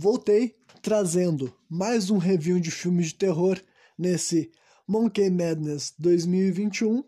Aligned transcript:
voltei 0.00 0.54
trazendo 0.80 1.52
mais 1.68 2.08
um 2.08 2.18
review 2.18 2.60
de 2.60 2.70
filmes 2.70 3.08
de 3.08 3.14
terror 3.16 3.60
nesse 3.98 4.48
Monkey 4.86 5.28
Madness 5.28 5.92
2021. 5.98 7.02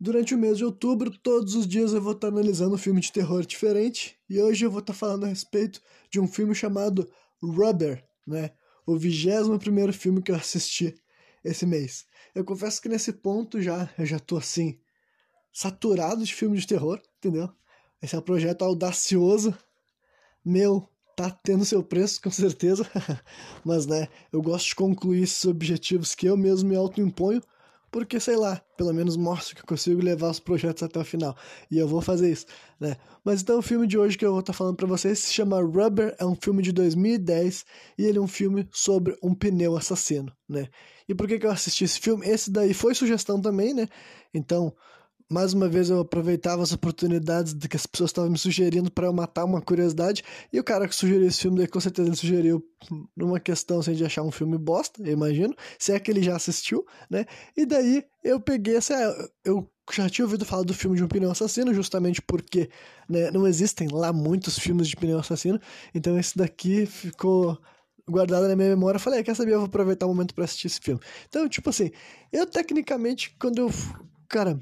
Durante 0.00 0.34
o 0.34 0.38
mês 0.38 0.56
de 0.56 0.64
outubro, 0.64 1.10
todos 1.10 1.54
os 1.54 1.66
dias 1.66 1.92
eu 1.92 2.00
vou 2.00 2.14
estar 2.14 2.28
analisando 2.28 2.74
um 2.74 2.78
filme 2.78 3.02
de 3.02 3.12
terror 3.12 3.44
diferente 3.44 4.18
e 4.30 4.40
hoje 4.40 4.64
eu 4.64 4.70
vou 4.70 4.80
estar 4.80 4.94
falando 4.94 5.24
a 5.24 5.28
respeito 5.28 5.82
de 6.10 6.18
um 6.18 6.26
filme 6.26 6.54
chamado 6.54 7.06
Rubber, 7.42 8.02
né? 8.26 8.52
O 8.86 8.96
21 8.96 9.58
primeiro 9.58 9.92
filme 9.92 10.22
que 10.22 10.32
eu 10.32 10.36
assisti 10.36 10.94
esse 11.44 11.66
mês. 11.66 12.06
Eu 12.34 12.46
confesso 12.46 12.80
que 12.80 12.88
nesse 12.88 13.12
ponto 13.12 13.60
já 13.60 13.90
eu 13.98 14.06
já 14.06 14.18
tô 14.18 14.38
assim 14.38 14.80
saturado 15.52 16.24
de 16.24 16.34
filme 16.34 16.56
de 16.56 16.66
terror, 16.66 16.98
entendeu? 17.18 17.50
Esse 18.00 18.14
é 18.14 18.18
um 18.18 18.22
projeto 18.22 18.62
audacioso 18.62 19.54
meu 20.42 20.88
tá 21.16 21.30
tendo 21.42 21.64
seu 21.64 21.82
preço, 21.82 22.20
com 22.22 22.30
certeza. 22.30 22.86
Mas, 23.64 23.86
né, 23.86 24.08
eu 24.30 24.42
gosto 24.42 24.68
de 24.68 24.74
concluir 24.74 25.22
esses 25.22 25.44
objetivos 25.46 26.14
que 26.14 26.26
eu 26.26 26.36
mesmo 26.36 26.68
me 26.68 26.76
autoimponho, 26.76 27.42
porque, 27.90 28.20
sei 28.20 28.36
lá, 28.36 28.60
pelo 28.76 28.92
menos 28.92 29.16
mostro 29.16 29.54
que 29.54 29.62
eu 29.62 29.66
consigo 29.66 30.02
levar 30.02 30.30
os 30.30 30.38
projetos 30.38 30.82
até 30.82 30.98
o 31.00 31.04
final. 31.04 31.34
E 31.70 31.78
eu 31.78 31.88
vou 31.88 32.02
fazer 32.02 32.30
isso, 32.30 32.44
né? 32.78 32.96
Mas 33.24 33.40
então 33.40 33.58
o 33.58 33.62
filme 33.62 33.86
de 33.86 33.96
hoje 33.96 34.18
que 34.18 34.26
eu 34.26 34.32
vou 34.32 34.40
estar 34.40 34.52
tá 34.52 34.56
falando 34.56 34.76
para 34.76 34.86
vocês 34.86 35.18
se 35.20 35.32
chama 35.32 35.62
Rubber, 35.62 36.14
é 36.18 36.26
um 36.26 36.34
filme 36.34 36.62
de 36.62 36.72
2010 36.72 37.64
e 37.96 38.04
ele 38.04 38.18
é 38.18 38.20
um 38.20 38.28
filme 38.28 38.68
sobre 38.70 39.16
um 39.22 39.34
pneu 39.34 39.76
assassino, 39.76 40.30
né? 40.46 40.68
E 41.08 41.14
por 41.14 41.26
que 41.26 41.38
que 41.38 41.46
eu 41.46 41.50
assisti 41.50 41.84
esse 41.84 41.98
filme? 41.98 42.26
Esse 42.26 42.50
daí 42.50 42.74
foi 42.74 42.94
sugestão 42.94 43.40
também, 43.40 43.72
né? 43.72 43.88
Então, 44.34 44.74
mais 45.28 45.52
uma 45.52 45.68
vez 45.68 45.90
eu 45.90 46.00
aproveitava 46.00 46.62
as 46.62 46.72
oportunidades 46.72 47.52
de 47.52 47.68
que 47.68 47.76
as 47.76 47.86
pessoas 47.86 48.10
estavam 48.10 48.30
me 48.30 48.38
sugerindo 48.38 48.90
para 48.90 49.06
eu 49.06 49.12
matar 49.12 49.44
uma 49.44 49.60
curiosidade. 49.60 50.22
E 50.52 50.60
o 50.60 50.64
cara 50.64 50.86
que 50.86 50.94
sugeriu 50.94 51.26
esse 51.26 51.40
filme, 51.40 51.58
daí, 51.58 51.66
com 51.66 51.80
certeza 51.80 52.08
ele 52.08 52.16
sugeriu 52.16 52.64
numa 53.16 53.40
questão 53.40 53.80
assim, 53.80 53.94
de 53.94 54.04
achar 54.04 54.22
um 54.22 54.30
filme 54.30 54.56
bosta, 54.56 55.02
eu 55.02 55.12
imagino. 55.12 55.54
Se 55.78 55.92
é 55.92 55.98
que 55.98 56.10
ele 56.10 56.22
já 56.22 56.36
assistiu, 56.36 56.86
né? 57.10 57.26
E 57.56 57.66
daí 57.66 58.04
eu 58.22 58.40
peguei 58.40 58.76
essa. 58.76 58.94
Eu 59.44 59.68
já 59.92 60.08
tinha 60.08 60.24
ouvido 60.24 60.44
falar 60.44 60.62
do 60.62 60.74
filme 60.74 60.96
de 60.96 61.04
um 61.04 61.08
pneu 61.08 61.30
assassino, 61.30 61.74
justamente 61.74 62.22
porque 62.22 62.70
né, 63.08 63.30
não 63.30 63.46
existem 63.46 63.88
lá 63.88 64.12
muitos 64.12 64.58
filmes 64.58 64.88
de 64.88 64.96
pneu 64.96 65.18
assassino. 65.18 65.60
Então 65.94 66.18
esse 66.18 66.36
daqui 66.36 66.86
ficou 66.86 67.58
guardado 68.08 68.46
na 68.46 68.54
minha 68.54 68.68
memória. 68.68 68.96
Eu 68.96 69.00
falei, 69.00 69.20
ah, 69.20 69.24
quer 69.24 69.34
saber? 69.34 69.54
Eu 69.54 69.58
vou 69.58 69.66
aproveitar 69.66 70.06
o 70.06 70.08
momento 70.10 70.34
para 70.34 70.44
assistir 70.44 70.68
esse 70.68 70.80
filme. 70.80 71.00
Então, 71.28 71.48
tipo 71.48 71.68
assim, 71.70 71.90
eu 72.32 72.46
tecnicamente, 72.46 73.34
quando 73.38 73.58
eu. 73.58 73.70
Cara, 74.28 74.60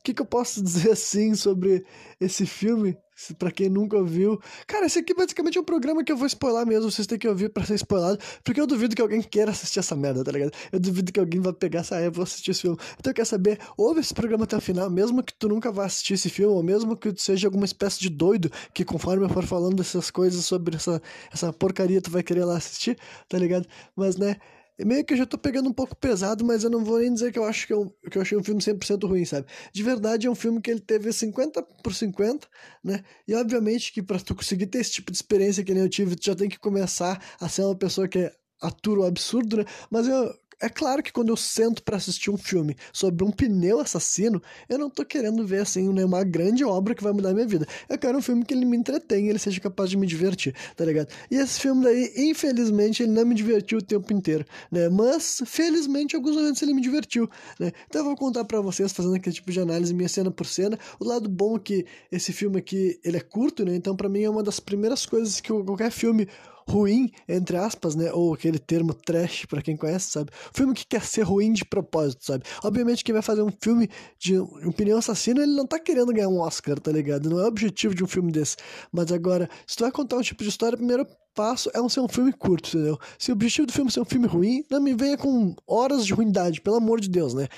o 0.00 0.02
que, 0.02 0.14
que 0.14 0.22
eu 0.22 0.26
posso 0.26 0.60
dizer 0.64 0.92
assim 0.92 1.34
sobre 1.34 1.84
esse 2.20 2.46
filme? 2.46 2.96
para 3.38 3.50
quem 3.50 3.68
nunca 3.68 4.02
viu. 4.02 4.40
Cara, 4.66 4.86
esse 4.86 4.98
aqui 4.98 5.12
basicamente 5.12 5.58
é 5.58 5.60
um 5.60 5.64
programa 5.64 6.02
que 6.02 6.10
eu 6.10 6.16
vou 6.16 6.26
spoiler 6.26 6.66
mesmo, 6.66 6.90
vocês 6.90 7.06
têm 7.06 7.18
que 7.18 7.28
ouvir 7.28 7.50
para 7.50 7.64
ser 7.66 7.74
spoilado, 7.74 8.18
porque 8.42 8.58
eu 8.58 8.66
duvido 8.66 8.96
que 8.96 9.02
alguém 9.02 9.20
queira 9.20 9.50
assistir 9.50 9.78
essa 9.78 9.94
merda, 9.94 10.24
tá 10.24 10.32
ligado? 10.32 10.52
Eu 10.72 10.80
duvido 10.80 11.12
que 11.12 11.20
alguém 11.20 11.38
vá 11.40 11.52
pegar 11.52 11.80
essa, 11.80 11.96
ah, 11.96 12.02
eu 12.02 12.10
vou 12.10 12.22
assistir 12.22 12.52
esse 12.52 12.62
filme. 12.62 12.78
Então, 12.98 13.12
quer 13.12 13.26
saber? 13.26 13.58
Ouve 13.76 14.00
esse 14.00 14.14
programa 14.14 14.44
até 14.44 14.56
o 14.56 14.60
final, 14.60 14.88
mesmo 14.90 15.22
que 15.22 15.34
tu 15.34 15.48
nunca 15.48 15.70
vá 15.70 15.84
assistir 15.84 16.14
esse 16.14 16.30
filme, 16.30 16.54
ou 16.54 16.62
mesmo 16.62 16.96
que 16.96 17.12
tu 17.12 17.20
seja 17.20 17.46
alguma 17.46 17.66
espécie 17.66 18.00
de 18.00 18.08
doido, 18.08 18.50
que 18.72 18.84
conforme 18.84 19.24
eu 19.24 19.28
for 19.28 19.44
falando 19.44 19.76
dessas 19.76 20.10
coisas 20.10 20.44
sobre 20.44 20.76
essa, 20.76 21.02
essa 21.30 21.52
porcaria, 21.52 22.00
tu 22.00 22.10
vai 22.10 22.22
querer 22.22 22.44
lá 22.44 22.56
assistir, 22.56 22.96
tá 23.28 23.38
ligado? 23.38 23.66
Mas, 23.94 24.16
né, 24.16 24.36
meio 24.84 25.04
que 25.04 25.14
eu 25.14 25.18
já 25.18 25.26
tô 25.26 25.38
pegando 25.38 25.68
um 25.68 25.72
pouco 25.72 25.96
pesado, 25.96 26.44
mas 26.44 26.64
eu 26.64 26.70
não 26.70 26.84
vou 26.84 26.98
nem 26.98 27.12
dizer 27.12 27.32
que 27.32 27.38
eu 27.38 27.44
acho 27.44 27.66
que 27.66 27.72
eu, 27.72 27.90
que 28.10 28.18
eu 28.18 28.22
achei 28.22 28.36
um 28.36 28.42
filme 28.42 28.60
100% 28.60 29.06
ruim, 29.08 29.24
sabe? 29.24 29.46
De 29.72 29.82
verdade, 29.82 30.26
é 30.26 30.30
um 30.30 30.34
filme 30.34 30.60
que 30.60 30.70
ele 30.70 30.80
teve 30.80 31.12
50 31.12 31.62
por 31.82 31.94
50, 31.94 32.48
né? 32.82 33.02
E 33.26 33.34
obviamente 33.34 33.92
que 33.92 34.02
para 34.02 34.18
tu 34.18 34.34
conseguir 34.34 34.66
ter 34.66 34.78
esse 34.78 34.92
tipo 34.92 35.10
de 35.10 35.16
experiência 35.16 35.64
que 35.64 35.74
nem 35.74 35.82
eu 35.82 35.88
tive, 35.88 36.16
tu 36.16 36.26
já 36.26 36.34
tem 36.34 36.48
que 36.48 36.58
começar 36.58 37.20
a 37.40 37.48
ser 37.48 37.62
uma 37.62 37.76
pessoa 37.76 38.08
que 38.08 38.30
atura 38.60 39.00
o 39.00 39.04
absurdo, 39.04 39.58
né? 39.58 39.64
Mas 39.90 40.06
eu, 40.06 40.34
é 40.60 40.68
claro 40.68 41.02
que 41.02 41.12
quando 41.12 41.30
eu 41.30 41.36
sento 41.36 41.82
para 41.82 41.96
assistir 41.96 42.30
um 42.30 42.36
filme 42.36 42.76
sobre 42.92 43.24
um 43.24 43.30
pneu 43.30 43.80
assassino, 43.80 44.42
eu 44.68 44.78
não 44.78 44.90
tô 44.90 45.04
querendo 45.04 45.46
ver 45.46 45.62
assim 45.62 45.92
né, 45.92 46.04
uma 46.04 46.22
grande 46.22 46.64
obra 46.64 46.94
que 46.94 47.02
vai 47.02 47.12
mudar 47.12 47.32
minha 47.32 47.46
vida. 47.46 47.66
Eu 47.88 47.96
quero 47.96 48.18
um 48.18 48.22
filme 48.22 48.44
que 48.44 48.52
ele 48.52 48.66
me 48.66 48.76
entretenha, 48.76 49.30
ele 49.30 49.38
seja 49.38 49.60
capaz 49.60 49.88
de 49.88 49.96
me 49.96 50.06
divertir, 50.06 50.54
tá 50.76 50.84
ligado? 50.84 51.08
E 51.30 51.36
esse 51.36 51.58
filme 51.60 51.82
daí, 51.84 52.12
infelizmente, 52.16 53.02
ele 53.02 53.12
não 53.12 53.24
me 53.24 53.34
divertiu 53.34 53.78
o 53.78 53.82
tempo 53.82 54.12
inteiro, 54.12 54.44
né? 54.70 54.88
Mas, 54.88 55.42
felizmente, 55.46 56.14
alguns 56.14 56.36
momentos 56.36 56.60
ele 56.60 56.74
me 56.74 56.82
divertiu, 56.82 57.28
né? 57.58 57.72
Então 57.86 58.02
eu 58.02 58.04
vou 58.04 58.16
contar 58.16 58.44
para 58.44 58.60
vocês, 58.60 58.92
fazendo 58.92 59.14
aquele 59.14 59.34
tipo 59.34 59.50
de 59.50 59.60
análise 59.60 59.94
minha 59.94 60.08
cena 60.08 60.30
por 60.30 60.46
cena. 60.46 60.78
O 60.98 61.04
lado 61.04 61.28
bom 61.28 61.56
é 61.56 61.60
que 61.60 61.86
esse 62.12 62.32
filme 62.32 62.58
aqui, 62.58 63.00
ele 63.02 63.16
é 63.16 63.20
curto, 63.20 63.64
né? 63.64 63.74
Então 63.74 63.96
para 63.96 64.08
mim 64.08 64.22
é 64.22 64.30
uma 64.30 64.42
das 64.42 64.60
primeiras 64.60 65.06
coisas 65.06 65.40
que 65.40 65.48
qualquer 65.48 65.90
filme 65.90 66.28
ruim, 66.70 67.10
entre 67.28 67.56
aspas, 67.56 67.94
né? 67.94 68.12
Ou 68.12 68.32
aquele 68.34 68.58
termo 68.58 68.94
trash, 68.94 69.44
para 69.46 69.60
quem 69.60 69.76
conhece, 69.76 70.10
sabe? 70.10 70.30
Filme 70.54 70.74
que 70.74 70.86
quer 70.86 71.04
ser 71.04 71.22
ruim 71.22 71.52
de 71.52 71.64
propósito, 71.64 72.24
sabe? 72.24 72.44
Obviamente, 72.62 73.04
quem 73.04 73.12
vai 73.12 73.22
fazer 73.22 73.42
um 73.42 73.52
filme 73.62 73.90
de 74.18 74.38
opinião 74.38 74.98
assassina, 74.98 75.42
ele 75.42 75.54
não 75.54 75.66
tá 75.66 75.78
querendo 75.78 76.12
ganhar 76.12 76.28
um 76.28 76.38
Oscar, 76.38 76.78
tá 76.78 76.92
ligado? 76.92 77.28
Não 77.28 77.38
é 77.38 77.44
o 77.44 77.48
objetivo 77.48 77.94
de 77.94 78.04
um 78.04 78.06
filme 78.06 78.32
desse. 78.32 78.56
Mas 78.92 79.12
agora, 79.12 79.48
se 79.66 79.76
tu 79.76 79.84
vai 79.84 79.92
contar 79.92 80.16
um 80.16 80.22
tipo 80.22 80.42
de 80.42 80.48
história, 80.48 80.76
primeiro 80.76 81.06
passo 81.34 81.70
é 81.74 81.80
um 81.80 81.88
ser 81.88 82.00
um 82.00 82.08
filme 82.08 82.32
curto, 82.32 82.68
entendeu? 82.68 82.98
Se 83.18 83.30
o 83.30 83.34
objetivo 83.34 83.66
do 83.66 83.72
filme 83.72 83.88
é 83.88 83.92
ser 83.92 84.00
um 84.00 84.04
filme 84.04 84.26
ruim, 84.26 84.64
não 84.70 84.80
me 84.80 84.94
venha 84.94 85.16
com 85.16 85.54
horas 85.66 86.04
de 86.04 86.12
ruindade, 86.12 86.60
pelo 86.60 86.76
amor 86.76 87.00
de 87.00 87.08
Deus, 87.08 87.34
né? 87.34 87.48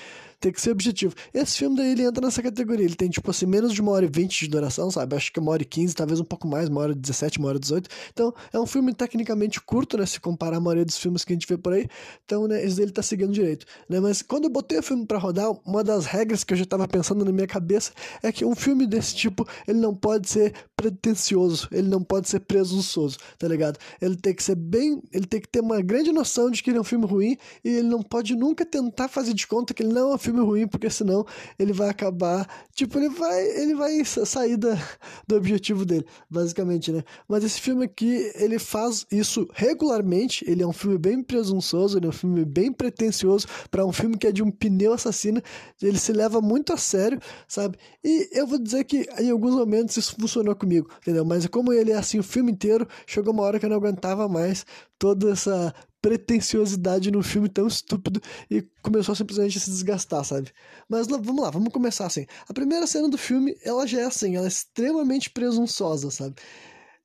Tem 0.43 0.51
que 0.51 0.59
ser 0.59 0.71
objetivo. 0.71 1.15
Esse 1.33 1.59
filme 1.59 1.77
daí 1.77 1.93
ele 1.93 2.03
entra 2.03 2.25
nessa 2.25 2.43
categoria. 2.43 2.85
Ele 2.85 2.95
tem, 2.95 3.09
tipo 3.09 3.31
assim, 3.31 3.45
menos 3.45 3.71
de 3.71 3.79
uma 3.79 3.93
hora 3.93 4.03
e 4.03 4.09
vinte 4.09 4.41
de 4.41 4.49
duração, 4.49 4.91
sabe? 4.91 5.15
Acho 5.15 5.31
que 5.31 5.39
uma 5.39 5.53
hora 5.53 5.61
e 5.61 5.65
quinze, 5.65 5.95
talvez 5.95 6.19
um 6.19 6.25
pouco 6.25 6.45
mais, 6.45 6.67
uma 6.67 6.81
hora 6.81 6.91
e 6.91 6.95
dezessete, 6.95 7.39
uma 7.39 7.47
hora 7.47 7.55
e 7.55 7.61
dezoito. 7.61 7.89
Então, 8.11 8.33
é 8.51 8.59
um 8.59 8.65
filme 8.65 8.93
tecnicamente 8.93 9.61
curto, 9.61 9.97
né? 9.97 10.05
Se 10.05 10.19
comparar 10.19 10.57
a 10.57 10.59
maioria 10.59 10.83
dos 10.83 10.97
filmes 10.97 11.23
que 11.23 11.31
a 11.31 11.35
gente 11.35 11.47
vê 11.47 11.57
por 11.57 11.71
aí. 11.71 11.87
Então, 12.25 12.45
né, 12.45 12.61
esse 12.61 12.75
dele 12.75 12.91
tá 12.91 13.01
seguindo 13.01 13.31
direito. 13.31 13.65
Né? 13.87 14.01
Mas 14.01 14.21
quando 14.21 14.43
eu 14.43 14.49
botei 14.49 14.77
o 14.79 14.83
filme 14.83 15.05
para 15.05 15.17
rodar, 15.17 15.49
uma 15.65 15.81
das 15.81 16.05
regras 16.05 16.43
que 16.43 16.51
eu 16.51 16.57
já 16.57 16.65
tava 16.65 16.89
pensando 16.89 17.23
na 17.23 17.31
minha 17.31 17.47
cabeça 17.47 17.93
é 18.21 18.29
que 18.29 18.43
um 18.43 18.53
filme 18.53 18.85
desse 18.85 19.15
tipo, 19.15 19.47
ele 19.65 19.79
não 19.79 19.95
pode 19.95 20.29
ser 20.29 20.53
pretencioso, 20.75 21.69
ele 21.71 21.87
não 21.87 22.03
pode 22.03 22.27
ser 22.27 22.41
presunçoso, 22.41 23.17
tá 23.39 23.47
ligado? 23.47 23.79
Ele 24.01 24.17
tem 24.17 24.35
que 24.35 24.43
ser 24.43 24.55
bem. 24.55 25.01
Ele 25.13 25.25
tem 25.25 25.39
que 25.39 25.47
ter 25.47 25.61
uma 25.61 25.81
grande 25.81 26.11
noção 26.11 26.51
de 26.51 26.61
que 26.61 26.69
ele 26.69 26.79
é 26.79 26.81
um 26.81 26.83
filme 26.83 27.05
ruim 27.05 27.37
e 27.63 27.69
ele 27.69 27.87
não 27.87 28.01
pode 28.01 28.35
nunca 28.35 28.65
tentar 28.65 29.07
fazer 29.07 29.33
de 29.33 29.47
conta 29.47 29.73
que 29.73 29.81
ele 29.81 29.93
não 29.93 30.11
é 30.11 30.15
um 30.15 30.17
filme 30.17 30.32
ruim, 30.41 30.67
porque 30.67 30.89
senão 30.89 31.25
ele 31.57 31.73
vai 31.73 31.89
acabar. 31.89 32.47
Tipo, 32.73 32.97
ele 32.97 33.09
vai, 33.09 33.45
ele 33.61 33.75
vai 33.75 34.03
sair 34.05 34.57
da, 34.57 34.75
do 35.27 35.35
objetivo 35.35 35.85
dele, 35.85 36.05
basicamente, 36.29 36.91
né? 36.91 37.03
Mas 37.27 37.43
esse 37.43 37.59
filme 37.59 37.85
aqui, 37.85 38.31
ele 38.35 38.57
faz 38.57 39.05
isso 39.11 39.47
regularmente. 39.53 40.43
Ele 40.49 40.63
é 40.63 40.67
um 40.67 40.73
filme 40.73 40.97
bem 40.97 41.21
presunçoso, 41.21 41.97
ele 41.97 42.05
é 42.05 42.09
um 42.09 42.13
filme 42.13 42.45
bem 42.45 42.71
pretencioso 42.71 43.47
para 43.69 43.85
um 43.85 43.91
filme 43.91 44.17
que 44.17 44.27
é 44.27 44.31
de 44.31 44.41
um 44.41 44.49
pneu 44.49 44.93
assassino. 44.93 45.41
Ele 45.81 45.99
se 45.99 46.11
leva 46.11 46.41
muito 46.41 46.73
a 46.73 46.77
sério, 46.77 47.19
sabe? 47.47 47.77
E 48.03 48.29
eu 48.31 48.47
vou 48.47 48.59
dizer 48.59 48.83
que 48.85 49.07
em 49.19 49.29
alguns 49.29 49.55
momentos 49.55 49.97
isso 49.97 50.15
funcionou 50.19 50.55
comigo, 50.55 50.89
entendeu? 51.01 51.25
Mas 51.25 51.45
como 51.47 51.73
ele 51.73 51.91
é 51.91 51.95
assim 51.95 52.19
o 52.19 52.23
filme 52.23 52.51
inteiro, 52.51 52.87
chegou 53.05 53.33
uma 53.33 53.43
hora 53.43 53.59
que 53.59 53.65
eu 53.65 53.69
não 53.69 53.77
aguentava 53.77 54.27
mais 54.27 54.65
toda 54.97 55.31
essa 55.31 55.73
pretensiosidade 56.03 57.09
no 57.09 57.23
filme 57.23 57.47
tão 57.47 57.65
estúpido 57.65 58.21
e 58.51 58.61
começou 58.81 59.15
simplesmente 59.15 59.57
a 59.57 59.61
se 59.61 59.69
desgastar, 59.69 60.25
sabe? 60.25 60.51
Mas 60.89 61.07
vamos 61.07 61.41
lá, 61.41 61.49
vamos 61.49 61.71
começar 61.71 62.05
assim. 62.05 62.25
A 62.45 62.53
primeira 62.53 62.85
cena 62.85 63.07
do 63.07 63.17
filme, 63.17 63.55
ela 63.63 63.87
já 63.87 64.01
é 64.01 64.03
assim, 64.03 64.35
ela 64.35 64.45
é 64.45 64.49
extremamente 64.49 65.29
presunçosa, 65.29 66.11
sabe? 66.11 66.35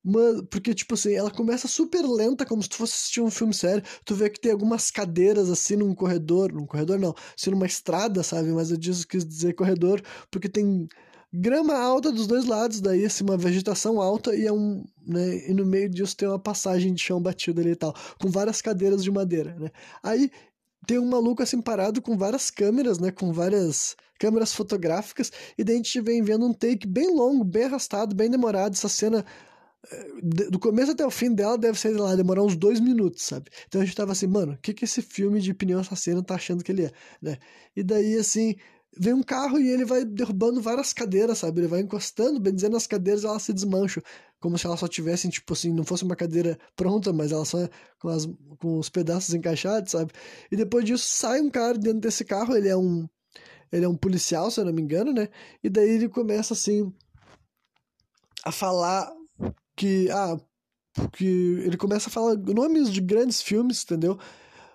Mas, 0.05 0.43
porque, 0.51 0.75
tipo 0.75 0.95
assim, 0.95 1.15
ela 1.15 1.31
começa 1.31 1.69
super 1.69 2.03
lenta, 2.05 2.45
como 2.45 2.61
se 2.61 2.69
tu 2.69 2.77
fosse 2.77 2.95
assistir 2.95 3.21
um 3.21 3.31
filme 3.31 3.55
sério. 3.55 3.85
Tu 4.05 4.15
vê 4.15 4.29
que 4.31 4.41
tem 4.41 4.51
algumas 4.51 4.91
cadeiras, 4.91 5.51
assim, 5.51 5.77
num 5.77 5.95
corredor. 5.95 6.53
Num 6.53 6.67
corredor, 6.67 6.99
não. 6.99 7.15
Assim, 7.39 7.51
numa 7.51 7.67
estrada, 7.67 8.23
sabe? 8.23 8.49
Mas 8.49 8.71
eu 8.71 8.77
disse, 8.77 9.07
quis 9.07 9.25
dizer 9.25 9.55
corredor, 9.55 10.01
porque 10.31 10.49
tem 10.49 10.89
grama 11.33 11.75
alta 11.75 12.11
dos 12.11 12.27
dois 12.27 12.45
lados, 12.47 12.81
daí 12.81 13.05
assim, 13.05 13.25
uma 13.25 13.37
vegetação 13.37 14.01
alta 14.01 14.35
e 14.35 14.47
é 14.47 14.53
um, 14.53 14.85
né, 15.07 15.49
e 15.49 15.55
no 15.55 15.65
meio 15.67 15.89
disso 15.89 16.17
tem 16.17 16.29
uma 16.29 16.39
passagem 16.39 16.95
de 16.95 17.03
chão 17.03 17.21
batido 17.21 17.61
ali 17.61 17.71
e 17.71 17.77
tal, 17.77 17.95
com 18.21 18.31
várias 18.31 18.63
cadeiras 18.63 19.05
de 19.05 19.11
madeira, 19.11 19.55
né? 19.59 19.71
Aí 20.03 20.31
tem 20.87 20.99
um 20.99 21.07
maluco 21.07 21.43
assim 21.43 21.61
parado 21.61 22.01
com 22.01 22.17
várias 22.17 22.51
câmeras, 22.51 22.99
né, 22.99 23.11
com 23.11 23.33
várias 23.33 23.95
câmeras 24.19 24.55
fotográficas, 24.55 25.31
e 25.57 25.63
daí 25.63 25.75
a 25.75 25.79
gente 25.79 26.01
vem 26.01 26.23
vendo 26.23 26.47
um 26.47 26.53
take 26.53 26.87
bem 26.87 27.15
longo, 27.15 27.45
bem 27.45 27.65
arrastado, 27.65 28.17
bem 28.17 28.31
demorado, 28.31 28.73
essa 28.73 28.89
cena 28.89 29.25
eh, 29.91 30.49
do 30.51 30.59
começo 30.59 30.93
até 30.93 31.07
o 31.07 31.11
fim 31.11 31.33
dela 31.33 31.57
deve 31.57 31.79
ser 31.79 31.91
lá, 31.91 32.17
demorar 32.17 32.43
uns 32.43 32.57
dois 32.57 32.81
minutos, 32.81 33.23
sabe? 33.23 33.51
Então 33.67 33.81
a 33.81 33.85
gente 33.85 33.95
tava 33.95 34.13
assim, 34.13 34.27
mano, 34.27 34.55
o 34.55 34.59
que 34.59 34.75
que 34.75 34.85
esse 34.85 35.03
filme 35.03 35.41
de 35.41 35.55
pneu 35.55 35.79
assassino 35.79 36.23
tá 36.23 36.35
achando 36.35 36.65
que 36.65 36.73
ele 36.73 36.87
é, 36.87 36.91
né? 37.23 37.37
E 37.77 37.83
daí, 37.83 38.17
assim, 38.17 38.57
vem 38.99 39.15
um 39.15 39.23
carro 39.23 39.59
e 39.59 39.69
ele 39.71 39.85
vai 39.85 40.05
derrubando 40.05 40.61
várias 40.61 40.93
cadeiras, 40.93 41.39
sabe? 41.39 41.61
Ele 41.61 41.69
vai 41.69 41.81
encostando, 41.81 42.41
bem 42.41 42.55
dizendo, 42.55 42.77
as 42.77 42.87
cadeiras 42.87 43.25
elas 43.25 43.43
se 43.43 43.53
desmancham, 43.53 44.03
como 44.41 44.59
se 44.59 44.67
elas 44.67 44.81
só 44.81 44.89
tivessem, 44.89 45.31
tipo 45.31 45.53
assim, 45.53 45.73
não 45.73 45.85
fosse 45.85 46.05
uma 46.05 46.17
cadeira 46.17 46.59
pronta, 46.77 47.13
mas 47.13 47.33
ela 47.33 47.45
só 47.45 47.59
com, 48.01 48.09
as, 48.09 48.27
com 48.59 48.79
os 48.79 48.89
pedaços 48.89 49.35
encaixados, 49.35 49.93
sabe? 49.93 50.13
E 50.51 50.57
depois 50.57 50.85
disso 50.85 51.07
sai 51.09 51.41
um 51.41 51.51
cara 51.51 51.79
dentro 51.79 52.01
desse 52.01 52.25
carro, 52.25 52.57
ele 52.57 52.69
é 52.69 52.77
um 52.77 53.09
ele 53.71 53.85
é 53.85 53.89
um 53.89 53.97
policial, 53.97 54.51
se 54.51 54.61
eu 54.61 54.65
não 54.65 54.73
me 54.73 54.81
engano, 54.81 55.13
né? 55.13 55.29
E 55.63 55.69
daí 55.69 55.91
ele 55.91 56.09
começa 56.09 56.55
assim 56.55 56.93
a 58.43 58.51
falar 58.51 59.13
que 59.77 60.11
ah, 60.11 60.39
porque 60.95 61.25
ele 61.25 61.77
começa 61.77 62.09
a 62.09 62.13
falar 62.13 62.37
nomes 62.37 62.91
de 62.91 63.01
grandes 63.01 63.43
filmes, 63.43 63.85
entendeu? 63.85 64.19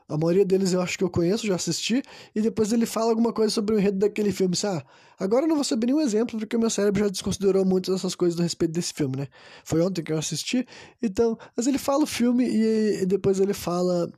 A 0.08 0.18
maioria 0.18 0.46
deles 0.46 0.74
eu 0.74 0.82
acho 0.82 0.98
que 0.98 1.04
eu 1.04 1.10
conheço, 1.10 1.48
já 1.48 1.56
assisti, 1.56 2.02
e 2.36 2.42
depois 2.42 2.72
ele 2.74 2.86
fala 2.86 3.10
alguma 3.10 3.34
coisa 3.34 3.54
sobre 3.54 3.76
o 3.76 3.80
enredo 3.80 4.00
daquele 4.00 4.32
filme. 4.32 4.54
Assim, 4.54 4.68
ah, 4.68 4.84
agora 5.20 5.46
eu 5.46 5.48
não 5.50 5.56
vou 5.56 5.64
saber 5.64 5.88
nenhum 5.88 6.02
exemplo, 6.02 6.40
porque 6.40 6.56
o 6.56 6.60
meu 6.60 6.70
cérebro 6.70 7.04
já 7.04 7.10
desconsiderou 7.10 7.66
muitas 7.66 7.96
dessas 7.96 8.16
coisas 8.16 8.40
a 8.40 8.44
respeito 8.44 8.72
desse 8.72 8.94
filme, 8.94 9.18
né? 9.18 9.28
Foi 9.64 9.82
ontem 9.82 10.04
que 10.04 10.12
eu 10.12 10.18
assisti, 10.18 10.66
então, 11.02 11.38
mas 11.56 11.68
ele 11.68 11.78
fala 11.78 12.04
o 12.04 12.08
filme 12.08 12.46
e, 12.46 13.04
e 13.04 13.06
depois 13.06 13.40
ele 13.40 13.54
fala 13.54 14.12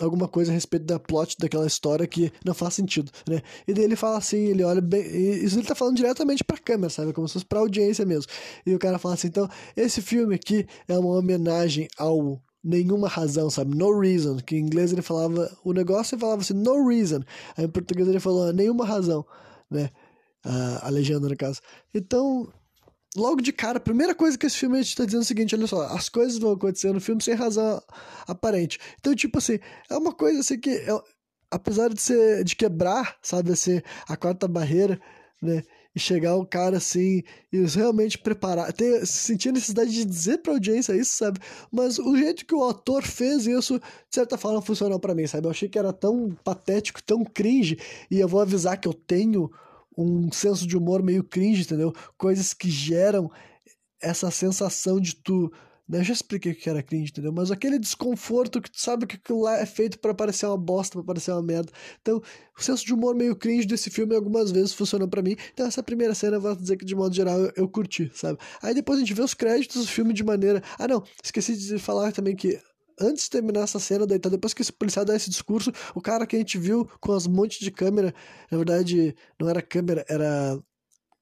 alguma 0.00 0.28
coisa 0.28 0.50
a 0.50 0.54
respeito 0.54 0.86
da 0.86 0.98
plot 0.98 1.36
daquela 1.38 1.66
história 1.66 2.06
que 2.06 2.32
não 2.44 2.54
faz 2.54 2.74
sentido, 2.74 3.10
né? 3.28 3.42
E 3.66 3.74
daí 3.74 3.84
ele 3.84 3.96
fala 3.96 4.18
assim, 4.18 4.38
ele 4.38 4.62
olha 4.62 4.80
bem, 4.80 5.02
isso 5.44 5.58
ele 5.58 5.66
tá 5.66 5.74
falando 5.74 5.96
diretamente 5.96 6.44
pra 6.44 6.56
câmera, 6.56 6.90
sabe? 6.90 7.12
Como 7.12 7.26
se 7.26 7.34
fosse 7.34 7.44
pra 7.44 7.60
audiência 7.60 8.04
mesmo. 8.04 8.30
E 8.64 8.74
o 8.74 8.78
cara 8.78 8.98
fala 8.98 9.14
assim, 9.14 9.28
então, 9.28 9.48
esse 9.76 10.00
filme 10.00 10.34
aqui 10.34 10.66
é 10.86 10.98
uma 10.98 11.16
homenagem 11.16 11.88
ao 11.96 12.40
nenhuma 12.62 13.08
razão, 13.08 13.50
sabe? 13.50 13.76
No 13.76 13.98
reason, 13.98 14.36
que 14.38 14.56
em 14.56 14.60
inglês 14.60 14.92
ele 14.92 15.02
falava, 15.02 15.50
o 15.64 15.72
negócio 15.72 16.14
ele 16.14 16.20
falava 16.20 16.42
assim, 16.42 16.54
no 16.54 16.88
reason. 16.88 17.20
Aí 17.56 17.64
em 17.64 17.68
português 17.68 18.08
ele 18.08 18.20
falou, 18.20 18.52
nenhuma 18.52 18.84
razão, 18.84 19.24
né? 19.70 19.90
a, 20.44 20.86
a 20.86 20.90
legenda, 20.90 21.28
no 21.28 21.36
caso. 21.36 21.60
Então, 21.94 22.50
logo 23.16 23.40
de 23.40 23.52
cara, 23.52 23.78
a 23.78 23.80
primeira 23.80 24.14
coisa 24.14 24.38
que 24.38 24.46
esse 24.46 24.56
filme 24.56 24.80
está 24.80 25.04
dizendo 25.04 25.20
é 25.20 25.24
o 25.24 25.26
seguinte: 25.26 25.54
olha 25.54 25.66
só, 25.66 25.86
as 25.88 26.08
coisas 26.08 26.38
vão 26.38 26.52
acontecer 26.52 26.92
no 26.92 27.00
filme 27.00 27.22
sem 27.22 27.34
razão 27.34 27.82
aparente. 28.26 28.78
Então, 28.98 29.14
tipo 29.14 29.38
assim, 29.38 29.58
é 29.90 29.96
uma 29.96 30.12
coisa 30.12 30.40
assim 30.40 30.58
que, 30.58 30.70
é, 30.70 31.00
apesar 31.50 31.88
de 31.88 32.00
ser 32.00 32.44
de 32.44 32.56
quebrar, 32.56 33.16
sabe, 33.22 33.52
assim, 33.52 33.80
a 34.08 34.16
quarta 34.16 34.48
barreira, 34.48 35.00
né? 35.42 35.62
E 35.98 36.00
chegar 36.00 36.36
o 36.36 36.46
cara 36.46 36.76
assim, 36.76 37.24
e 37.52 37.58
realmente 37.74 38.16
preparar, 38.16 38.72
ter, 38.72 39.04
sentir 39.04 39.48
a 39.48 39.52
necessidade 39.52 39.90
de 39.90 40.04
dizer 40.04 40.38
pra 40.38 40.52
audiência 40.52 40.94
isso, 40.94 41.16
sabe? 41.16 41.40
Mas 41.72 41.98
o 41.98 42.16
jeito 42.16 42.46
que 42.46 42.54
o 42.54 42.62
autor 42.62 43.02
fez 43.02 43.48
isso, 43.48 43.80
de 43.80 44.14
certa 44.14 44.38
forma, 44.38 44.62
funcionou 44.62 45.00
para 45.00 45.12
mim, 45.12 45.26
sabe? 45.26 45.48
Eu 45.48 45.50
achei 45.50 45.68
que 45.68 45.76
era 45.76 45.92
tão 45.92 46.30
patético, 46.44 47.02
tão 47.02 47.24
cringe, 47.24 47.76
e 48.08 48.20
eu 48.20 48.28
vou 48.28 48.40
avisar 48.40 48.80
que 48.80 48.86
eu 48.86 48.94
tenho 48.94 49.50
um 49.96 50.30
senso 50.30 50.68
de 50.68 50.76
humor 50.76 51.02
meio 51.02 51.24
cringe, 51.24 51.62
entendeu? 51.62 51.92
Coisas 52.16 52.54
que 52.54 52.70
geram 52.70 53.28
essa 54.00 54.30
sensação 54.30 55.00
de 55.00 55.16
tu. 55.16 55.52
Eu 55.90 56.04
já 56.04 56.12
expliquei 56.12 56.52
o 56.52 56.54
que 56.54 56.68
era 56.68 56.82
cringe, 56.82 57.10
entendeu? 57.10 57.32
Mas 57.32 57.50
aquele 57.50 57.78
desconforto 57.78 58.60
que 58.60 58.70
tu 58.70 58.78
sabe 58.80 59.06
que 59.06 59.16
aquilo 59.16 59.40
lá 59.42 59.56
é 59.58 59.64
feito 59.64 59.98
para 59.98 60.12
parecer 60.14 60.46
uma 60.46 60.56
bosta, 60.58 60.98
para 60.98 61.04
parecer 61.06 61.32
uma 61.32 61.42
merda. 61.42 61.72
Então, 62.02 62.20
o 62.58 62.62
senso 62.62 62.84
de 62.84 62.92
humor 62.92 63.14
meio 63.14 63.34
cringe 63.34 63.66
desse 63.66 63.88
filme 63.90 64.14
algumas 64.14 64.50
vezes 64.50 64.74
funcionou 64.74 65.08
para 65.08 65.22
mim. 65.22 65.34
Então, 65.52 65.66
essa 65.66 65.82
primeira 65.82 66.14
cena, 66.14 66.36
eu 66.36 66.40
vou 66.40 66.54
dizer 66.54 66.76
que 66.76 66.84
de 66.84 66.94
modo 66.94 67.14
geral 67.14 67.38
eu, 67.38 67.52
eu 67.56 67.68
curti, 67.68 68.10
sabe? 68.14 68.38
Aí 68.62 68.74
depois 68.74 68.98
a 68.98 69.00
gente 69.00 69.14
vê 69.14 69.22
os 69.22 69.34
créditos 69.34 69.86
do 69.86 69.90
filme 69.90 70.12
de 70.12 70.22
maneira. 70.22 70.62
Ah, 70.78 70.86
não, 70.86 71.02
esqueci 71.24 71.56
de 71.56 71.78
falar 71.78 72.12
também 72.12 72.36
que 72.36 72.60
antes 73.00 73.24
de 73.24 73.30
terminar 73.30 73.62
essa 73.62 73.78
cena, 73.78 74.06
daí, 74.06 74.16
então, 74.18 74.30
depois 74.30 74.52
que 74.52 74.62
esse 74.62 74.72
policial 74.72 75.04
dá 75.04 75.14
esse 75.14 75.30
discurso, 75.30 75.72
o 75.94 76.00
cara 76.00 76.26
que 76.26 76.36
a 76.36 76.38
gente 76.38 76.58
viu 76.58 76.88
com 77.00 77.12
as 77.12 77.26
montes 77.26 77.58
de 77.60 77.70
câmera, 77.70 78.14
na 78.50 78.58
verdade, 78.58 79.14
não 79.40 79.48
era 79.48 79.62
câmera, 79.62 80.04
era. 80.08 80.58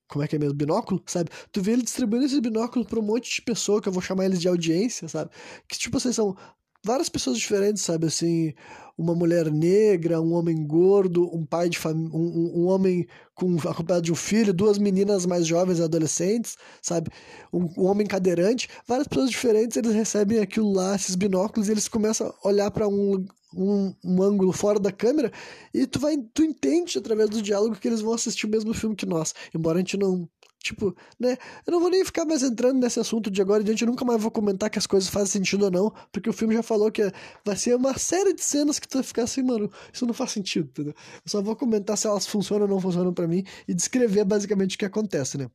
Como 0.08 0.24
é 0.24 0.28
que 0.28 0.36
é 0.36 0.38
mesmo? 0.38 0.54
Binóculo, 0.54 1.02
sabe? 1.06 1.30
Tu 1.50 1.60
vê 1.60 1.72
ele 1.72 1.82
distribuindo 1.82 2.26
esse 2.26 2.40
binóculo 2.40 2.84
pra 2.84 2.98
um 2.98 3.02
monte 3.02 3.34
de 3.34 3.42
pessoa, 3.42 3.80
que 3.82 3.88
eu 3.88 3.92
vou 3.92 4.02
chamar 4.02 4.24
eles 4.24 4.40
de 4.40 4.48
audiência, 4.48 5.08
sabe? 5.08 5.30
Que, 5.68 5.78
tipo, 5.78 5.98
vocês 5.98 6.14
são 6.14 6.36
várias 6.84 7.08
pessoas 7.08 7.36
diferentes, 7.36 7.82
sabe? 7.82 8.06
Assim, 8.06 8.54
uma 8.96 9.14
mulher 9.14 9.50
negra, 9.50 10.20
um 10.20 10.32
homem 10.32 10.64
gordo, 10.66 11.28
um 11.34 11.44
pai 11.44 11.68
de 11.68 11.78
família, 11.78 12.10
um, 12.14 12.62
um, 12.62 12.66
homem 12.66 13.06
com 13.34 13.56
acompanhado 13.68 14.04
de 14.04 14.12
um 14.12 14.16
filho, 14.16 14.54
duas 14.54 14.78
meninas 14.78 15.26
mais 15.26 15.46
jovens, 15.46 15.80
adolescentes, 15.80 16.56
sabe? 16.80 17.10
Um, 17.52 17.68
um, 17.76 17.86
homem 17.86 18.06
cadeirante, 18.06 18.68
várias 18.86 19.08
pessoas 19.08 19.30
diferentes, 19.30 19.76
eles 19.76 19.92
recebem 19.92 20.38
aquilo 20.38 20.72
lá, 20.72 20.94
esses 20.94 21.16
binóculos, 21.16 21.68
e 21.68 21.72
eles 21.72 21.88
começam 21.88 22.32
a 22.42 22.48
olhar 22.48 22.70
para 22.70 22.88
um, 22.88 23.26
um, 23.56 23.94
um, 24.04 24.22
ângulo 24.22 24.52
fora 24.52 24.78
da 24.78 24.92
câmera 24.92 25.32
e 25.72 25.86
tu 25.86 25.98
vai 25.98 26.16
tu 26.34 26.42
entende 26.42 26.98
através 26.98 27.30
do 27.30 27.42
diálogo 27.42 27.76
que 27.76 27.88
eles 27.88 28.00
vão 28.00 28.14
assistir 28.14 28.46
o 28.46 28.50
mesmo 28.50 28.74
filme 28.74 28.94
que 28.94 29.06
nós, 29.06 29.34
embora 29.54 29.78
a 29.78 29.80
gente 29.80 29.96
não 29.96 30.28
Tipo, 30.66 30.96
né? 31.20 31.36
Eu 31.64 31.70
não 31.70 31.78
vou 31.78 31.88
nem 31.88 32.04
ficar 32.04 32.24
mais 32.24 32.42
entrando 32.42 32.80
nesse 32.80 32.98
assunto 32.98 33.30
de 33.30 33.40
agora 33.40 33.62
em 33.62 33.64
diante. 33.64 33.82
Eu 33.82 33.88
nunca 33.88 34.04
mais 34.04 34.20
vou 34.20 34.32
comentar 34.32 34.68
que 34.68 34.76
as 34.76 34.86
coisas 34.86 35.08
fazem 35.08 35.28
sentido 35.28 35.66
ou 35.66 35.70
não. 35.70 35.92
Porque 36.10 36.28
o 36.28 36.32
filme 36.32 36.54
já 36.56 36.62
falou 36.62 36.90
que 36.90 37.08
vai 37.44 37.54
ser 37.54 37.76
uma 37.76 37.96
série 37.96 38.34
de 38.34 38.42
cenas 38.42 38.80
que 38.80 38.88
tu 38.88 38.94
vai 38.94 39.04
ficar 39.04 39.22
assim, 39.22 39.42
mano, 39.44 39.70
isso 39.92 40.04
não 40.04 40.12
faz 40.12 40.32
sentido, 40.32 40.68
entendeu? 40.68 40.92
Eu 41.24 41.30
só 41.30 41.40
vou 41.40 41.54
comentar 41.54 41.96
se 41.96 42.08
elas 42.08 42.26
funcionam 42.26 42.64
ou 42.64 42.68
não 42.68 42.80
funcionam 42.80 43.14
para 43.14 43.28
mim 43.28 43.44
e 43.68 43.74
descrever 43.74 44.24
basicamente 44.24 44.74
o 44.74 44.78
que 44.80 44.84
acontece, 44.84 45.38
né? 45.38 45.48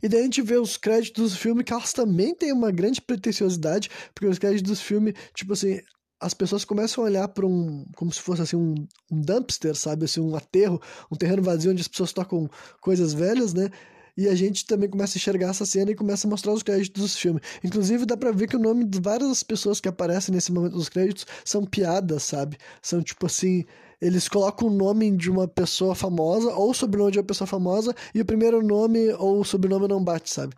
E 0.00 0.08
daí 0.08 0.20
a 0.20 0.24
gente 0.24 0.40
vê 0.40 0.56
os 0.56 0.76
créditos 0.76 1.32
do 1.32 1.38
filme, 1.38 1.64
que 1.64 1.72
elas 1.72 1.92
também 1.92 2.36
têm 2.36 2.52
uma 2.52 2.70
grande 2.70 3.00
pretensiosidade, 3.00 3.90
porque 4.14 4.28
os 4.28 4.38
créditos 4.38 4.70
do 4.70 4.76
filme, 4.76 5.12
tipo 5.34 5.54
assim, 5.54 5.80
as 6.20 6.34
pessoas 6.34 6.64
começam 6.64 7.04
a 7.04 7.06
olhar 7.06 7.28
para 7.28 7.46
um. 7.46 7.84
como 7.96 8.12
se 8.12 8.20
fosse 8.20 8.42
assim 8.42 8.56
um, 8.56 8.74
um 9.10 9.20
dumpster, 9.20 9.74
sabe? 9.74 10.04
Assim, 10.04 10.20
um 10.20 10.34
aterro, 10.36 10.80
um 11.10 11.16
terreno 11.16 11.42
vazio 11.42 11.72
onde 11.72 11.82
as 11.82 11.88
pessoas 11.88 12.12
tocam 12.12 12.48
coisas 12.80 13.12
velhas, 13.12 13.52
né? 13.52 13.70
E 14.16 14.28
a 14.28 14.34
gente 14.34 14.64
também 14.64 14.88
começa 14.88 15.16
a 15.16 15.18
enxergar 15.18 15.50
essa 15.50 15.66
cena 15.66 15.90
e 15.90 15.94
começa 15.94 16.26
a 16.26 16.30
mostrar 16.30 16.52
os 16.52 16.62
créditos 16.62 17.02
dos 17.02 17.16
filmes. 17.16 17.42
Inclusive, 17.64 18.06
dá 18.06 18.16
pra 18.16 18.30
ver 18.30 18.46
que 18.46 18.56
o 18.56 18.60
nome 18.60 18.84
de 18.84 19.00
várias 19.00 19.42
pessoas 19.42 19.80
que 19.80 19.88
aparecem 19.88 20.32
nesse 20.32 20.52
momento 20.52 20.74
dos 20.74 20.88
créditos 20.88 21.26
são 21.44 21.64
piadas, 21.64 22.22
sabe? 22.22 22.56
São 22.80 23.02
tipo 23.02 23.26
assim. 23.26 23.64
Eles 24.00 24.28
colocam 24.28 24.68
o 24.68 24.70
nome 24.70 25.10
de 25.16 25.30
uma 25.30 25.48
pessoa 25.48 25.94
famosa 25.94 26.52
ou 26.54 26.70
o 26.70 26.74
sobrenome 26.74 27.12
de 27.12 27.18
uma 27.18 27.24
pessoa 27.24 27.46
famosa 27.46 27.94
e 28.14 28.20
o 28.20 28.24
primeiro 28.24 28.62
nome 28.62 29.10
ou 29.14 29.40
o 29.40 29.44
sobrenome 29.44 29.88
não 29.88 30.02
bate, 30.02 30.30
sabe? 30.30 30.54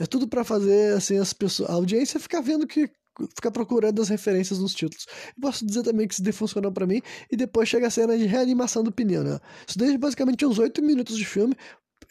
É 0.00 0.06
tudo 0.06 0.26
para 0.26 0.42
fazer 0.42 0.94
assim 0.94 1.18
as 1.18 1.32
pessoas, 1.32 1.68
a 1.70 1.74
audiência 1.74 2.18
ficar 2.18 2.40
vendo 2.40 2.66
que 2.66 2.90
ficar 3.34 3.50
procurando 3.50 4.00
as 4.00 4.08
referências 4.08 4.58
nos 4.58 4.74
títulos. 4.74 5.06
Eu 5.36 5.40
posso 5.40 5.64
dizer 5.64 5.82
também 5.82 6.06
que 6.06 6.14
isso 6.14 6.22
daí 6.22 6.32
funcionou 6.32 6.72
para 6.72 6.86
mim, 6.86 7.00
e 7.30 7.36
depois 7.36 7.68
chega 7.68 7.86
a 7.86 7.90
cena 7.90 8.16
de 8.16 8.26
reanimação 8.26 8.82
do 8.82 8.92
pneu, 8.92 9.22
né? 9.24 9.38
Isso 9.66 9.78
daí 9.78 9.96
basicamente 9.98 10.44
uns 10.46 10.58
oito 10.58 10.82
minutos 10.82 11.16
de 11.16 11.24
filme, 11.24 11.54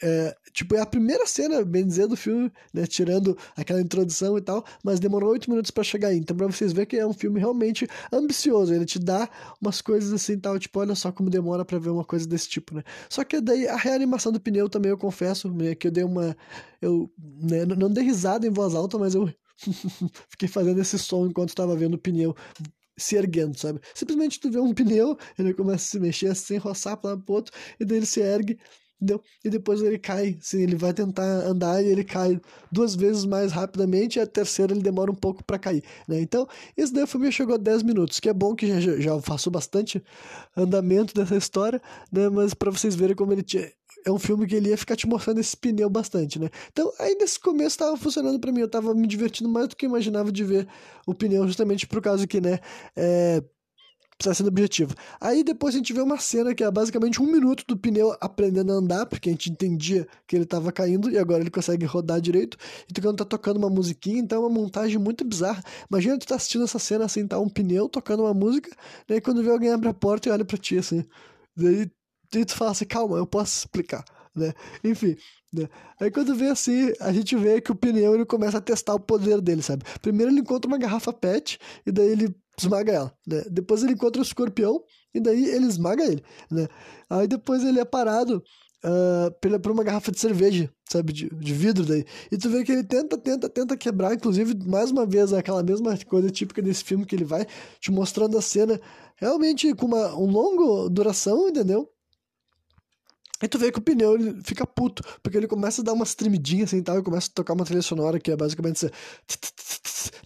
é, 0.02 0.34
tipo, 0.52 0.74
é 0.74 0.80
a 0.80 0.86
primeira 0.86 1.26
cena, 1.26 1.62
bem 1.62 1.86
dizer, 1.86 2.06
do 2.06 2.16
filme, 2.16 2.50
né? 2.72 2.86
Tirando 2.86 3.36
aquela 3.54 3.80
introdução 3.80 4.38
e 4.38 4.40
tal, 4.40 4.64
mas 4.82 4.98
demorou 4.98 5.30
oito 5.30 5.50
minutos 5.50 5.70
para 5.70 5.84
chegar 5.84 6.08
aí. 6.08 6.16
Então, 6.16 6.36
pra 6.36 6.46
vocês 6.46 6.72
verem 6.72 6.88
que 6.88 6.96
é 6.96 7.06
um 7.06 7.12
filme 7.12 7.38
realmente 7.38 7.86
ambicioso. 8.12 8.72
Ele 8.72 8.86
te 8.86 8.98
dá 8.98 9.28
umas 9.60 9.82
coisas 9.82 10.12
assim 10.12 10.38
tal, 10.38 10.58
tipo, 10.58 10.78
olha 10.80 10.94
só 10.94 11.12
como 11.12 11.28
demora 11.28 11.64
para 11.64 11.78
ver 11.78 11.90
uma 11.90 12.04
coisa 12.04 12.26
desse 12.26 12.48
tipo, 12.48 12.74
né? 12.74 12.82
Só 13.10 13.24
que 13.24 13.40
daí 13.40 13.68
a 13.68 13.76
reanimação 13.76 14.32
do 14.32 14.40
pneu 14.40 14.68
também, 14.68 14.90
eu 14.90 14.98
confesso, 14.98 15.52
né, 15.52 15.74
que 15.74 15.88
eu 15.88 15.90
dei 15.90 16.04
uma. 16.04 16.36
Eu 16.80 17.10
né, 17.18 17.66
não 17.66 17.90
dei 17.90 18.04
risada 18.04 18.46
em 18.46 18.50
voz 18.50 18.74
alta, 18.74 18.98
mas 18.98 19.14
eu 19.14 19.30
Fiquei 20.28 20.48
fazendo 20.48 20.80
esse 20.80 20.98
som 20.98 21.26
enquanto 21.26 21.50
estava 21.50 21.76
vendo 21.76 21.94
o 21.94 21.98
pneu 21.98 22.34
se 22.96 23.16
erguendo, 23.16 23.58
sabe? 23.58 23.80
Simplesmente 23.94 24.38
tu 24.38 24.50
vê 24.50 24.58
um 24.60 24.74
pneu, 24.74 25.16
ele 25.38 25.54
começa 25.54 25.84
a 25.84 25.88
se 25.88 26.00
mexer 26.00 26.28
assim, 26.28 26.56
roçar 26.58 26.96
para 26.96 27.16
pro 27.16 27.34
outro, 27.34 27.52
e 27.78 27.84
daí 27.84 27.98
ele 27.98 28.06
se 28.06 28.20
ergue, 28.20 28.58
entendeu? 28.96 29.22
E 29.42 29.48
depois 29.48 29.80
ele 29.82 29.98
cai, 29.98 30.36
assim, 30.40 30.62
ele 30.62 30.76
vai 30.76 30.92
tentar 30.92 31.24
andar 31.24 31.82
e 31.82 31.88
ele 31.88 32.04
cai 32.04 32.38
duas 32.70 32.94
vezes 32.94 33.24
mais 33.24 33.52
rapidamente, 33.52 34.18
e 34.18 34.22
a 34.22 34.26
terceira 34.26 34.72
ele 34.72 34.82
demora 34.82 35.10
um 35.10 35.14
pouco 35.14 35.42
para 35.42 35.58
cair, 35.58 35.82
né? 36.06 36.20
Então, 36.20 36.46
esse 36.76 36.92
daí 36.92 37.04
o 37.04 37.06
filme 37.06 37.32
chegou 37.32 37.54
a 37.54 37.58
10 37.58 37.82
minutos, 37.82 38.20
que 38.20 38.28
é 38.28 38.34
bom 38.34 38.54
que 38.54 38.80
já, 38.80 38.98
já 39.00 39.20
faço 39.22 39.50
bastante 39.50 40.02
andamento 40.56 41.14
dessa 41.14 41.36
história, 41.36 41.80
né? 42.12 42.28
Mas 42.28 42.54
para 42.54 42.70
vocês 42.70 42.94
verem 42.94 43.16
como 43.16 43.32
ele 43.32 43.42
tinha 43.42 43.72
é 44.04 44.10
um 44.10 44.18
filme 44.18 44.46
que 44.46 44.54
ele 44.54 44.70
ia 44.70 44.78
ficar 44.78 44.96
te 44.96 45.06
mostrando 45.06 45.40
esse 45.40 45.56
pneu 45.56 45.90
bastante, 45.90 46.38
né? 46.38 46.48
Então, 46.72 46.92
aí 46.98 47.14
nesse 47.16 47.38
começo 47.38 47.78
tava 47.78 47.96
funcionando 47.96 48.38
para 48.40 48.52
mim, 48.52 48.60
eu 48.60 48.68
tava 48.68 48.94
me 48.94 49.06
divertindo 49.06 49.48
mais 49.48 49.68
do 49.68 49.76
que 49.76 49.86
eu 49.86 49.90
imaginava 49.90 50.32
de 50.32 50.44
ver 50.44 50.68
o 51.06 51.14
pneu, 51.14 51.46
justamente 51.46 51.86
por 51.86 52.00
causa 52.02 52.26
que, 52.26 52.40
né, 52.40 52.58
é, 52.96 53.42
precisa 54.20 54.34
ser 54.34 54.46
objetivo. 54.46 54.94
Aí 55.20 55.42
depois 55.42 55.74
a 55.74 55.78
gente 55.78 55.92
vê 55.92 56.00
uma 56.00 56.18
cena 56.18 56.54
que 56.54 56.62
é 56.62 56.70
basicamente 56.70 57.22
um 57.22 57.26
minuto 57.26 57.64
do 57.66 57.76
pneu 57.76 58.14
aprendendo 58.20 58.72
a 58.72 58.76
andar, 58.76 59.06
porque 59.06 59.30
a 59.30 59.32
gente 59.32 59.50
entendia 59.50 60.06
que 60.26 60.36
ele 60.36 60.44
tava 60.44 60.70
caindo 60.70 61.10
e 61.10 61.18
agora 61.18 61.42
ele 61.42 61.50
consegue 61.50 61.86
rodar 61.86 62.20
direito. 62.20 62.56
E 62.88 63.00
quando 63.00 63.16
tá 63.18 63.24
tocando 63.24 63.56
uma 63.56 63.70
musiquinha, 63.70 64.20
então 64.20 64.38
é 64.38 64.46
uma 64.46 64.50
montagem 64.50 64.98
muito 64.98 65.24
bizarra. 65.24 65.62
Imagina 65.90 66.18
tu 66.18 66.26
tá 66.26 66.36
assistindo 66.36 66.64
essa 66.64 66.78
cena 66.78 67.06
assim, 67.06 67.26
tá 67.26 67.38
um 67.40 67.48
pneu 67.48 67.88
tocando 67.88 68.22
uma 68.24 68.34
música, 68.34 68.70
né? 69.08 69.16
E 69.16 69.20
quando 69.20 69.42
vê 69.42 69.50
alguém 69.50 69.70
abre 69.72 69.88
a 69.88 69.94
porta 69.94 70.28
e 70.28 70.32
olha 70.32 70.44
pra 70.44 70.58
ti 70.58 70.76
assim. 70.78 71.04
Daí 71.56 71.90
e 72.34 72.44
tu 72.44 72.54
fala 72.54 72.70
assim, 72.70 72.84
calma, 72.84 73.16
eu 73.16 73.26
posso 73.26 73.58
explicar, 73.58 74.04
né? 74.34 74.52
Enfim, 74.84 75.16
né? 75.52 75.68
Aí 76.00 76.10
quando 76.10 76.34
vê 76.34 76.46
assim, 76.46 76.92
a 77.00 77.12
gente 77.12 77.36
vê 77.36 77.60
que 77.60 77.72
o 77.72 77.74
pneu 77.74 78.14
ele 78.14 78.24
começa 78.24 78.58
a 78.58 78.60
testar 78.60 78.94
o 78.94 79.00
poder 79.00 79.40
dele, 79.40 79.62
sabe? 79.62 79.84
Primeiro 80.00 80.30
ele 80.32 80.40
encontra 80.40 80.68
uma 80.68 80.78
garrafa 80.78 81.12
PET 81.12 81.58
e 81.86 81.90
daí 81.92 82.08
ele 82.08 82.34
esmaga 82.58 82.92
ela, 82.92 83.14
né? 83.26 83.42
Depois 83.50 83.82
ele 83.82 83.92
encontra 83.92 84.20
o 84.20 84.24
escorpião 84.24 84.82
e 85.14 85.20
daí 85.20 85.44
ele 85.44 85.66
esmaga 85.66 86.04
ele, 86.04 86.22
né? 86.50 86.68
Aí 87.08 87.26
depois 87.26 87.64
ele 87.64 87.80
é 87.80 87.84
parado 87.84 88.42
uh, 88.84 89.58
por 89.60 89.72
uma 89.72 89.84
garrafa 89.84 90.10
de 90.10 90.20
cerveja, 90.20 90.70
sabe, 90.88 91.12
de, 91.12 91.28
de 91.28 91.52
vidro 91.54 91.84
daí. 91.84 92.04
E 92.30 92.38
tu 92.38 92.48
vê 92.48 92.64
que 92.64 92.72
ele 92.72 92.84
tenta, 92.84 93.16
tenta, 93.18 93.48
tenta 93.48 93.76
quebrar, 93.76 94.14
inclusive, 94.14 94.54
mais 94.66 94.90
uma 94.90 95.06
vez, 95.06 95.32
aquela 95.32 95.62
mesma 95.62 95.96
coisa 96.06 96.30
típica 96.30 96.62
desse 96.62 96.84
filme 96.84 97.04
que 97.04 97.14
ele 97.14 97.24
vai 97.24 97.46
te 97.80 97.90
mostrando 97.90 98.36
a 98.38 98.42
cena 98.42 98.80
realmente 99.16 99.74
com 99.74 99.86
uma 99.86 100.16
um 100.16 100.30
longo 100.30 100.88
duração, 100.88 101.48
entendeu? 101.48 101.88
Aí 103.40 103.48
tu 103.48 103.58
vê 103.58 103.72
que 103.72 103.78
o 103.78 103.82
pneu 103.82 104.14
ele 104.14 104.40
fica 104.44 104.66
puto, 104.66 105.02
porque 105.22 105.36
ele 105.36 105.48
começa 105.48 105.80
a 105.80 105.84
dar 105.84 105.92
umas 105.92 106.14
tremidinhas 106.14 106.70
assim 106.70 106.78
e 106.78 106.82
tal, 106.82 106.98
e 106.98 107.02
começa 107.02 107.28
a 107.28 107.34
tocar 107.34 107.54
uma 107.54 107.64
trilha 107.64 107.82
sonora 107.82 108.18
que 108.20 108.30
é 108.30 108.36
basicamente 108.36 108.90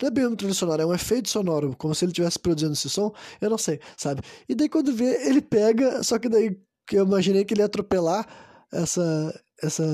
Não 0.01 0.09
é 0.09 0.11
bem 0.11 0.27
uma 0.27 0.37
trilha 0.37 0.55
sonora, 0.55 0.83
é 0.83 0.87
um 0.87 0.95
efeito 0.95 1.29
sonoro, 1.29 1.75
como 1.77 1.95
se 1.95 2.05
ele 2.05 2.13
estivesse 2.13 2.39
produzindo 2.39 2.73
esse 2.73 2.91
som, 2.91 3.13
eu 3.41 3.51
não 3.51 3.59
sei, 3.59 3.81
sabe? 3.97 4.23
E 4.49 4.55
daí 4.55 4.69
quando 4.69 4.93
vê, 4.93 5.29
ele 5.29 5.41
pega, 5.41 6.03
só 6.03 6.19
que 6.19 6.29
daí 6.29 6.57
eu 6.93 7.05
imaginei 7.05 7.45
que 7.45 7.55
ele 7.55 7.63
ia 7.63 7.67
atropelar 7.67 8.27
essa, 8.73 9.43
essa 9.63 9.85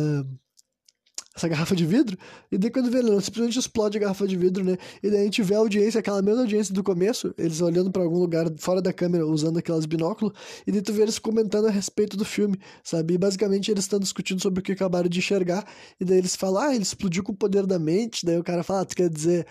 essa 1.40 1.48
garrafa 1.48 1.74
de 1.74 1.86
vidro, 1.86 2.18
e 2.52 2.58
daí 2.58 2.70
quando 2.70 2.90
vê, 2.90 2.98
ele 2.98 3.20
simplesmente 3.20 3.58
explode 3.58 3.96
a 3.96 4.00
garrafa 4.00 4.26
de 4.26 4.36
vidro, 4.36 4.62
né? 4.62 4.76
E 5.02 5.10
daí 5.10 5.20
a 5.22 5.24
gente 5.24 5.42
vê 5.42 5.54
a 5.54 5.58
audiência, 5.58 5.98
aquela 5.98 6.20
mesma 6.20 6.42
audiência 6.42 6.74
do 6.74 6.82
começo, 6.82 7.34
eles 7.38 7.60
olhando 7.60 7.90
para 7.90 8.02
algum 8.02 8.18
lugar 8.18 8.46
fora 8.58 8.82
da 8.82 8.92
câmera, 8.92 9.26
usando 9.26 9.58
aquelas 9.58 9.86
binóculos, 9.86 10.34
e 10.66 10.72
daí 10.72 10.82
tu 10.82 10.92
vê 10.92 11.02
eles 11.02 11.18
comentando 11.18 11.66
a 11.66 11.70
respeito 11.70 12.16
do 12.16 12.24
filme, 12.24 12.58
sabe? 12.84 13.14
E 13.14 13.18
basicamente 13.18 13.70
eles 13.70 13.84
estão 13.84 13.98
discutindo 13.98 14.40
sobre 14.40 14.60
o 14.60 14.62
que 14.62 14.72
acabaram 14.72 15.08
de 15.08 15.18
enxergar, 15.18 15.66
e 15.98 16.04
daí 16.04 16.18
eles 16.18 16.36
falam, 16.36 16.62
ah, 16.62 16.74
ele 16.74 16.82
explodiu 16.82 17.22
com 17.22 17.32
o 17.32 17.36
poder 17.36 17.66
da 17.66 17.78
mente, 17.78 18.26
daí 18.26 18.38
o 18.38 18.44
cara 18.44 18.62
fala, 18.62 18.82
ah, 18.82 18.84
tu 18.84 18.94
quer 18.94 19.08
dizer 19.08 19.46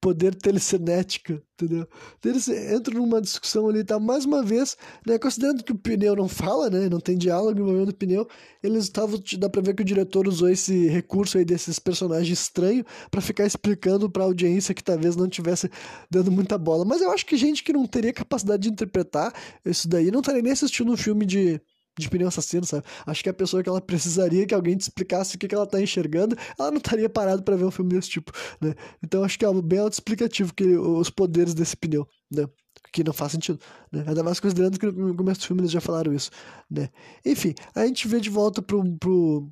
poder 0.00 0.34
telecinético, 0.34 1.40
entendeu? 1.54 1.86
Então 2.18 2.32
eles 2.32 2.48
entram 2.48 3.00
numa 3.00 3.20
discussão 3.20 3.68
ali, 3.68 3.84
tá? 3.84 3.98
Mais 3.98 4.24
uma 4.24 4.42
vez, 4.42 4.76
né? 5.06 5.18
Considerando 5.18 5.64
que 5.64 5.72
o 5.72 5.78
pneu 5.78 6.16
não 6.16 6.28
fala, 6.28 6.70
né? 6.70 6.88
Não 6.88 7.00
tem 7.00 7.16
diálogo 7.16 7.60
envolvendo 7.60 7.90
o 7.90 7.94
pneu, 7.94 8.28
eles 8.62 8.84
estavam. 8.84 9.20
Dá 9.38 9.48
pra 9.48 9.62
ver 9.62 9.74
que 9.74 9.82
o 9.82 9.84
diretor 9.84 10.28
usou 10.28 10.48
esse 10.48 10.88
recurso 10.88 11.38
aí 11.38 11.44
desses 11.44 11.78
personagens 11.78 12.38
estranhos 12.38 12.84
para 13.10 13.20
ficar 13.20 13.44
explicando 13.44 14.10
pra 14.10 14.24
audiência 14.24 14.74
que 14.74 14.84
talvez 14.84 15.16
não 15.16 15.28
tivesse 15.28 15.70
dando 16.10 16.30
muita 16.30 16.58
bola. 16.58 16.84
Mas 16.84 17.00
eu 17.00 17.10
acho 17.10 17.26
que 17.26 17.36
gente 17.36 17.62
que 17.64 17.72
não 17.72 17.86
teria 17.86 18.12
capacidade 18.12 18.62
de 18.62 18.70
interpretar 18.70 19.32
isso 19.64 19.88
daí 19.88 20.10
não 20.10 20.20
estaria 20.20 20.42
nem 20.42 20.52
assistindo 20.52 20.92
um 20.92 20.96
filme 20.96 21.24
de 21.24 21.60
de 21.98 22.08
pneu 22.08 22.28
assassino, 22.28 22.64
sabe? 22.64 22.84
Acho 23.06 23.22
que 23.22 23.28
a 23.28 23.34
pessoa 23.34 23.62
que 23.62 23.68
ela 23.68 23.80
precisaria 23.80 24.46
que 24.46 24.54
alguém 24.54 24.76
te 24.76 24.82
explicasse 24.82 25.36
o 25.36 25.38
que, 25.38 25.48
que 25.48 25.54
ela 25.54 25.66
tá 25.66 25.80
enxergando, 25.80 26.36
ela 26.58 26.70
não 26.70 26.78
estaria 26.78 27.08
parada 27.08 27.42
para 27.42 27.56
ver 27.56 27.64
um 27.64 27.70
filme 27.70 27.92
desse 27.94 28.10
tipo, 28.10 28.32
né? 28.60 28.74
Então 29.02 29.24
acho 29.24 29.38
que 29.38 29.44
é 29.44 29.62
bem 29.62 29.78
autoexplicativo 29.78 30.54
que 30.54 30.64
os 30.76 31.10
poderes 31.10 31.54
desse 31.54 31.76
pneu, 31.76 32.06
né? 32.30 32.46
Que 32.92 33.04
não 33.04 33.12
faz 33.12 33.32
sentido, 33.32 33.58
né? 33.92 34.04
Ainda 34.06 34.22
mais 34.22 34.40
considerando 34.40 34.78
que 34.78 34.86
no 34.86 35.14
começo 35.14 35.40
do 35.40 35.46
filme 35.46 35.62
eles 35.62 35.70
já 35.70 35.80
falaram 35.80 36.12
isso, 36.14 36.30
né? 36.70 36.88
Enfim, 37.24 37.54
a 37.74 37.86
gente 37.86 38.06
vê 38.08 38.20
de 38.20 38.30
volta 38.30 38.62
pro, 38.62 38.82
pro, 38.98 39.50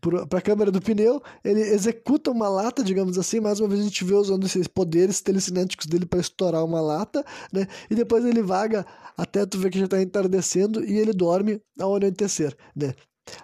para 0.00 0.38
a 0.38 0.42
câmera 0.42 0.70
do 0.70 0.80
pneu, 0.80 1.22
ele 1.44 1.60
executa 1.60 2.30
uma 2.30 2.48
lata, 2.48 2.82
digamos 2.82 3.18
assim, 3.18 3.40
mais 3.40 3.60
uma 3.60 3.68
vez 3.68 3.80
a 3.80 3.84
gente 3.84 4.04
vê 4.04 4.14
usando 4.14 4.46
esses 4.46 4.66
poderes 4.66 5.20
telecinéticos 5.20 5.86
dele 5.86 6.06
para 6.06 6.20
estourar 6.20 6.64
uma 6.64 6.80
lata, 6.80 7.24
né? 7.52 7.66
E 7.90 7.94
depois 7.94 8.24
ele 8.24 8.42
vaga 8.42 8.86
até 9.16 9.44
tu 9.44 9.58
ver 9.58 9.70
que 9.70 9.78
já 9.78 9.86
está 9.86 10.00
entardecendo 10.00 10.84
e 10.84 10.98
ele 10.98 11.12
dorme 11.12 11.60
ao 11.78 11.94
anoitecer, 11.94 12.56
né? 12.74 12.94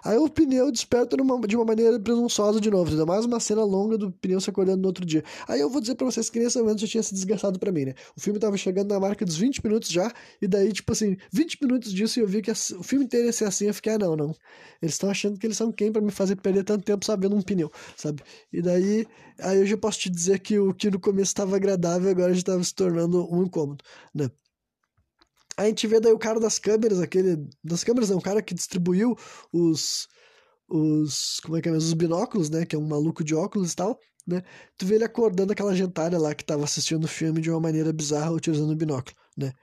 Aí 0.03 0.17
o 0.17 0.29
pneu 0.29 0.71
desperta 0.71 1.17
numa, 1.17 1.39
de 1.47 1.55
uma 1.55 1.65
maneira 1.65 1.99
presunçosa 1.99 2.59
de 2.59 2.69
novo, 2.69 2.91
ainda 2.91 3.05
mais 3.05 3.25
uma 3.25 3.39
cena 3.39 3.63
longa 3.63 3.97
do 3.97 4.11
pneu 4.11 4.39
se 4.39 4.49
acordando 4.49 4.81
no 4.81 4.87
outro 4.87 5.05
dia. 5.05 5.23
Aí 5.47 5.59
eu 5.59 5.69
vou 5.69 5.81
dizer 5.81 5.95
pra 5.95 6.05
vocês 6.05 6.29
que 6.29 6.39
nesse 6.39 6.57
momento 6.59 6.81
já 6.81 6.87
tinha 6.87 7.03
se 7.03 7.13
desgastado 7.13 7.59
pra 7.59 7.71
mim, 7.71 7.85
né? 7.85 7.93
O 8.15 8.21
filme 8.21 8.39
tava 8.39 8.57
chegando 8.57 8.89
na 8.89 8.99
marca 8.99 9.25
dos 9.25 9.37
20 9.37 9.63
minutos 9.63 9.89
já, 9.89 10.11
e 10.41 10.47
daí, 10.47 10.71
tipo 10.71 10.91
assim, 10.91 11.17
20 11.31 11.57
minutos 11.61 11.93
disso 11.93 12.19
e 12.19 12.21
eu 12.21 12.27
vi 12.27 12.41
que 12.41 12.51
o 12.51 12.83
filme 12.83 13.05
inteiro 13.05 13.25
ia 13.25 13.33
ser 13.33 13.45
assim, 13.45 13.65
eu 13.65 13.73
fiquei, 13.73 13.93
ah, 13.93 13.97
não, 13.97 14.15
não. 14.15 14.35
Eles 14.81 14.95
estão 14.95 15.09
achando 15.09 15.39
que 15.39 15.47
eles 15.47 15.57
são 15.57 15.71
quem 15.71 15.91
para 15.91 16.01
me 16.01 16.11
fazer 16.11 16.35
perder 16.35 16.63
tanto 16.63 16.83
tempo 16.83 17.05
sabendo 17.05 17.35
um 17.35 17.41
pneu, 17.41 17.71
sabe? 17.95 18.21
E 18.51 18.61
daí, 18.61 19.07
aí 19.39 19.57
eu 19.59 19.65
já 19.65 19.77
posso 19.77 19.99
te 19.99 20.09
dizer 20.09 20.39
que 20.39 20.59
o 20.59 20.73
que 20.73 20.89
no 20.91 20.99
começo 20.99 21.31
estava 21.31 21.55
agradável, 21.55 22.09
agora 22.09 22.33
já 22.33 22.39
estava 22.39 22.63
se 22.63 22.73
tornando 22.73 23.27
um 23.33 23.43
incômodo, 23.43 23.83
né? 24.13 24.29
A 25.57 25.65
gente 25.65 25.87
vê 25.87 25.99
daí 25.99 26.11
o 26.13 26.19
cara 26.19 26.39
das 26.39 26.59
câmeras, 26.59 26.99
aquele. 26.99 27.47
Das 27.63 27.83
câmeras, 27.83 28.09
não, 28.09 28.17
o 28.17 28.21
cara 28.21 28.41
que 28.41 28.53
distribuiu 28.53 29.15
os. 29.51 30.07
Os. 30.67 31.39
Como 31.41 31.57
é 31.57 31.61
que 31.61 31.69
é 31.69 31.71
mesmo? 31.71 31.87
Os 31.87 31.93
binóculos, 31.93 32.49
né? 32.49 32.65
Que 32.65 32.75
é 32.75 32.79
um 32.79 32.87
maluco 32.87 33.23
de 33.23 33.35
óculos 33.35 33.73
e 33.73 33.75
tal, 33.75 33.99
né? 34.27 34.43
Tu 34.77 34.85
vê 34.85 34.95
ele 34.95 35.03
acordando 35.05 35.53
aquela 35.53 35.75
gentalha 35.75 36.17
lá 36.17 36.33
que 36.35 36.43
tava 36.43 36.63
assistindo 36.63 37.03
o 37.05 37.07
filme 37.07 37.41
de 37.41 37.49
uma 37.49 37.59
maneira 37.59 37.93
bizarra 37.93 38.31
utilizando 38.31 38.71
o 38.71 38.75
binóculo, 38.75 39.15
né? 39.37 39.53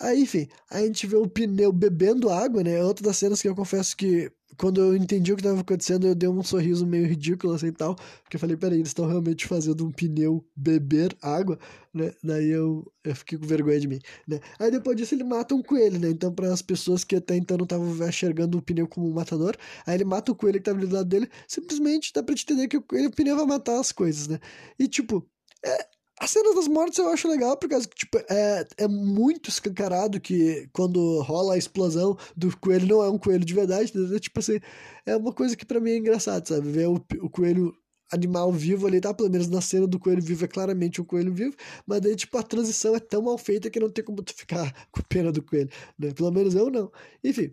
Aí, 0.00 0.22
enfim, 0.22 0.48
a 0.70 0.80
gente 0.80 1.06
vê 1.06 1.16
o 1.16 1.28
pneu 1.28 1.72
bebendo 1.72 2.30
água, 2.30 2.62
né? 2.62 2.76
É 2.76 2.84
outra 2.84 3.04
das 3.04 3.16
cenas 3.16 3.42
que 3.42 3.48
eu 3.48 3.54
confesso 3.54 3.96
que 3.96 4.30
quando 4.58 4.80
eu 4.80 4.96
entendi 4.96 5.32
o 5.32 5.36
que 5.36 5.40
estava 5.40 5.60
acontecendo, 5.60 6.06
eu 6.06 6.14
dei 6.16 6.28
um 6.28 6.42
sorriso 6.42 6.84
meio 6.84 7.06
ridículo 7.06 7.54
assim 7.54 7.68
e 7.68 7.72
tal, 7.72 7.94
porque 8.22 8.36
eu 8.36 8.40
falei, 8.40 8.56
peraí, 8.56 8.78
eles 8.78 8.88
estão 8.88 9.06
realmente 9.06 9.46
fazendo 9.46 9.86
um 9.86 9.90
pneu 9.92 10.44
beber 10.56 11.16
água, 11.22 11.58
né? 11.94 12.12
Daí 12.22 12.48
eu, 12.48 12.90
eu 13.04 13.14
fiquei 13.14 13.38
com 13.38 13.46
vergonha 13.46 13.78
de 13.78 13.86
mim, 13.86 14.00
né? 14.26 14.40
Aí 14.58 14.70
depois 14.70 14.96
disso 14.96 15.14
ele 15.14 15.22
mata 15.22 15.54
um 15.54 15.62
coelho, 15.62 15.98
né? 16.00 16.10
Então 16.10 16.32
para 16.34 16.52
as 16.52 16.60
pessoas 16.60 17.04
que 17.04 17.14
até 17.14 17.36
então 17.36 17.56
não 17.56 17.64
estavam 17.64 18.08
enxergando 18.08 18.58
o 18.58 18.62
pneu 18.62 18.88
como 18.88 19.08
um 19.08 19.12
matador, 19.12 19.56
aí 19.86 19.94
ele 19.94 20.04
mata 20.04 20.32
o 20.32 20.34
coelho 20.34 20.54
que 20.60 20.68
estava 20.68 20.84
do 20.84 20.92
lado 20.92 21.08
dele, 21.08 21.30
simplesmente 21.46 22.12
dá 22.12 22.22
te 22.22 22.42
entender 22.42 22.66
que 22.68 22.76
o, 22.76 22.82
coelho, 22.82 23.08
o 23.08 23.12
pneu 23.12 23.36
vai 23.36 23.46
matar 23.46 23.78
as 23.78 23.92
coisas, 23.92 24.26
né? 24.26 24.40
E 24.78 24.88
tipo, 24.88 25.24
é, 25.64 25.86
a 26.20 26.26
cena 26.26 26.54
das 26.54 26.68
mortes 26.68 26.98
eu 26.98 27.08
acho 27.08 27.28
legal, 27.28 27.56
porque 27.56 27.78
tipo, 27.94 28.18
é, 28.28 28.66
é 28.76 28.88
muito 28.88 29.48
escancarado 29.48 30.20
que 30.20 30.68
quando 30.72 31.20
rola 31.22 31.54
a 31.54 31.58
explosão 31.58 32.16
do 32.36 32.56
coelho 32.58 32.86
não 32.86 33.02
é 33.02 33.10
um 33.10 33.18
coelho 33.18 33.44
de 33.44 33.54
verdade, 33.54 33.92
né? 33.96 34.18
tipo 34.18 34.40
assim, 34.40 34.58
é 35.06 35.16
uma 35.16 35.32
coisa 35.32 35.56
que 35.56 35.64
para 35.64 35.80
mim 35.80 35.90
é 35.92 35.96
engraçado, 35.98 36.46
sabe? 36.48 36.68
Ver 36.70 36.88
o, 36.88 36.94
o 37.20 37.30
coelho 37.30 37.74
animal 38.12 38.52
vivo 38.52 38.86
ali, 38.86 39.00
tá? 39.00 39.12
Pelo 39.14 39.30
menos 39.30 39.48
na 39.48 39.60
cena 39.60 39.86
do 39.86 39.98
coelho 39.98 40.22
vivo 40.22 40.44
é 40.44 40.48
claramente 40.48 41.00
um 41.00 41.04
coelho 41.04 41.32
vivo, 41.32 41.54
mas 41.86 42.00
daí, 42.00 42.16
tipo, 42.16 42.36
a 42.38 42.42
transição 42.42 42.94
é 42.96 43.00
tão 43.00 43.22
mal 43.22 43.38
feita 43.38 43.70
que 43.70 43.80
não 43.80 43.90
tem 43.90 44.04
como 44.04 44.22
tu 44.22 44.34
ficar 44.34 44.72
com 44.90 45.02
pena 45.02 45.30
do 45.32 45.42
coelho, 45.42 45.70
né? 45.98 46.12
Pelo 46.12 46.30
menos 46.32 46.54
eu 46.54 46.70
não. 46.70 46.90
Enfim. 47.22 47.52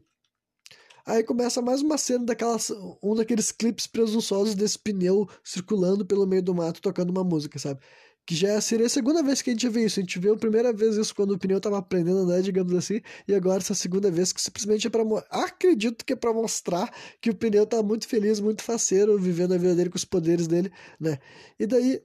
Aí 1.06 1.24
começa 1.24 1.62
mais 1.62 1.82
uma 1.84 2.00
cena 2.00 2.26
daquelas, 2.26 2.72
um 3.04 3.14
daqueles 3.16 3.52
clipes 3.52 3.86
presunçosos 3.86 4.56
desse 4.56 4.80
pneu 4.80 5.30
circulando 5.44 6.04
pelo 6.04 6.26
meio 6.26 6.42
do 6.42 6.56
mato 6.56 6.82
tocando 6.82 7.12
uma 7.12 7.24
música, 7.24 7.60
sabe? 7.60 7.80
Que 8.26 8.36
já 8.36 8.60
seria 8.60 8.88
a 8.88 8.90
segunda 8.90 9.22
vez 9.22 9.42
que 9.42 9.52
a 9.52 9.54
gente 9.54 9.70
vê 9.70 9.86
isso. 9.86 10.00
A 10.00 10.04
gente 10.04 10.18
viu 10.20 10.34
a 10.34 10.38
primeira 10.38 10.74
vez 10.74 10.98
isso 10.98 11.14
quando 11.14 11.32
o 11.32 11.38
pneu 11.38 11.58
estava 11.58 11.78
aprendendo 11.78 12.20
a 12.20 12.22
andar, 12.22 12.42
digamos 12.42 12.74
assim, 12.74 13.02
e 13.28 13.36
agora 13.36 13.60
essa 13.60 13.76
segunda 13.76 14.10
vez 14.10 14.34
que 14.34 14.42
simplesmente 14.42 14.88
é 14.88 14.90
para 14.90 15.04
acredito 15.30 16.04
que 16.04 16.14
é 16.14 16.16
para 16.16 16.34
mostrar 16.34 16.92
que 17.22 17.30
o 17.30 17.36
pneu 17.36 17.66
tá 17.66 17.84
muito 17.84 18.08
feliz, 18.08 18.40
muito 18.40 18.64
faceiro, 18.64 19.18
vivendo 19.20 19.54
a 19.54 19.58
vida 19.58 19.76
dele 19.76 19.90
com 19.90 19.98
os 19.98 20.06
poderes 20.06 20.48
dele, 20.48 20.72
né? 21.00 21.20
E 21.60 21.68
daí 21.68 22.02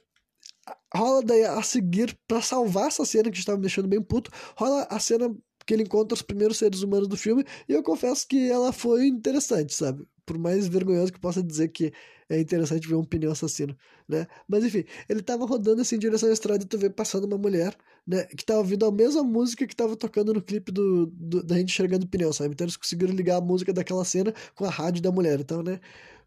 rola 0.94 1.22
daí 1.22 1.44
a 1.44 1.62
seguir 1.62 2.16
para 2.28 2.42
salvar 2.42 2.88
essa 2.88 3.04
cena 3.04 3.30
que 3.30 3.38
estava 3.38 3.56
me 3.56 3.62
deixando 3.62 3.88
bem 3.88 4.02
puto, 4.02 4.30
rola 4.56 4.86
a 4.90 4.98
cena 5.00 5.34
que 5.66 5.74
ele 5.74 5.84
encontra 5.84 6.14
os 6.14 6.22
primeiros 6.22 6.58
seres 6.58 6.82
humanos 6.82 7.08
do 7.08 7.16
filme, 7.16 7.44
e 7.68 7.72
eu 7.72 7.82
confesso 7.82 8.26
que 8.26 8.50
ela 8.50 8.72
foi 8.72 9.06
interessante, 9.06 9.74
sabe? 9.74 10.04
Por 10.26 10.38
mais 10.38 10.66
vergonhoso 10.66 11.12
que 11.12 11.20
possa 11.20 11.42
dizer 11.42 11.68
que 11.68 11.92
é 12.30 12.40
interessante 12.40 12.86
ver 12.86 12.94
um 12.94 13.04
pneu 13.04 13.32
assassino, 13.32 13.76
né? 14.08 14.26
Mas 14.48 14.64
enfim, 14.64 14.84
ele 15.08 15.20
tava 15.20 15.44
rodando 15.44 15.82
assim 15.82 15.96
em 15.96 15.98
direção 15.98 16.28
à 16.28 16.32
estrada 16.32 16.62
e 16.62 16.66
tu 16.66 16.78
vê 16.78 16.88
passando 16.88 17.24
uma 17.24 17.36
mulher, 17.36 17.76
né? 18.06 18.24
Que 18.24 18.44
tava 18.44 18.60
ouvindo 18.60 18.86
a 18.86 18.92
mesma 18.92 19.24
música 19.24 19.66
que 19.66 19.74
tava 19.74 19.96
tocando 19.96 20.32
no 20.32 20.40
clipe 20.40 20.70
do, 20.70 21.06
do 21.06 21.42
da 21.42 21.56
gente 21.58 21.72
enxergando 21.72 22.06
o 22.06 22.08
pneu, 22.08 22.32
sabe? 22.32 22.54
Então 22.54 22.64
eles 22.64 22.76
conseguiram 22.76 23.12
ligar 23.12 23.38
a 23.38 23.40
música 23.40 23.72
daquela 23.72 24.04
cena 24.04 24.32
com 24.54 24.64
a 24.64 24.70
rádio 24.70 25.02
da 25.02 25.10
mulher, 25.10 25.40
então, 25.40 25.62
né? 25.62 25.80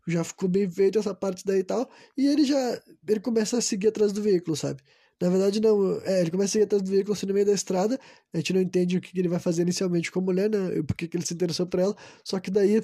Já 0.06 0.24
ficou 0.24 0.50
bem 0.50 0.70
feito 0.70 1.00
essa 1.00 1.14
parte 1.16 1.46
daí 1.46 1.60
e 1.60 1.64
tal. 1.64 1.90
E 2.18 2.28
ele 2.28 2.44
já. 2.44 2.82
Ele 3.08 3.20
começa 3.22 3.58
a 3.58 3.62
seguir 3.62 3.88
atrás 3.88 4.12
do 4.12 4.22
veículo, 4.22 4.56
sabe? 4.58 4.82
Na 5.22 5.30
verdade, 5.30 5.62
não. 5.62 6.02
É, 6.02 6.20
ele 6.22 6.32
começa 6.32 6.50
a 6.50 6.54
seguir 6.54 6.66
atrás 6.66 6.84
do 6.84 6.92
veículo 6.92 7.14
assim 7.14 7.26
no 7.26 7.34
meio 7.34 7.46
da 7.46 7.54
estrada. 7.54 7.98
A 8.34 8.38
gente 8.38 8.54
não 8.54 8.62
entende 8.62 8.98
o 8.98 9.02
que 9.02 9.18
ele 9.18 9.30
vai 9.30 9.40
fazer 9.40 9.62
inicialmente 9.62 10.12
com 10.12 10.20
a 10.20 10.24
mulher, 10.24 10.50
né? 10.50 10.82
Por 10.84 10.96
que 10.96 11.10
ele 11.16 11.26
se 11.26 11.34
interessou 11.34 11.66
por 11.66 11.80
ela. 11.80 11.96
Só 12.26 12.40
que 12.40 12.52
daí 12.52 12.82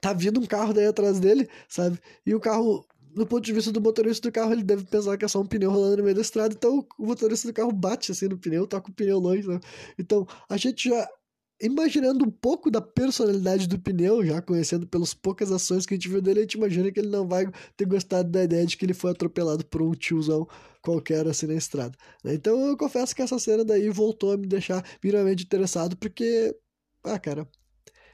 tá 0.00 0.12
vindo 0.12 0.40
um 0.40 0.46
carro 0.46 0.72
daí 0.72 0.86
atrás 0.86 1.18
dele, 1.18 1.48
sabe? 1.68 1.98
E 2.24 2.34
o 2.34 2.40
carro, 2.40 2.84
no 3.14 3.26
ponto 3.26 3.44
de 3.44 3.52
vista 3.52 3.72
do 3.72 3.80
motorista 3.80 4.28
do 4.28 4.32
carro, 4.32 4.52
ele 4.52 4.62
deve 4.62 4.84
pensar 4.84 5.16
que 5.16 5.24
é 5.24 5.28
só 5.28 5.40
um 5.40 5.46
pneu 5.46 5.70
rolando 5.70 5.98
no 5.98 6.02
meio 6.04 6.14
da 6.14 6.20
estrada, 6.20 6.54
então 6.54 6.86
o 6.98 7.06
motorista 7.06 7.48
do 7.48 7.54
carro 7.54 7.72
bate 7.72 8.12
assim 8.12 8.28
no 8.28 8.38
pneu, 8.38 8.66
toca 8.66 8.90
o 8.90 8.94
pneu 8.94 9.18
longe, 9.18 9.46
né? 9.48 9.60
Então, 9.98 10.26
a 10.48 10.56
gente 10.56 10.88
já 10.88 11.08
imaginando 11.60 12.24
um 12.24 12.30
pouco 12.30 12.70
da 12.70 12.80
personalidade 12.80 13.66
do 13.66 13.78
pneu, 13.78 14.24
já 14.24 14.40
conhecendo 14.40 14.86
pelas 14.86 15.12
poucas 15.12 15.50
ações 15.50 15.84
que 15.84 15.94
a 15.94 15.96
gente 15.96 16.08
viu 16.08 16.22
dele, 16.22 16.40
a 16.40 16.42
gente 16.42 16.54
imagina 16.54 16.90
que 16.92 17.00
ele 17.00 17.08
não 17.08 17.26
vai 17.26 17.50
ter 17.76 17.84
gostado 17.84 18.30
da 18.30 18.44
ideia 18.44 18.64
de 18.64 18.76
que 18.76 18.84
ele 18.84 18.94
foi 18.94 19.10
atropelado 19.10 19.64
por 19.66 19.82
um 19.82 19.92
tiozão 19.92 20.46
qualquer 20.80 21.26
assim 21.26 21.46
na 21.46 21.54
estrada. 21.54 21.96
Né? 22.22 22.34
Então 22.34 22.66
eu 22.66 22.76
confesso 22.76 23.14
que 23.14 23.22
essa 23.22 23.38
cena 23.38 23.64
daí 23.64 23.90
voltou 23.90 24.32
a 24.32 24.36
me 24.36 24.46
deixar 24.46 24.84
minimamente 25.02 25.44
interessado, 25.44 25.96
porque, 25.96 26.54
ah, 27.04 27.18
cara, 27.18 27.48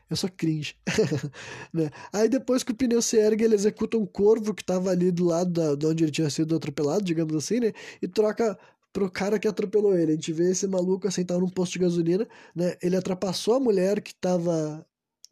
eu 0.08 0.16
sou 0.16 0.30
cringe. 0.30 0.76
né? 1.72 1.90
Aí 2.12 2.28
depois 2.28 2.62
que 2.62 2.72
o 2.72 2.74
pneu 2.74 3.00
se 3.00 3.16
ergue, 3.16 3.44
ele 3.44 3.54
executa 3.54 3.96
um 3.96 4.06
corvo 4.06 4.54
que 4.54 4.62
estava 4.62 4.90
ali 4.90 5.10
do 5.10 5.24
lado 5.24 5.50
da, 5.50 5.74
de 5.74 5.86
onde 5.86 6.04
ele 6.04 6.12
tinha 6.12 6.30
sido 6.30 6.54
atropelado, 6.54 7.04
digamos 7.04 7.34
assim, 7.34 7.60
né? 7.60 7.72
E 8.02 8.08
troca 8.08 8.58
pro 8.92 9.10
cara 9.10 9.38
que 9.38 9.48
atropelou 9.48 9.98
ele. 9.98 10.12
A 10.12 10.14
gente 10.14 10.32
vê 10.32 10.50
esse 10.50 10.66
maluco 10.66 11.08
tava 11.26 11.40
num 11.40 11.48
posto 11.48 11.72
de 11.72 11.80
gasolina, 11.80 12.26
né? 12.54 12.76
Ele 12.82 12.96
ultrapassou 12.96 13.54
a 13.54 13.60
mulher 13.60 14.00
que 14.00 14.14
tava. 14.14 14.86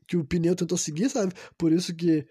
que 0.07 0.17
o 0.17 0.25
pneu 0.25 0.57
tentou 0.57 0.77
seguir, 0.77 1.09
sabe? 1.11 1.33
Por 1.57 1.73
isso 1.73 1.95
que 1.95 2.27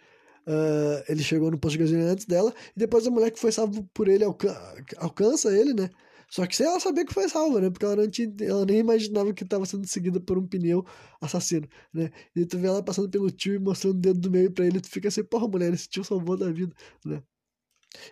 uh, 0.48 1.04
ele 1.08 1.24
chegou 1.24 1.50
no 1.52 1.58
posto 1.58 1.78
de 1.78 1.84
gasolina 1.84 2.12
antes 2.12 2.26
dela. 2.26 2.54
E 2.76 2.80
depois 2.80 3.08
a 3.08 3.12
mulher 3.12 3.32
que 3.32 3.40
foi 3.40 3.52
salva 3.52 3.84
por 3.94 4.08
ele 4.08 4.24
alca 4.24 4.52
alcança 4.98 5.56
ele, 5.58 5.74
né? 5.74 5.90
Só 6.32 6.48
que 6.48 6.56
sem 6.56 6.66
ela 6.66 6.80
saber 6.80 7.06
que 7.06 7.14
foi 7.14 7.28
salva, 7.30 7.60
né? 7.62 7.70
Porque 7.70 7.86
ela, 7.86 7.96
não 7.98 8.10
tinha, 8.10 8.34
ela 8.42 8.66
nem 8.66 8.80
imaginava 8.80 9.34
que 9.34 9.44
estava 9.44 9.66
sendo 9.66 9.86
seguida 9.86 10.20
por 10.20 10.38
um 10.38 10.48
pneu 10.48 10.86
assassino, 11.22 11.68
né? 11.94 12.10
E 12.36 12.46
tu 12.46 12.58
vê 12.58 12.68
ela 12.68 12.82
passando 12.84 13.10
pelo 13.10 13.30
tio 13.30 13.54
e 13.56 13.60
mostrando 13.60 13.98
o 13.98 14.00
dedo 14.00 14.20
do 14.20 14.32
meio 14.32 14.52
pra 14.52 14.66
ele, 14.66 14.80
tu 14.80 14.90
fica 14.90 15.10
assim, 15.10 15.24
porra, 15.24 15.48
mulher, 15.48 15.74
esse 15.74 15.90
tio 15.90 16.04
salvou 16.06 16.38
da 16.38 16.50
vida, 16.52 16.74
né? 17.06 17.22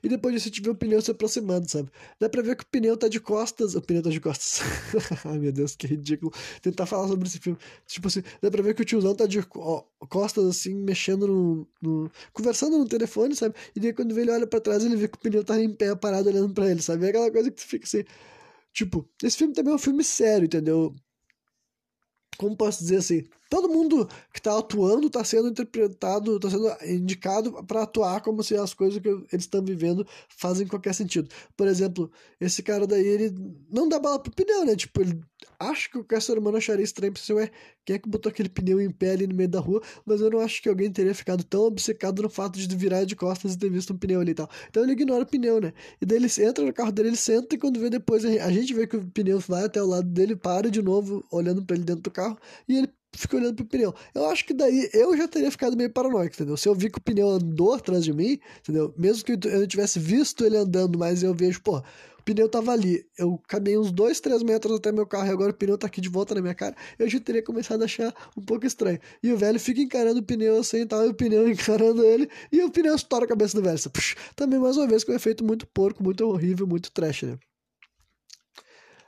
E 0.04 0.10
depois 0.10 0.34
disso 0.34 0.48
a 0.48 0.50
gente 0.50 0.62
vê 0.62 0.70
o 0.70 0.76
pneu 0.76 1.02
se 1.02 1.12
aproximando, 1.12 1.70
sabe? 1.70 1.90
Dá 2.20 2.30
pra 2.30 2.42
ver 2.42 2.56
que 2.56 2.64
o 2.64 2.68
pneu 2.68 2.98
tá 2.98 3.08
de 3.08 3.20
costas. 3.20 3.76
O 3.76 3.82
pneu 3.82 4.04
tá 4.04 4.10
de 4.10 4.20
costas. 4.20 4.62
Ai 5.26 5.40
meu 5.40 5.52
Deus, 5.52 5.76
que 5.76 5.88
ridículo. 5.88 6.34
Tentar 6.62 6.86
falar 6.86 7.08
sobre 7.08 7.28
esse 7.28 7.40
filme. 7.40 7.58
Tipo 7.88 8.08
assim, 8.08 8.22
dá 8.42 8.52
pra 8.52 8.62
ver 8.62 8.74
que 8.76 8.82
o 8.82 8.86
tiozão 8.86 9.16
tá 9.16 9.26
de 9.26 9.42
costas, 10.10 10.46
assim, 10.46 10.76
mexendo 10.76 11.28
no, 11.28 11.68
no. 11.82 12.12
conversando 12.34 12.78
no 12.78 12.86
telefone, 12.88 13.36
sabe? 13.36 13.56
E 13.76 13.80
daí 13.80 13.94
quando 13.94 14.18
ele 14.18 14.32
olha 14.32 14.48
pra 14.48 14.60
trás, 14.60 14.84
ele 14.84 14.96
vê 14.96 15.08
que 15.08 15.18
o 15.18 15.20
pneu 15.22 15.44
tá 15.44 15.60
em 15.60 15.74
pé, 15.74 15.96
parado, 15.96 16.30
olhando 16.30 16.54
pra 16.54 16.70
ele, 16.70 16.82
sabe? 16.82 17.06
É 17.06 17.10
aquela 17.10 17.32
coisa 17.32 17.50
que 17.50 17.58
tu 17.58 17.68
fica 17.68 17.86
assim. 17.86 18.04
Tipo, 18.74 19.08
esse 19.24 19.38
filme 19.38 19.54
também 19.54 19.72
é 19.74 19.76
um 19.76 19.80
filme 19.80 20.04
sério, 20.04 20.46
entendeu? 20.46 20.94
Como 22.38 22.56
posso 22.56 22.80
dizer 22.80 22.98
assim? 22.98 23.28
Todo 23.50 23.68
mundo 23.68 24.08
que 24.32 24.40
está 24.40 24.58
atuando 24.58 25.08
está 25.08 25.24
sendo 25.24 25.50
interpretado, 25.50 26.36
está 26.36 26.50
sendo 26.50 26.70
indicado 26.86 27.64
para 27.66 27.84
atuar 27.84 28.22
como 28.22 28.44
se 28.44 28.56
as 28.56 28.74
coisas 28.74 29.00
que 29.00 29.10
eles 29.10 29.26
estão 29.32 29.64
vivendo 29.64 30.06
fazem 30.30 30.68
qualquer 30.68 30.94
sentido. 30.94 31.30
Por 31.58 31.68
exemplo, 31.68 32.12
esse 32.40 32.62
cara 32.62 32.86
daí, 32.86 33.06
ele 33.06 33.36
não 33.70 33.90
dá 33.90 34.00
bala 34.00 34.20
pro 34.20 34.32
pneu, 34.32 34.66
né? 34.66 34.76
Tipo, 34.76 35.02
ele 35.02 35.20
acha 35.60 35.90
que 35.90 35.98
o 35.98 36.22
ser 36.22 36.38
humano 36.38 36.58
acharia 36.58 36.84
estranho, 36.84 37.14
pensei, 37.14 37.36
ué, 37.36 37.52
quem 37.84 37.96
é 37.96 38.00
que 38.00 38.08
botou 38.08 38.30
aquele 38.30 38.50
pneu 38.50 38.80
em 38.80 38.92
pé 38.92 39.12
ali 39.12 39.26
no 39.26 39.34
meio 39.34 39.50
da 39.50 39.60
rua? 39.60 39.82
Mas 40.06 40.22
eu 40.22 40.30
não 40.30 40.40
acho 40.40 40.62
que 40.62 40.70
alguém 40.70 40.92
teria 40.92 41.16
ficado 41.16 41.44
tão 41.44 41.62
obcecado 41.64 42.22
no 42.22 42.30
fato 42.30 42.60
de 42.60 42.76
virar 42.76 43.04
de 43.04 43.16
costas 43.16 43.54
e 43.56 43.58
ter 43.58 43.70
visto 43.70 43.94
um 43.94 43.98
pneu 43.98 44.22
ali 44.22 44.32
e 44.32 44.36
tal. 44.36 44.50
Então 44.70 44.84
ele 44.84 44.92
ignora 44.92 45.24
o 45.24 45.26
pneu, 45.26 45.60
né? 45.60 45.74
E 46.00 46.06
daí 46.06 46.18
ele 46.18 46.28
entra 46.40 46.64
no 46.64 46.74
carro 46.74 46.92
dele, 46.92 47.10
ele 47.10 47.18
senta 47.18 47.56
e 47.56 47.58
quando 47.58 47.80
vê 47.80 47.90
depois, 47.90 48.24
a 48.24 48.52
gente 48.52 48.74
vê 48.76 48.86
que 48.86 48.98
o 48.98 49.06
pneu 49.10 49.40
vai 49.40 49.66
até 49.66 49.82
o 49.82 49.88
lado 49.88 50.08
dele, 50.08 50.36
para 50.36 50.70
de 50.70 50.82
novo, 50.82 51.26
olhando 51.32 51.66
para 51.66 51.76
ele 51.76 51.86
dentro 51.86 52.04
do 52.04 52.12
carro, 52.12 52.38
e 52.68 52.78
ele 52.78 52.99
fica 53.16 53.38
olhando 53.38 53.56
pro 53.56 53.66
pneu. 53.66 53.94
Eu 54.14 54.30
acho 54.30 54.46
que 54.46 54.54
daí 54.54 54.90
eu 54.94 55.16
já 55.18 55.28
teria 55.28 55.52
ficado 55.52 55.76
meio 55.76 55.90
paranoico, 55.90 56.36
entendeu? 56.36 56.58
Se 56.58 56.68
eu 56.68 56.76
vi 56.76 56.90
que 56.90 56.98
o 56.98 57.02
pneu 57.02 57.30
andou 57.30 57.74
atrás 57.74 58.04
de 58.04 58.14
mim, 58.14 58.40
entendeu? 58.60 58.94
Mesmo 58.98 59.24
que 59.24 59.34
eu 59.34 59.60
não 59.60 59.68
tivesse 59.68 60.00
visto 60.00 60.46
ele 60.46 60.58
andando, 60.58 60.98
mas 60.98 61.24
eu 61.24 61.34
vejo, 61.34 61.62
pô, 61.62 61.78
o 61.78 62.24
pneu 62.24 62.48
tava 62.48 62.72
ali. 62.72 63.06
Eu 63.18 63.40
caminhei 63.48 63.78
uns 63.78 63.92
2, 63.92 64.20
3 64.20 64.44
metros 64.44 64.78
até 64.78 64.92
meu 64.92 65.08
carro 65.08 65.28
e 65.28 65.32
agora 65.32 65.52
o 65.52 65.54
pneu 65.54 65.78
tá 65.78 65.88
aqui 65.88 66.02
de 66.02 66.10
volta 66.10 66.36
na 66.36 66.42
minha 66.42 66.54
cara. 66.54 66.76
Eu 66.98 67.10
já 67.10 67.20
teria 67.20 67.44
começado 67.44 67.82
a 67.82 67.86
achar 67.86 68.14
um 68.38 68.42
pouco 68.42 68.66
estranho. 68.66 69.00
E 69.24 69.32
o 69.32 69.38
velho 69.38 69.60
fica 69.60 69.82
encarando 69.82 70.20
o 70.20 70.24
pneu 70.24 70.60
assim 70.60 70.82
e 70.82 70.86
tal, 70.86 71.06
e 71.06 71.10
o 71.10 71.14
pneu 71.14 71.48
encarando 71.50 72.04
ele, 72.04 72.30
e 72.52 72.62
o 72.62 72.70
pneu 72.70 72.96
estoura 72.96 73.26
a 73.26 73.28
cabeça 73.28 73.60
do 73.60 73.64
velho. 73.64 73.80
Puxa, 73.90 74.16
também, 74.36 74.60
mais 74.60 74.78
uma 74.78 74.88
vez, 74.88 75.04
com 75.04 75.12
um 75.12 75.16
efeito 75.16 75.44
muito 75.44 75.66
porco, 75.68 76.04
muito 76.04 76.26
horrível, 76.28 76.68
muito 76.68 76.92
trash, 76.92 77.24
né? 77.24 77.38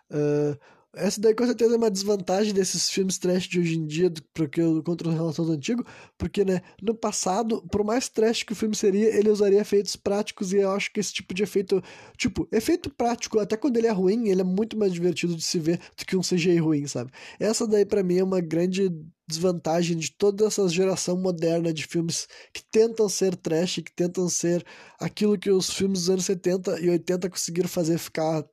Uh, 0.09 0.57
essa 0.93 1.21
daí 1.21 1.33
com 1.33 1.45
certeza 1.45 1.73
é 1.73 1.77
uma 1.77 1.89
desvantagem 1.89 2.53
desses 2.53 2.89
filmes 2.89 3.17
trash 3.17 3.47
de 3.47 3.59
hoje 3.59 3.77
em 3.77 3.85
dia 3.85 4.11
porque, 4.33 4.61
contra 4.83 5.07
os 5.07 5.13
relações 5.13 5.49
antigos, 5.49 5.85
porque 6.17 6.43
né, 6.43 6.61
no 6.81 6.93
passado, 6.93 7.61
por 7.71 7.83
mais 7.83 8.09
trash 8.09 8.43
que 8.43 8.51
o 8.51 8.55
filme 8.55 8.75
seria, 8.75 9.07
ele 9.15 9.29
usaria 9.29 9.61
efeitos 9.61 9.95
práticos 9.95 10.51
e 10.51 10.57
eu 10.57 10.71
acho 10.71 10.91
que 10.91 10.99
esse 10.99 11.13
tipo 11.13 11.33
de 11.33 11.43
efeito, 11.43 11.81
tipo, 12.17 12.47
efeito 12.51 12.89
prático, 12.89 13.39
até 13.39 13.55
quando 13.55 13.77
ele 13.77 13.87
é 13.87 13.91
ruim, 13.91 14.27
ele 14.27 14.41
é 14.41 14.43
muito 14.43 14.77
mais 14.77 14.91
divertido 14.91 15.35
de 15.35 15.43
se 15.43 15.59
ver 15.59 15.79
do 15.97 16.05
que 16.05 16.17
um 16.17 16.21
CGI 16.21 16.57
ruim, 16.57 16.85
sabe? 16.87 17.11
Essa 17.39 17.65
daí 17.65 17.85
para 17.85 18.03
mim 18.03 18.17
é 18.17 18.23
uma 18.23 18.41
grande 18.41 18.89
desvantagem 19.25 19.97
de 19.97 20.11
toda 20.11 20.45
essa 20.45 20.67
geração 20.67 21.15
moderna 21.15 21.73
de 21.73 21.87
filmes 21.87 22.27
que 22.53 22.61
tentam 22.69 23.07
ser 23.07 23.33
trash, 23.37 23.75
que 23.75 23.93
tentam 23.95 24.27
ser 24.27 24.65
aquilo 24.99 25.37
que 25.37 25.49
os 25.49 25.69
filmes 25.69 26.01
dos 26.01 26.09
anos 26.09 26.25
70 26.25 26.81
e 26.81 26.89
80 26.89 27.29
conseguiram 27.29 27.69
fazer 27.69 27.97
ficar 27.97 28.43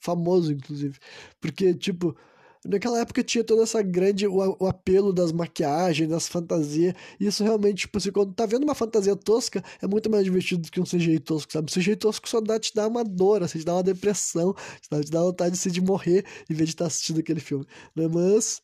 famoso, 0.00 0.52
inclusive. 0.52 0.98
Porque, 1.40 1.74
tipo, 1.74 2.16
naquela 2.64 3.00
época 3.00 3.22
tinha 3.22 3.44
toda 3.44 3.62
essa 3.62 3.82
grande. 3.82 4.26
O, 4.26 4.56
o 4.58 4.66
apelo 4.66 5.12
das 5.12 5.32
maquiagens, 5.32 6.08
das 6.08 6.28
fantasias. 6.28 6.94
E 7.18 7.26
isso 7.26 7.44
realmente, 7.44 7.80
tipo 7.82 7.98
assim, 7.98 8.10
quando 8.10 8.34
tá 8.34 8.46
vendo 8.46 8.64
uma 8.64 8.74
fantasia 8.74 9.16
tosca, 9.16 9.62
é 9.80 9.86
muito 9.86 10.10
mais 10.10 10.24
divertido 10.24 10.62
do 10.62 10.70
que 10.70 10.80
um 10.80 10.84
CGI 10.84 11.20
tosco, 11.20 11.52
sabe? 11.52 11.70
O 11.70 11.74
CGI 11.74 11.96
tosco 11.96 12.28
só 12.28 12.40
dá, 12.40 12.58
te 12.58 12.74
dá 12.74 12.86
uma 12.88 13.04
dor, 13.04 13.42
assim, 13.42 13.58
te 13.58 13.64
dá 13.64 13.74
uma 13.74 13.82
depressão, 13.82 14.54
te 14.80 15.10
dá 15.10 15.20
vontade 15.20 15.58
de, 15.58 15.70
de 15.70 15.80
morrer 15.80 16.24
em 16.48 16.54
vez 16.54 16.68
de 16.70 16.74
estar 16.74 16.84
tá 16.84 16.88
assistindo 16.88 17.20
aquele 17.20 17.40
filme. 17.40 17.66
Né? 17.94 18.08
Mas. 18.08 18.62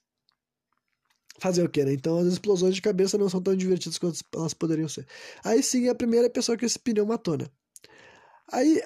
Fazer 1.38 1.62
o 1.62 1.68
quê, 1.68 1.84
né? 1.84 1.92
Então 1.92 2.16
as 2.18 2.28
explosões 2.28 2.74
de 2.74 2.80
cabeça 2.80 3.18
não 3.18 3.28
são 3.28 3.42
tão 3.42 3.54
divertidas 3.54 3.98
quanto 3.98 4.20
elas 4.34 4.54
poderiam 4.54 4.88
ser. 4.88 5.06
Aí 5.44 5.62
sim 5.62 5.86
a 5.86 5.94
primeira 5.94 6.30
pessoa 6.30 6.56
que 6.56 6.64
esse 6.64 6.78
pneu 6.78 7.04
matou, 7.04 7.36
né? 7.36 7.44
Aí 8.50 8.80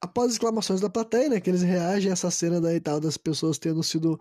após 0.00 0.32
exclamações 0.32 0.80
da 0.80 0.88
plateia, 0.88 1.28
né, 1.28 1.40
que 1.40 1.50
eles 1.50 1.62
reagem 1.62 2.10
a 2.10 2.12
essa 2.12 2.30
cena 2.30 2.60
daí 2.60 2.80
tal 2.80 3.00
das 3.00 3.16
pessoas 3.16 3.58
tendo 3.58 3.82
sido 3.82 4.20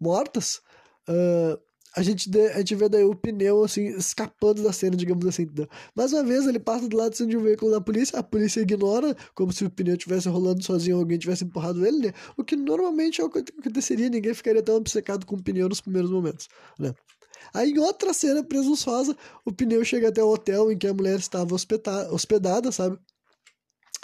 mortas, 0.00 0.60
uh, 1.08 1.58
a 1.96 2.02
gente, 2.02 2.30
de, 2.30 2.48
a 2.50 2.58
gente 2.58 2.74
vê 2.74 2.88
daí 2.88 3.02
o 3.02 3.14
pneu, 3.14 3.64
assim, 3.64 3.86
escapando 3.86 4.62
da 4.62 4.72
cena, 4.72 4.96
digamos 4.96 5.26
assim. 5.26 5.42
Entendeu? 5.42 5.68
Mais 5.94 6.12
uma 6.12 6.22
vez, 6.22 6.46
ele 6.46 6.58
passa 6.58 6.88
do 6.88 6.96
lado 6.96 7.14
de 7.26 7.36
um 7.36 7.42
veículo 7.42 7.72
da 7.72 7.80
polícia, 7.80 8.18
a 8.18 8.22
polícia 8.22 8.60
ignora, 8.60 9.16
como 9.34 9.52
se 9.52 9.64
o 9.64 9.70
pneu 9.70 9.94
estivesse 9.94 10.28
rolando 10.28 10.62
sozinho 10.62 10.96
ou 10.96 11.02
alguém 11.02 11.18
tivesse 11.18 11.44
empurrado 11.44 11.84
ele, 11.84 12.08
né? 12.08 12.12
O 12.36 12.44
que 12.44 12.54
normalmente 12.56 13.20
é 13.20 13.24
o 13.24 13.30
que 13.30 13.38
aconteceria, 13.38 14.08
ninguém 14.08 14.34
ficaria 14.34 14.62
tão 14.62 14.76
obcecado 14.76 15.26
com 15.26 15.34
o 15.36 15.42
pneu 15.42 15.68
nos 15.68 15.80
primeiros 15.80 16.10
momentos, 16.10 16.48
né? 16.78 16.94
Aí, 17.54 17.70
em 17.70 17.78
outra 17.78 18.12
cena 18.12 18.44
presunçosa, 18.44 19.16
o 19.44 19.52
pneu 19.52 19.84
chega 19.84 20.08
até 20.08 20.22
o 20.22 20.28
hotel 20.28 20.70
em 20.70 20.76
que 20.76 20.86
a 20.86 20.94
mulher 20.94 21.18
estava 21.18 21.54
hospedada, 21.54 22.70
sabe? 22.70 22.98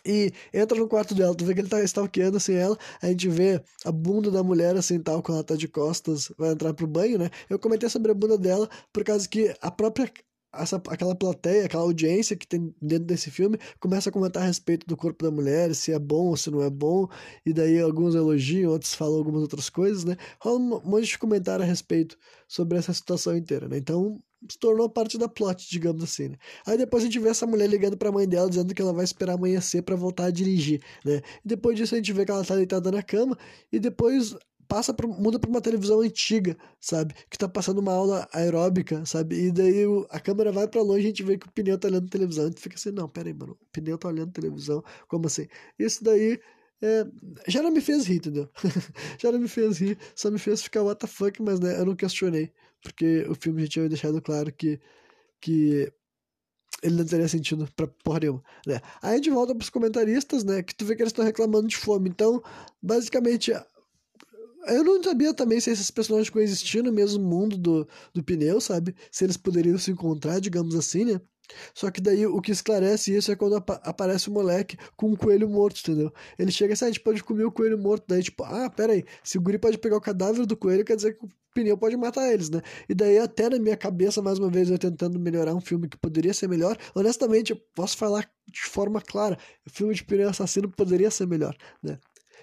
E 0.06 0.32
entra 0.52 0.78
no 0.78 0.88
quarto 0.88 1.14
dela, 1.14 1.34
tu 1.34 1.44
vê 1.44 1.54
que 1.54 1.60
ele 1.60 1.68
tá 1.68 1.82
stalkeando 1.82 2.36
assim 2.36 2.54
ela, 2.54 2.76
a 3.00 3.06
gente 3.08 3.28
vê 3.28 3.62
a 3.84 3.92
bunda 3.92 4.30
da 4.30 4.42
mulher 4.42 4.76
assim 4.76 5.00
tal, 5.00 5.22
quando 5.22 5.36
ela 5.36 5.44
tá 5.44 5.56
de 5.56 5.68
costas, 5.68 6.30
vai 6.36 6.50
entrar 6.52 6.74
pro 6.74 6.86
banho, 6.86 7.18
né? 7.18 7.30
Eu 7.48 7.58
comentei 7.58 7.88
sobre 7.88 8.12
a 8.12 8.14
bunda 8.14 8.36
dela 8.36 8.68
por 8.92 9.02
causa 9.04 9.28
que 9.28 9.54
a 9.60 9.70
própria 9.70 10.10
essa, 10.56 10.76
aquela 10.88 11.14
plateia, 11.14 11.66
aquela 11.66 11.82
audiência 11.82 12.36
que 12.36 12.46
tem 12.46 12.74
dentro 12.80 13.04
desse 13.06 13.30
filme 13.30 13.58
começa 13.80 14.08
a 14.08 14.12
comentar 14.12 14.42
a 14.42 14.46
respeito 14.46 14.86
do 14.86 14.96
corpo 14.96 15.24
da 15.24 15.30
mulher, 15.30 15.74
se 15.74 15.92
é 15.92 15.98
bom 15.98 16.28
ou 16.28 16.36
se 16.36 16.50
não 16.50 16.62
é 16.62 16.70
bom, 16.70 17.08
e 17.44 17.52
daí 17.52 17.80
alguns 17.80 18.14
elogiam, 18.14 18.72
outros 18.72 18.94
falam 18.94 19.16
algumas 19.16 19.42
outras 19.42 19.68
coisas, 19.68 20.04
né? 20.04 20.16
Rola 20.40 20.58
um 20.58 20.80
monte 20.84 21.06
de 21.06 21.18
comentário 21.18 21.64
a 21.64 21.66
respeito 21.66 22.16
sobre 22.48 22.78
essa 22.78 22.92
situação 22.92 23.36
inteira, 23.36 23.68
né? 23.68 23.78
Então, 23.78 24.22
se 24.48 24.58
tornou 24.58 24.88
parte 24.88 25.18
da 25.18 25.28
plot, 25.28 25.68
digamos 25.70 26.02
assim, 26.04 26.28
né? 26.28 26.36
Aí 26.66 26.76
depois 26.76 27.02
a 27.02 27.06
gente 27.06 27.18
vê 27.18 27.28
essa 27.28 27.46
mulher 27.46 27.68
ligando 27.68 27.96
pra 27.96 28.12
mãe 28.12 28.28
dela, 28.28 28.48
dizendo 28.48 28.74
que 28.74 28.82
ela 28.82 28.92
vai 28.92 29.04
esperar 29.04 29.34
amanhecer 29.34 29.82
para 29.82 29.96
voltar 29.96 30.26
a 30.26 30.30
dirigir, 30.30 30.82
né? 31.04 31.20
E 31.44 31.48
depois 31.48 31.76
disso 31.76 31.94
a 31.94 31.98
gente 31.98 32.12
vê 32.12 32.24
que 32.24 32.30
ela 32.30 32.44
tá 32.44 32.56
deitada 32.56 32.90
na 32.90 33.02
cama, 33.02 33.36
e 33.72 33.78
depois 33.78 34.36
passa 34.68 34.92
pra, 34.92 35.06
muda 35.06 35.38
para 35.38 35.48
uma 35.50 35.60
televisão 35.60 36.00
antiga, 36.00 36.56
sabe? 36.80 37.14
Que 37.30 37.38
tá 37.38 37.48
passando 37.48 37.78
uma 37.78 37.92
aula 37.92 38.28
aeróbica, 38.32 39.04
sabe? 39.06 39.46
E 39.46 39.52
daí 39.52 39.86
o, 39.86 40.06
a 40.10 40.20
câmera 40.20 40.50
vai 40.52 40.66
para 40.68 40.82
longe 40.82 41.02
e 41.02 41.04
a 41.04 41.08
gente 41.08 41.22
vê 41.22 41.38
que 41.38 41.46
o 41.46 41.52
pneu 41.52 41.78
tá 41.78 41.88
olhando 41.88 42.08
televisão. 42.08 42.44
A 42.44 42.48
gente 42.48 42.60
fica 42.60 42.74
assim, 42.76 42.90
não, 42.90 43.08
pera 43.08 43.28
aí, 43.28 43.34
mano, 43.34 43.52
o 43.60 43.66
pneu 43.72 43.98
tá 43.98 44.08
olhando 44.08 44.32
televisão, 44.32 44.82
como 45.08 45.26
assim? 45.26 45.46
Isso 45.78 46.02
daí 46.02 46.40
é, 46.84 47.06
já 47.48 47.62
não 47.62 47.70
me 47.70 47.80
fez 47.80 48.04
rir, 48.04 48.16
entendeu? 48.16 48.46
já 49.18 49.32
não 49.32 49.38
me 49.38 49.48
fez 49.48 49.78
rir, 49.78 49.98
só 50.14 50.30
me 50.30 50.38
fez 50.38 50.62
ficar 50.62 50.82
what 50.82 51.00
the 51.00 51.06
fuck, 51.06 51.40
mas 51.40 51.58
né, 51.58 51.80
eu 51.80 51.86
não 51.86 51.96
questionei, 51.96 52.52
porque 52.82 53.24
o 53.26 53.34
filme 53.34 53.62
já 53.62 53.68
tinha 53.68 53.88
deixado 53.88 54.20
claro 54.20 54.52
que, 54.52 54.78
que 55.40 55.90
ele 56.82 56.96
não 56.96 57.06
teria 57.06 57.26
sentido 57.26 57.66
pra 57.74 57.86
porra 57.86 58.20
nenhuma, 58.20 58.44
né? 58.66 58.82
Aí 59.00 59.16
gente 59.16 59.30
volta 59.30 59.54
pros 59.54 59.70
comentaristas, 59.70 60.44
né, 60.44 60.62
que 60.62 60.74
tu 60.74 60.84
vê 60.84 60.94
que 60.94 61.00
eles 61.00 61.12
estão 61.12 61.24
reclamando 61.24 61.68
de 61.68 61.76
fome, 61.78 62.10
então, 62.10 62.42
basicamente, 62.82 63.50
eu 64.66 64.84
não 64.84 65.02
sabia 65.02 65.32
também 65.32 65.58
se 65.58 65.70
esses 65.70 65.90
personagens 65.90 66.28
coexistiam 66.28 66.84
no 66.84 66.92
mesmo 66.92 67.24
mundo 67.24 67.56
do, 67.56 67.88
do 68.12 68.22
pneu, 68.22 68.60
sabe? 68.60 68.94
Se 69.10 69.24
eles 69.24 69.38
poderiam 69.38 69.78
se 69.78 69.90
encontrar, 69.90 70.38
digamos 70.38 70.74
assim, 70.74 71.06
né? 71.06 71.20
Só 71.74 71.90
que 71.90 72.00
daí 72.00 72.26
o 72.26 72.40
que 72.40 72.52
esclarece 72.52 73.14
isso 73.14 73.30
é 73.30 73.36
quando 73.36 73.56
ap 73.56 73.70
aparece 73.82 74.28
o 74.28 74.32
moleque 74.32 74.76
com 74.96 75.10
um 75.10 75.16
coelho 75.16 75.48
morto, 75.48 75.80
entendeu? 75.80 76.12
Ele 76.38 76.50
chega 76.50 76.72
assim, 76.72 76.84
ah, 76.84 76.88
a 76.88 76.90
gente 76.90 77.00
pode 77.00 77.22
comer 77.22 77.44
o 77.44 77.52
coelho 77.52 77.78
morto. 77.78 78.04
Daí, 78.08 78.22
tipo, 78.22 78.44
ah, 78.44 78.70
pera 78.70 78.92
aí, 78.92 79.04
se 79.22 79.38
o 79.38 79.40
guri 79.40 79.58
pode 79.58 79.78
pegar 79.78 79.96
o 79.96 80.00
cadáver 80.00 80.46
do 80.46 80.56
coelho, 80.56 80.84
quer 80.84 80.96
dizer 80.96 81.14
que 81.18 81.24
o 81.24 81.28
pneu 81.54 81.78
pode 81.78 81.96
matar 81.96 82.32
eles, 82.32 82.50
né? 82.50 82.60
E 82.88 82.94
daí, 82.94 83.18
até 83.18 83.48
na 83.48 83.58
minha 83.58 83.76
cabeça, 83.76 84.20
mais 84.20 84.38
uma 84.38 84.50
vez, 84.50 84.70
eu 84.70 84.78
tentando 84.78 85.18
melhorar 85.18 85.54
um 85.54 85.60
filme 85.60 85.88
que 85.88 85.96
poderia 85.96 86.34
ser 86.34 86.48
melhor. 86.48 86.76
Honestamente, 86.94 87.52
eu 87.52 87.60
posso 87.74 87.96
falar 87.96 88.28
de 88.50 88.62
forma 88.62 89.00
clara: 89.00 89.38
o 89.66 89.70
filme 89.70 89.94
de 89.94 90.04
pneu 90.04 90.28
assassino 90.28 90.68
poderia 90.68 91.10
ser 91.10 91.26
melhor, 91.26 91.56
né? 91.82 91.98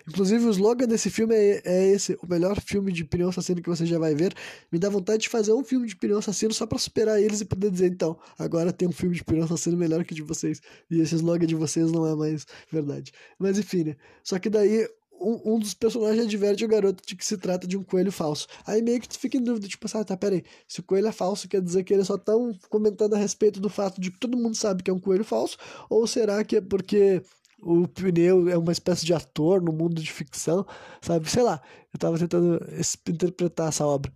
Inclusive, 0.07 0.45
o 0.45 0.49
slogan 0.49 0.87
desse 0.87 1.09
filme 1.09 1.35
é, 1.35 1.61
é, 1.65 1.87
esse: 1.89 2.17
o 2.21 2.27
melhor 2.27 2.59
filme 2.59 2.91
de 2.91 3.03
pneu 3.03 3.29
assassino 3.29 3.61
que 3.61 3.69
você 3.69 3.85
já 3.85 3.99
vai 3.99 4.15
ver. 4.15 4.33
Me 4.71 4.79
dá 4.79 4.89
vontade 4.89 5.23
de 5.23 5.29
fazer 5.29 5.53
um 5.53 5.63
filme 5.63 5.87
de 5.87 5.95
pneu 5.95 6.17
assassino 6.17 6.53
só 6.53 6.65
para 6.65 6.77
superar 6.77 7.21
eles 7.21 7.41
e 7.41 7.45
poder 7.45 7.71
dizer, 7.71 7.87
então, 7.87 8.17
agora 8.37 8.71
tem 8.71 8.87
um 8.87 8.91
filme 8.91 9.15
de 9.15 9.23
pneu 9.23 9.43
assassino 9.43 9.77
melhor 9.77 10.03
que 10.03 10.13
o 10.13 10.15
de 10.15 10.21
vocês. 10.21 10.61
E 10.89 11.01
esse 11.01 11.15
slogan 11.15 11.45
de 11.45 11.55
vocês 11.55 11.91
não 11.91 12.07
é 12.07 12.15
mais 12.15 12.45
verdade. 12.71 13.11
Mas 13.37 13.57
enfim, 13.57 13.83
né? 13.83 13.95
Só 14.23 14.39
que 14.39 14.49
daí 14.49 14.87
um, 15.21 15.53
um, 15.53 15.59
dos 15.59 15.73
personagens 15.73 16.25
adverte 16.25 16.65
o 16.65 16.67
garoto 16.67 17.03
de 17.05 17.15
que 17.15 17.23
se 17.23 17.37
trata 17.37 17.67
de 17.67 17.77
um 17.77 17.83
coelho 17.83 18.11
falso. 18.11 18.47
Aí 18.65 18.81
meio 18.81 18.99
que 18.99 19.07
tu 19.07 19.19
fica 19.19 19.37
em 19.37 19.43
dúvida, 19.43 19.67
tipo, 19.67 19.87
ah, 19.93 20.03
tá, 20.03 20.17
peraí, 20.17 20.43
se 20.67 20.79
o 20.79 20.83
coelho 20.83 21.07
é 21.07 21.11
falso, 21.11 21.47
quer 21.47 21.61
dizer 21.61 21.83
que 21.83 21.93
eles 21.93 22.07
só 22.07 22.15
estão 22.15 22.57
comentando 22.69 23.13
a 23.13 23.17
respeito 23.17 23.59
do 23.59 23.69
fato 23.69 24.01
de 24.01 24.11
que 24.11 24.19
todo 24.19 24.37
mundo 24.37 24.55
sabe 24.55 24.81
que 24.81 24.89
é 24.89 24.93
um 24.93 24.99
coelho 24.99 25.23
falso? 25.23 25.57
Ou 25.89 26.07
será 26.07 26.43
que 26.43 26.57
é 26.57 26.61
porque 26.61 27.21
o 27.61 27.87
pneu 27.87 28.49
é 28.49 28.57
uma 28.57 28.71
espécie 28.71 29.05
de 29.05 29.13
ator 29.13 29.61
no 29.61 29.71
mundo 29.71 30.01
de 30.01 30.11
ficção, 30.11 30.65
sabe? 31.01 31.29
Sei 31.29 31.43
lá, 31.43 31.61
eu 31.93 31.99
tava 31.99 32.17
tentando 32.17 32.59
interpretar 33.07 33.69
essa 33.69 33.85
obra. 33.85 34.11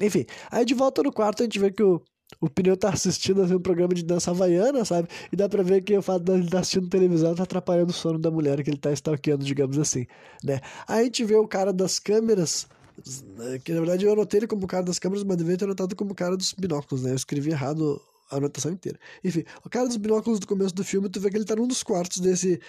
Enfim, 0.00 0.26
aí 0.50 0.64
de 0.64 0.74
volta 0.74 1.02
no 1.02 1.12
quarto 1.12 1.42
a 1.42 1.44
gente 1.44 1.58
vê 1.58 1.72
que 1.72 1.82
o, 1.82 2.02
o 2.40 2.48
pneu 2.48 2.76
tá 2.76 2.90
assistindo 2.90 3.42
assim, 3.42 3.54
um 3.54 3.60
programa 3.60 3.94
de 3.94 4.04
dança 4.04 4.30
havaiana, 4.30 4.84
sabe? 4.84 5.08
E 5.32 5.36
dá 5.36 5.48
pra 5.48 5.62
ver 5.62 5.82
que 5.82 5.96
o 5.96 6.02
fato 6.02 6.24
de 6.24 6.32
ele 6.32 6.44
estar 6.44 6.52
tá 6.52 6.60
assistindo 6.60 6.88
televisão 6.88 7.34
tá 7.34 7.42
atrapalhando 7.42 7.90
o 7.90 7.94
sono 7.94 8.18
da 8.18 8.30
mulher 8.30 8.62
que 8.62 8.70
ele 8.70 8.78
tá 8.78 8.92
stalkeando, 8.92 9.44
digamos 9.44 9.78
assim, 9.78 10.06
né? 10.44 10.60
Aí 10.86 11.00
a 11.00 11.04
gente 11.04 11.24
vê 11.24 11.34
o 11.34 11.48
cara 11.48 11.72
das 11.72 11.98
câmeras, 11.98 12.68
que 13.64 13.72
na 13.72 13.80
verdade 13.80 14.04
eu 14.04 14.12
anotei 14.12 14.40
ele 14.40 14.46
como 14.46 14.64
o 14.64 14.68
cara 14.68 14.84
das 14.84 14.98
câmeras, 14.98 15.24
mas 15.24 15.36
devia 15.36 15.56
ter 15.56 15.64
anotado 15.64 15.96
como 15.96 16.12
o 16.12 16.14
cara 16.14 16.36
dos 16.36 16.52
binóculos, 16.52 17.02
né? 17.02 17.10
Eu 17.10 17.16
escrevi 17.16 17.50
errado 17.50 18.00
a 18.30 18.36
anotação 18.36 18.72
inteira. 18.72 18.98
Enfim, 19.24 19.44
o 19.64 19.70
cara 19.70 19.86
dos 19.86 19.96
binóculos 19.96 20.38
do 20.38 20.46
começo 20.46 20.74
do 20.74 20.84
filme, 20.84 21.08
tu 21.08 21.20
vê 21.20 21.30
que 21.30 21.36
ele 21.36 21.44
tá 21.44 21.56
num 21.56 21.66
dos 21.66 21.82
quartos 21.82 22.18
desse 22.18 22.60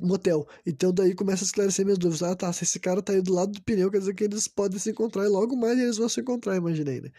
motel. 0.00 0.46
Então 0.64 0.92
daí 0.92 1.14
começa 1.14 1.44
a 1.44 1.46
esclarecer 1.46 1.84
minhas 1.84 1.98
dúvidas. 1.98 2.22
Ah, 2.22 2.34
tá, 2.34 2.52
se 2.52 2.64
esse 2.64 2.78
cara 2.78 3.02
tá 3.02 3.12
aí 3.12 3.22
do 3.22 3.32
lado 3.32 3.52
do 3.52 3.62
pneu, 3.62 3.90
quer 3.90 3.98
dizer 3.98 4.14
que 4.14 4.24
eles 4.24 4.48
podem 4.48 4.78
se 4.78 4.90
encontrar 4.90 5.24
e 5.24 5.28
logo 5.28 5.56
mais 5.56 5.78
eles 5.78 5.96
vão 5.96 6.08
se 6.08 6.20
encontrar, 6.20 6.56
imaginei, 6.56 7.00
né? 7.00 7.10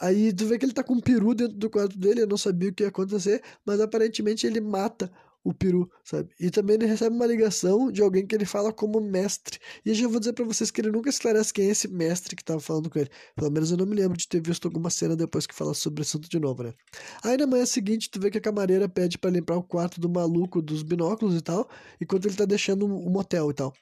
Aí 0.00 0.32
tu 0.32 0.46
vê 0.46 0.58
que 0.58 0.64
ele 0.64 0.72
tá 0.72 0.84
com 0.84 0.94
um 0.94 1.00
peru 1.00 1.34
dentro 1.34 1.56
do 1.56 1.68
quarto 1.68 1.98
dele, 1.98 2.22
eu 2.22 2.26
não 2.26 2.36
sabia 2.36 2.70
o 2.70 2.72
que 2.72 2.84
ia 2.84 2.88
acontecer, 2.88 3.42
mas 3.66 3.80
aparentemente 3.80 4.46
ele 4.46 4.60
mata 4.60 5.10
o 5.44 5.54
peru, 5.54 5.90
sabe? 6.04 6.30
E 6.38 6.50
também 6.50 6.76
ele 6.76 6.86
recebe 6.86 7.14
uma 7.14 7.26
ligação 7.26 7.90
de 7.90 8.02
alguém 8.02 8.26
que 8.26 8.34
ele 8.34 8.44
fala 8.44 8.72
como 8.72 9.00
mestre. 9.00 9.58
E 9.84 9.90
eu 9.90 9.94
já 9.94 10.08
vou 10.08 10.18
dizer 10.18 10.32
para 10.32 10.44
vocês 10.44 10.70
que 10.70 10.80
ele 10.80 10.90
nunca 10.90 11.08
esclarece 11.08 11.52
quem 11.52 11.68
é 11.68 11.70
esse 11.70 11.88
mestre 11.88 12.36
que 12.36 12.44
tava 12.44 12.60
falando 12.60 12.90
com 12.90 12.98
ele. 12.98 13.10
Pelo 13.34 13.50
menos 13.50 13.70
eu 13.70 13.76
não 13.76 13.86
me 13.86 13.94
lembro 13.94 14.16
de 14.16 14.28
ter 14.28 14.40
visto 14.42 14.66
alguma 14.66 14.90
cena 14.90 15.16
depois 15.16 15.46
que 15.46 15.54
fala 15.54 15.74
sobre 15.74 16.00
o 16.00 16.02
assunto 16.02 16.28
de 16.28 16.38
novo, 16.38 16.62
né? 16.62 16.74
Aí 17.22 17.36
na 17.36 17.46
manhã 17.46 17.64
seguinte, 17.64 18.10
tu 18.10 18.20
vê 18.20 18.30
que 18.30 18.38
a 18.38 18.40
camareira 18.40 18.88
pede 18.88 19.18
para 19.18 19.30
limpar 19.30 19.56
o 19.56 19.62
quarto 19.62 20.00
do 20.00 20.08
maluco 20.08 20.60
dos 20.60 20.82
binóculos 20.82 21.36
e 21.36 21.40
tal, 21.40 21.68
enquanto 22.00 22.26
ele 22.26 22.36
tá 22.36 22.44
deixando 22.44 22.86
o 22.86 23.08
um 23.08 23.10
motel 23.10 23.50
e 23.50 23.54
tal. 23.54 23.72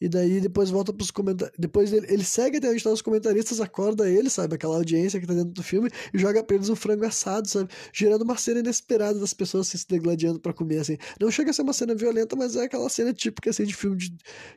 E 0.00 0.08
daí 0.08 0.40
depois 0.40 0.70
volta 0.70 0.92
pros 0.92 1.10
comentários. 1.10 1.56
Depois 1.58 1.92
ele, 1.92 2.06
ele 2.08 2.24
segue 2.24 2.58
até 2.58 2.68
onde 2.68 2.76
estão 2.76 2.92
os 2.92 3.02
comentaristas, 3.02 3.60
acorda 3.60 4.08
ele, 4.08 4.30
sabe? 4.30 4.54
Aquela 4.54 4.76
audiência 4.76 5.20
que 5.20 5.26
tá 5.26 5.34
dentro 5.34 5.50
do 5.50 5.62
filme, 5.62 5.90
e 6.14 6.18
joga 6.18 6.42
pra 6.42 6.56
eles 6.56 6.68
um 6.68 6.76
frango 6.76 7.04
assado, 7.04 7.48
sabe? 7.48 7.70
Gerando 7.92 8.22
uma 8.22 8.36
cena 8.36 8.60
inesperada 8.60 9.18
das 9.18 9.34
pessoas 9.34 9.68
se 9.68 9.86
degladiando 9.88 10.40
para 10.40 10.52
comer, 10.52 10.78
assim. 10.78 10.96
Não 11.20 11.30
chega 11.30 11.50
a 11.50 11.52
ser 11.52 11.62
uma 11.62 11.72
cena 11.72 11.94
violenta, 11.94 12.36
mas 12.36 12.56
é 12.56 12.64
aquela 12.64 12.88
cena 12.88 13.12
típica, 13.12 13.50
assim, 13.50 13.64
de 13.64 13.74
filme 13.74 13.96
de, 13.96 14.16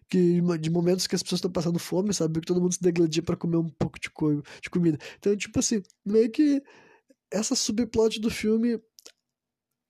que, 0.09 0.41
de 0.59 0.69
momentos 0.69 1.07
que 1.07 1.15
as 1.15 1.23
pessoas 1.23 1.39
estão 1.39 1.51
passando 1.51 1.79
fome, 1.79 2.13
sabe? 2.13 2.39
Que 2.39 2.47
todo 2.47 2.61
mundo 2.61 2.73
se 2.73 2.81
degladia 2.81 3.23
para 3.23 3.35
comer 3.35 3.57
um 3.57 3.69
pouco 3.69 3.99
de, 3.99 4.09
co 4.09 4.41
de 4.61 4.69
comida. 4.69 4.97
Então, 5.17 5.35
tipo 5.35 5.59
assim, 5.59 5.81
meio 6.05 6.29
que 6.29 6.61
essa 7.31 7.55
subplot 7.55 8.19
do 8.19 8.29
filme 8.29 8.79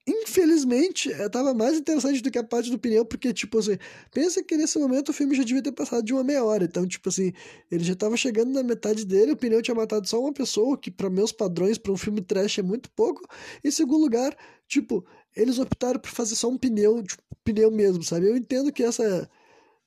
infelizmente, 0.06 1.10
estava 1.10 1.54
mais 1.54 1.78
interessante 1.78 2.20
do 2.22 2.30
que 2.30 2.38
a 2.38 2.44
parte 2.44 2.70
do 2.70 2.78
pneu, 2.78 3.04
porque, 3.04 3.32
tipo 3.32 3.58
assim, 3.58 3.78
pensa 4.12 4.42
que 4.42 4.56
nesse 4.56 4.78
momento 4.78 5.10
o 5.10 5.12
filme 5.12 5.34
já 5.36 5.44
devia 5.44 5.62
ter 5.62 5.72
passado 5.72 6.04
de 6.04 6.12
uma 6.12 6.24
meia 6.24 6.44
hora. 6.44 6.64
Então, 6.64 6.86
tipo 6.86 7.08
assim, 7.08 7.32
ele 7.70 7.84
já 7.84 7.92
estava 7.92 8.16
chegando 8.16 8.52
na 8.52 8.62
metade 8.62 9.04
dele, 9.04 9.32
o 9.32 9.36
pneu 9.36 9.62
tinha 9.62 9.74
matado 9.74 10.08
só 10.08 10.20
uma 10.20 10.32
pessoa, 10.32 10.76
que 10.76 10.90
para 10.90 11.08
meus 11.08 11.32
padrões, 11.32 11.78
para 11.78 11.92
um 11.92 11.96
filme 11.96 12.20
trash 12.20 12.58
é 12.58 12.62
muito 12.62 12.90
pouco. 12.90 13.22
Em 13.64 13.70
segundo 13.70 14.02
lugar, 14.02 14.36
tipo, 14.66 15.04
eles 15.36 15.58
optaram 15.58 16.00
por 16.00 16.10
fazer 16.10 16.34
só 16.34 16.48
um 16.48 16.58
pneu, 16.58 17.02
tipo, 17.02 17.22
pneu 17.44 17.70
mesmo, 17.70 18.02
sabe? 18.02 18.26
Eu 18.26 18.36
entendo 18.36 18.72
que 18.72 18.82
essa 18.82 19.28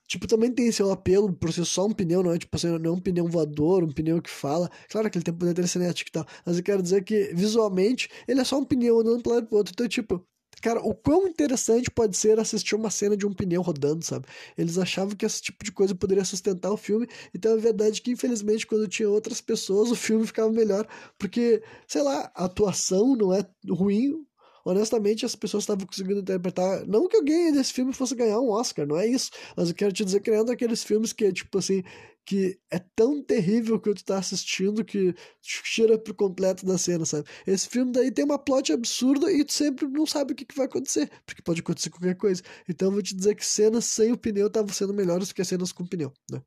Tipo, 0.07 0.27
também 0.27 0.51
tem 0.51 0.71
seu 0.71 0.91
apelo 0.91 1.33
por 1.33 1.51
ser 1.51 1.65
só 1.65 1.85
um 1.85 1.91
pneu, 1.91 2.21
não 2.23 2.31
é 2.33 2.37
tipo 2.37 2.55
assim, 2.55 2.67
não 2.77 2.91
é 2.91 2.93
um 2.93 2.99
pneu 2.99 3.27
voador, 3.27 3.83
um 3.83 3.91
pneu 3.91 4.21
que 4.21 4.29
fala. 4.29 4.69
Claro 4.89 5.09
que 5.09 5.17
ele 5.17 5.25
tem 5.25 5.33
poder 5.33 5.53
telecinético 5.53 6.09
e 6.09 6.11
tal, 6.11 6.25
mas 6.45 6.57
eu 6.57 6.63
quero 6.63 6.81
dizer 6.83 7.03
que 7.03 7.33
visualmente 7.33 8.09
ele 8.27 8.41
é 8.41 8.43
só 8.43 8.57
um 8.59 8.65
pneu 8.65 8.99
andando 8.99 9.23
para 9.23 9.33
lado 9.35 9.47
pro 9.47 9.57
outro. 9.57 9.73
Então, 9.73 9.87
tipo, 9.87 10.25
cara, 10.61 10.79
o 10.81 10.93
quão 10.95 11.27
interessante 11.27 11.89
pode 11.91 12.15
ser 12.17 12.39
assistir 12.39 12.75
uma 12.75 12.89
cena 12.89 13.17
de 13.17 13.25
um 13.25 13.33
pneu 13.33 13.61
rodando, 13.61 14.03
sabe? 14.05 14.25
Eles 14.57 14.77
achavam 14.77 15.15
que 15.15 15.25
esse 15.25 15.41
tipo 15.41 15.63
de 15.63 15.71
coisa 15.71 15.95
poderia 15.95 16.25
sustentar 16.25 16.71
o 16.71 16.77
filme, 16.77 17.07
então 17.33 17.53
é 17.53 17.57
verdade 17.57 18.01
que, 18.01 18.11
infelizmente, 18.11 18.65
quando 18.65 18.87
tinha 18.87 19.09
outras 19.09 19.41
pessoas, 19.41 19.91
o 19.91 19.95
filme 19.95 20.25
ficava 20.25 20.51
melhor, 20.51 20.87
porque, 21.17 21.63
sei 21.87 22.01
lá, 22.03 22.31
a 22.35 22.45
atuação 22.45 23.15
não 23.15 23.33
é 23.33 23.45
ruim, 23.69 24.25
honestamente, 24.65 25.25
as 25.25 25.35
pessoas 25.35 25.63
estavam 25.63 25.85
conseguindo 25.85 26.19
interpretar. 26.19 26.85
Não 26.87 27.07
que 27.07 27.15
alguém 27.15 27.53
desse 27.53 27.71
filme 27.71 27.93
fosse 27.93 28.15
ganhar 28.15 28.39
um 28.39 28.49
Oscar, 28.49 28.87
não 28.87 28.97
é 28.97 29.07
isso. 29.07 29.29
Mas 29.55 29.69
eu 29.69 29.75
quero 29.75 29.93
te 29.93 30.03
dizer, 30.03 30.19
criando 30.21 30.51
aqueles 30.51 30.83
filmes 30.83 31.13
que 31.13 31.25
é 31.25 31.31
tipo 31.31 31.59
assim, 31.59 31.83
que 32.25 32.59
é 32.71 32.79
tão 32.79 33.21
terrível 33.21 33.79
que 33.79 33.93
tu 33.93 34.03
tá 34.03 34.17
assistindo 34.17 34.83
que 34.83 35.13
tira 35.41 35.97
por 35.99 36.15
completo 36.15 36.65
da 36.65 36.77
cena, 36.77 37.05
sabe? 37.05 37.27
Esse 37.45 37.69
filme 37.69 37.91
daí 37.91 38.11
tem 38.11 38.25
uma 38.25 38.39
plot 38.39 38.73
absurda 38.73 39.31
e 39.31 39.45
tu 39.45 39.53
sempre 39.53 39.87
não 39.87 40.07
sabe 40.07 40.33
o 40.33 40.35
que, 40.35 40.43
que 40.43 40.55
vai 40.55 40.65
acontecer, 40.65 41.09
porque 41.25 41.43
pode 41.43 41.61
acontecer 41.61 41.91
qualquer 41.91 42.15
coisa. 42.15 42.41
Então 42.67 42.87
eu 42.87 42.93
vou 42.93 43.01
te 43.03 43.15
dizer 43.15 43.35
que 43.35 43.45
cenas 43.45 43.85
sem 43.85 44.11
o 44.11 44.17
pneu 44.17 44.47
estavam 44.47 44.73
sendo 44.73 44.93
melhores 44.93 45.27
do 45.27 45.35
que 45.35 45.43
cenas 45.45 45.71
com 45.71 45.85
pneu, 45.85 46.11
né? 46.31 46.41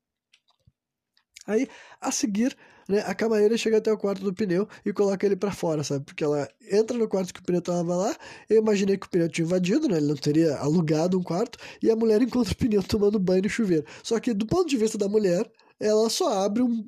Aí, 1.47 1.67
a 2.01 2.13
seguir, 2.13 2.55
né, 2.89 3.05
a 3.07 3.15
camareira 3.15 3.57
chega 3.57 3.77
até 3.79 3.93
o 3.93 3.99
quarto 3.99 4.23
do 4.23 4.33
pneu 4.33 4.67
e 4.85 4.93
coloca 4.93 5.25
ele 5.27 5.37
para 5.37 5.53
fora, 5.53 5.85
sabe? 5.85 6.05
Porque 6.05 6.25
ela 6.25 6.49
entra 6.71 6.97
no 6.97 7.07
quarto 7.07 7.35
que 7.35 7.41
o 7.41 7.43
pneu 7.43 7.61
tava 7.61 7.95
lá, 7.95 8.17
eu 8.49 8.57
imaginei 8.57 8.97
que 8.97 9.07
o 9.07 9.11
pneu 9.11 9.29
tinha 9.29 9.45
invadido, 9.45 9.89
né? 9.89 9.99
Ele 9.99 10.07
não 10.07 10.17
teria 10.17 10.57
alugado 10.57 11.19
um 11.19 11.23
quarto, 11.23 11.59
e 11.83 11.91
a 11.91 11.97
mulher 11.97 12.21
encontra 12.23 12.53
o 12.53 12.57
pneu 12.57 12.83
tomando 12.83 13.19
banho 13.19 13.43
no 13.43 13.49
chuveiro. 13.49 13.85
Só 14.03 14.19
que, 14.19 14.33
do 14.33 14.47
ponto 14.47 14.69
de 14.69 14.77
vista 14.77 14.97
da 14.97 15.09
mulher, 15.09 15.51
ela 15.79 16.09
só 16.09 16.45
abre 16.45 16.63
um, 16.63 16.85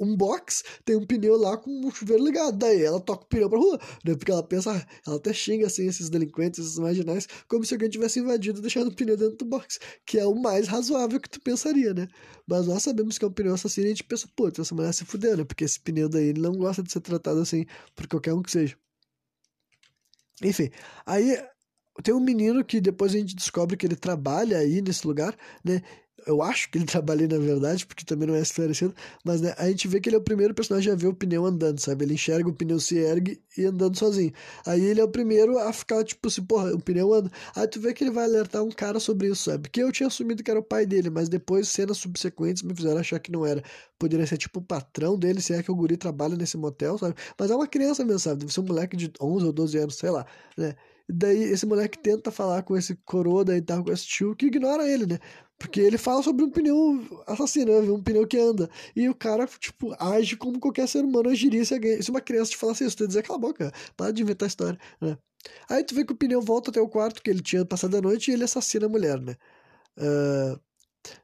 um 0.00 0.16
box, 0.16 0.64
tem 0.84 0.96
um 0.96 1.06
pneu 1.06 1.36
lá 1.36 1.56
com 1.58 1.70
um 1.70 1.90
chuveiro 1.90 2.24
ligado. 2.24 2.56
Daí 2.56 2.82
ela 2.82 2.98
toca 2.98 3.24
o 3.24 3.28
pneu 3.28 3.48
pra 3.50 3.58
rua, 3.58 3.78
né? 4.04 4.14
Porque 4.16 4.32
ela 4.32 4.42
pensa, 4.42 4.86
ela 5.06 5.16
até 5.16 5.32
xinga 5.32 5.66
assim 5.66 5.86
esses 5.86 6.08
delinquentes, 6.08 6.58
esses 6.58 6.78
marginais, 6.78 7.28
como 7.46 7.64
se 7.64 7.74
alguém 7.74 7.90
tivesse 7.90 8.18
invadido 8.18 8.58
e 8.58 8.62
deixado 8.62 8.88
o 8.88 8.94
pneu 8.94 9.16
dentro 9.16 9.36
do 9.36 9.44
box, 9.44 9.78
que 10.06 10.18
é 10.18 10.26
o 10.26 10.34
mais 10.34 10.66
razoável 10.66 11.20
que 11.20 11.28
tu 11.28 11.40
pensaria, 11.40 11.92
né? 11.92 12.08
Mas 12.46 12.66
nós 12.66 12.82
sabemos 12.82 13.18
que 13.18 13.24
é 13.24 13.28
um 13.28 13.32
pneu 13.32 13.54
assassino 13.54 13.86
e 13.86 13.88
a 13.88 13.90
gente 13.90 14.04
pensa, 14.04 14.26
pô, 14.34 14.48
essa 14.48 14.74
mulher 14.74 14.92
se 14.94 15.04
fudeu, 15.04 15.36
né? 15.36 15.44
Porque 15.44 15.64
esse 15.64 15.78
pneu 15.78 16.08
daí 16.08 16.28
ele 16.28 16.40
não 16.40 16.52
gosta 16.52 16.82
de 16.82 16.90
ser 16.90 17.00
tratado 17.00 17.40
assim 17.40 17.66
por 17.94 18.06
qualquer 18.08 18.32
um 18.32 18.42
que 18.42 18.50
seja. 18.50 18.76
Enfim, 20.42 20.70
aí 21.04 21.36
tem 22.02 22.14
um 22.14 22.20
menino 22.20 22.64
que 22.64 22.80
depois 22.80 23.14
a 23.14 23.18
gente 23.18 23.36
descobre 23.36 23.76
que 23.76 23.86
ele 23.86 23.96
trabalha 23.96 24.58
aí 24.58 24.80
nesse 24.80 25.06
lugar, 25.06 25.36
né? 25.64 25.82
Eu 26.26 26.42
acho 26.42 26.70
que 26.70 26.78
ele 26.78 26.84
trabalha 26.86 27.26
na 27.26 27.38
verdade, 27.38 27.86
porque 27.86 28.04
também 28.04 28.26
não 28.28 28.34
é 28.34 28.40
esclarecido, 28.40 28.94
mas 29.24 29.40
né, 29.40 29.54
a 29.58 29.68
gente 29.68 29.86
vê 29.88 30.00
que 30.00 30.08
ele 30.08 30.16
é 30.16 30.18
o 30.18 30.22
primeiro 30.22 30.54
personagem 30.54 30.92
a 30.92 30.96
ver 30.96 31.08
o 31.08 31.14
pneu 31.14 31.44
andando, 31.44 31.78
sabe? 31.80 32.04
Ele 32.04 32.14
enxerga 32.14 32.48
o 32.48 32.52
pneu 32.52 32.80
se 32.80 32.98
ergue 32.98 33.40
e 33.56 33.64
andando 33.64 33.98
sozinho. 33.98 34.32
Aí 34.66 34.84
ele 34.84 35.00
é 35.00 35.04
o 35.04 35.08
primeiro 35.08 35.58
a 35.58 35.72
ficar, 35.72 36.02
tipo 36.04 36.28
assim, 36.28 36.42
porra, 36.42 36.72
o 36.74 36.80
pneu 36.80 37.12
anda. 37.12 37.30
Aí 37.54 37.66
tu 37.66 37.80
vê 37.80 37.92
que 37.92 38.04
ele 38.04 38.10
vai 38.10 38.24
alertar 38.24 38.62
um 38.62 38.70
cara 38.70 39.00
sobre 39.00 39.28
isso, 39.28 39.50
sabe? 39.50 39.68
Que 39.68 39.82
eu 39.82 39.92
tinha 39.92 40.06
assumido 40.06 40.42
que 40.42 40.50
era 40.50 40.60
o 40.60 40.62
pai 40.62 40.86
dele, 40.86 41.10
mas 41.10 41.28
depois 41.28 41.68
cenas 41.68 41.98
subsequentes 41.98 42.62
me 42.62 42.74
fizeram 42.74 43.00
achar 43.00 43.18
que 43.18 43.30
não 43.30 43.44
era. 43.44 43.62
Poderia 43.98 44.26
ser 44.26 44.38
tipo 44.38 44.60
o 44.60 44.62
patrão 44.62 45.18
dele, 45.18 45.40
se 45.42 45.52
é 45.52 45.62
que 45.62 45.70
o 45.70 45.74
guri 45.74 45.96
trabalha 45.96 46.36
nesse 46.36 46.56
motel, 46.56 46.96
sabe? 46.98 47.14
Mas 47.38 47.50
é 47.50 47.54
uma 47.54 47.66
criança 47.66 48.04
mesmo, 48.04 48.20
sabe? 48.20 48.40
Deve 48.40 48.52
ser 48.52 48.60
um 48.60 48.64
moleque 48.64 48.96
de 48.96 49.12
11 49.20 49.46
ou 49.46 49.52
12 49.52 49.78
anos, 49.78 49.94
sei 49.96 50.10
lá, 50.10 50.26
né? 50.56 50.74
Daí 51.12 51.42
esse 51.42 51.66
moleque 51.66 51.98
tenta 51.98 52.30
falar 52.30 52.62
com 52.62 52.76
esse 52.76 52.94
coroa 53.04 53.44
e 53.56 53.62
tal, 53.62 53.84
com 53.84 53.92
esse 53.92 54.06
tio, 54.06 54.36
que 54.36 54.46
ignora 54.46 54.88
ele, 54.88 55.06
né? 55.06 55.18
Porque 55.58 55.80
ele 55.80 55.98
fala 55.98 56.22
sobre 56.22 56.44
um 56.44 56.50
pneu 56.50 57.22
assassino, 57.26 57.82
né? 57.82 57.90
um 57.90 58.02
pneu 58.02 58.26
que 58.26 58.38
anda. 58.38 58.70
E 58.96 59.08
o 59.08 59.14
cara, 59.14 59.46
tipo, 59.46 59.94
age 59.98 60.36
como 60.36 60.58
qualquer 60.58 60.88
ser 60.88 61.04
humano 61.04 61.28
agiria 61.28 61.64
se, 61.64 61.74
alguém, 61.74 62.00
se 62.00 62.10
uma 62.10 62.20
criança 62.20 62.52
te 62.52 62.56
falasse 62.56 62.84
isso. 62.84 62.96
Tu 62.96 63.02
ia 63.04 63.08
dizer, 63.08 63.22
cala 63.22 63.38
a 63.38 63.40
boca, 63.40 63.72
para 63.96 64.10
de 64.10 64.22
inventar 64.22 64.48
história, 64.48 64.78
né? 65.00 65.18
Aí 65.68 65.84
tu 65.84 65.94
vê 65.94 66.04
que 66.04 66.12
o 66.12 66.16
pneu 66.16 66.40
volta 66.40 66.70
até 66.70 66.80
o 66.80 66.88
quarto 66.88 67.22
que 67.22 67.30
ele 67.30 67.42
tinha 67.42 67.64
passado 67.64 67.96
a 67.96 68.00
noite 68.00 68.30
e 68.30 68.34
ele 68.34 68.44
assassina 68.44 68.86
a 68.86 68.88
mulher, 68.88 69.20
né? 69.20 69.36
Uh, 69.98 70.58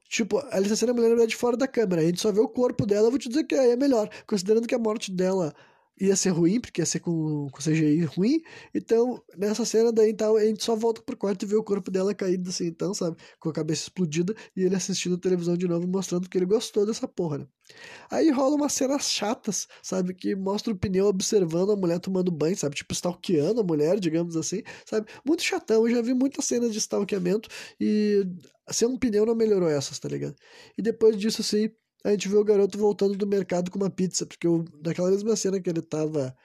tipo, 0.08 0.38
ele 0.52 0.66
assassina 0.66 0.92
a 0.92 0.94
mulher, 0.94 1.08
na 1.08 1.14
verdade, 1.14 1.36
fora 1.36 1.56
da 1.56 1.66
câmera. 1.66 2.02
A 2.02 2.04
gente 2.04 2.20
só 2.20 2.30
vê 2.30 2.40
o 2.40 2.48
corpo 2.48 2.84
dela, 2.86 3.06
eu 3.06 3.10
vou 3.10 3.18
te 3.18 3.28
dizer 3.28 3.44
que 3.44 3.54
é 3.54 3.76
melhor. 3.76 4.10
Considerando 4.26 4.66
que 4.66 4.74
a 4.74 4.78
morte 4.78 5.10
dela 5.12 5.54
ia 5.98 6.14
ser 6.14 6.30
ruim, 6.30 6.60
porque 6.60 6.80
ia 6.80 6.86
ser 6.86 7.00
com, 7.00 7.48
com 7.50 7.58
CGI 7.60 8.04
ruim. 8.04 8.42
Então, 8.74 9.22
nessa 9.36 9.64
cena 9.64 9.92
daí, 9.92 10.10
então, 10.10 10.36
a 10.36 10.44
gente 10.44 10.62
só 10.62 10.76
volta 10.76 11.00
pro 11.02 11.16
quarto 11.16 11.44
e 11.44 11.46
vê 11.46 11.56
o 11.56 11.62
corpo 11.64 11.90
dela 11.90 12.14
caído 12.14 12.48
assim, 12.50 12.66
então, 12.66 12.92
sabe? 12.92 13.16
Com 13.40 13.48
a 13.48 13.52
cabeça 13.52 13.84
explodida 13.84 14.34
e 14.54 14.62
ele 14.62 14.74
assistindo 14.76 15.18
televisão 15.18 15.56
de 15.56 15.66
novo, 15.66 15.86
mostrando 15.86 16.28
que 16.28 16.36
ele 16.36 16.46
gostou 16.46 16.84
dessa 16.84 17.08
porra, 17.08 17.38
né? 17.38 17.46
Aí 18.10 18.30
rola 18.30 18.56
umas 18.56 18.72
cenas 18.72 19.10
chatas, 19.10 19.66
sabe? 19.82 20.14
Que 20.14 20.36
mostra 20.36 20.72
o 20.72 20.76
pneu 20.76 21.06
observando 21.06 21.72
a 21.72 21.76
mulher 21.76 21.98
tomando 21.98 22.30
banho, 22.30 22.56
sabe? 22.56 22.76
Tipo, 22.76 22.92
stalkeando 22.92 23.60
a 23.60 23.64
mulher, 23.64 23.98
digamos 23.98 24.36
assim, 24.36 24.62
sabe? 24.84 25.06
Muito 25.26 25.42
chatão, 25.42 25.88
eu 25.88 25.94
já 25.94 26.02
vi 26.02 26.14
muitas 26.14 26.44
cenas 26.44 26.72
de 26.72 26.78
stalkeamento 26.78 27.48
e 27.80 28.24
ser 28.70 28.86
um 28.86 28.98
pneu 28.98 29.24
não 29.26 29.34
melhorou 29.34 29.68
essas, 29.68 29.98
tá 29.98 30.08
ligado? 30.08 30.36
E 30.76 30.82
depois 30.82 31.16
disso, 31.16 31.40
assim, 31.40 31.70
a 32.06 32.12
gente 32.12 32.28
vê 32.28 32.36
o 32.36 32.44
garoto 32.44 32.78
voltando 32.78 33.16
do 33.16 33.26
mercado 33.26 33.70
com 33.70 33.78
uma 33.78 33.90
pizza, 33.90 34.24
porque 34.26 34.46
eu, 34.46 34.64
naquela 34.84 35.10
mesma 35.10 35.34
cena 35.36 35.60
que 35.60 35.68
ele 35.68 35.82
tava 35.82 36.36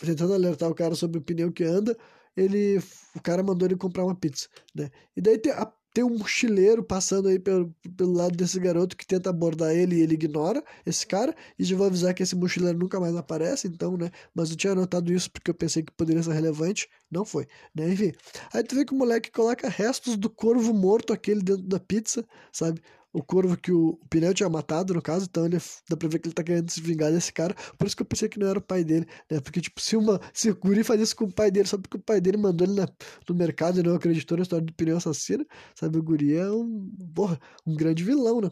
tentando 0.00 0.34
alertar 0.34 0.70
o 0.70 0.74
cara 0.74 0.94
sobre 0.94 1.18
o 1.18 1.22
pneu 1.22 1.52
que 1.52 1.64
anda, 1.64 1.96
ele, 2.36 2.78
o 3.14 3.22
cara 3.22 3.42
mandou 3.42 3.66
ele 3.66 3.76
comprar 3.76 4.04
uma 4.04 4.14
pizza, 4.14 4.48
né? 4.74 4.90
E 5.16 5.20
daí 5.20 5.38
tem 5.38 5.52
a 5.52 5.72
tem 5.96 6.04
um 6.04 6.18
mochileiro 6.18 6.84
passando 6.84 7.26
aí 7.26 7.38
pelo, 7.38 7.74
pelo 7.96 8.12
lado 8.12 8.36
desse 8.36 8.60
garoto 8.60 8.94
que 8.94 9.06
tenta 9.06 9.30
abordar 9.30 9.74
ele 9.74 9.96
e 9.96 10.02
ele 10.02 10.12
ignora 10.12 10.62
esse 10.84 11.06
cara. 11.06 11.34
E 11.58 11.64
já 11.64 11.74
vou 11.74 11.86
avisar 11.86 12.12
que 12.12 12.22
esse 12.22 12.36
mochileiro 12.36 12.78
nunca 12.78 13.00
mais 13.00 13.16
aparece, 13.16 13.66
então, 13.66 13.96
né? 13.96 14.10
Mas 14.34 14.50
eu 14.50 14.56
tinha 14.56 14.74
anotado 14.74 15.10
isso 15.10 15.30
porque 15.30 15.50
eu 15.50 15.54
pensei 15.54 15.82
que 15.82 15.90
poderia 15.90 16.22
ser 16.22 16.32
relevante. 16.32 16.86
Não 17.10 17.24
foi, 17.24 17.46
né? 17.74 17.88
Enfim. 17.90 18.12
Aí 18.52 18.62
tu 18.62 18.74
vê 18.74 18.84
que 18.84 18.92
o 18.92 18.96
moleque 18.98 19.30
coloca 19.30 19.70
restos 19.70 20.18
do 20.18 20.28
corvo 20.28 20.74
morto 20.74 21.14
aquele 21.14 21.40
dentro 21.40 21.62
da 21.62 21.80
pizza, 21.80 22.22
sabe? 22.52 22.82
O 23.16 23.22
corvo 23.22 23.56
que 23.56 23.72
o, 23.72 23.98
pneu 24.10 24.34
tinha 24.34 24.48
matado, 24.48 24.92
no 24.92 25.00
caso, 25.00 25.24
então 25.24 25.46
ele 25.46 25.58
dá 25.88 25.96
pra 25.96 26.06
ver 26.06 26.18
que 26.18 26.28
ele 26.28 26.34
tá 26.34 26.44
querendo 26.44 26.70
se 26.70 26.82
vingar 26.82 27.10
desse 27.10 27.32
cara. 27.32 27.54
Por 27.78 27.86
isso 27.86 27.96
que 27.96 28.02
eu 28.02 28.06
pensei 28.06 28.28
que 28.28 28.38
não 28.38 28.46
era 28.46 28.58
o 28.58 28.62
pai 28.62 28.84
dele, 28.84 29.06
né? 29.30 29.40
Porque, 29.40 29.58
tipo, 29.58 29.80
se, 29.80 29.96
uma, 29.96 30.20
se 30.34 30.50
o 30.50 30.54
Guri 30.54 30.84
faz 30.84 31.00
isso 31.00 31.16
com 31.16 31.24
o 31.24 31.32
pai 31.32 31.50
dele 31.50 31.66
só 31.66 31.78
porque 31.78 31.96
o 31.96 32.00
pai 32.00 32.20
dele 32.20 32.36
mandou 32.36 32.66
ele 32.66 32.76
na, 32.78 32.86
no 33.26 33.34
mercado 33.34 33.80
e 33.80 33.82
não 33.82 33.94
acreditou 33.94 34.36
na 34.36 34.42
história 34.42 34.64
do 34.66 34.72
pneu 34.74 34.98
assassino, 34.98 35.46
sabe? 35.74 35.98
O 35.98 36.02
Guri 36.02 36.36
é 36.36 36.50
um, 36.50 36.90
porra, 37.14 37.40
um 37.66 37.74
grande 37.74 38.04
vilão, 38.04 38.42
né? 38.42 38.50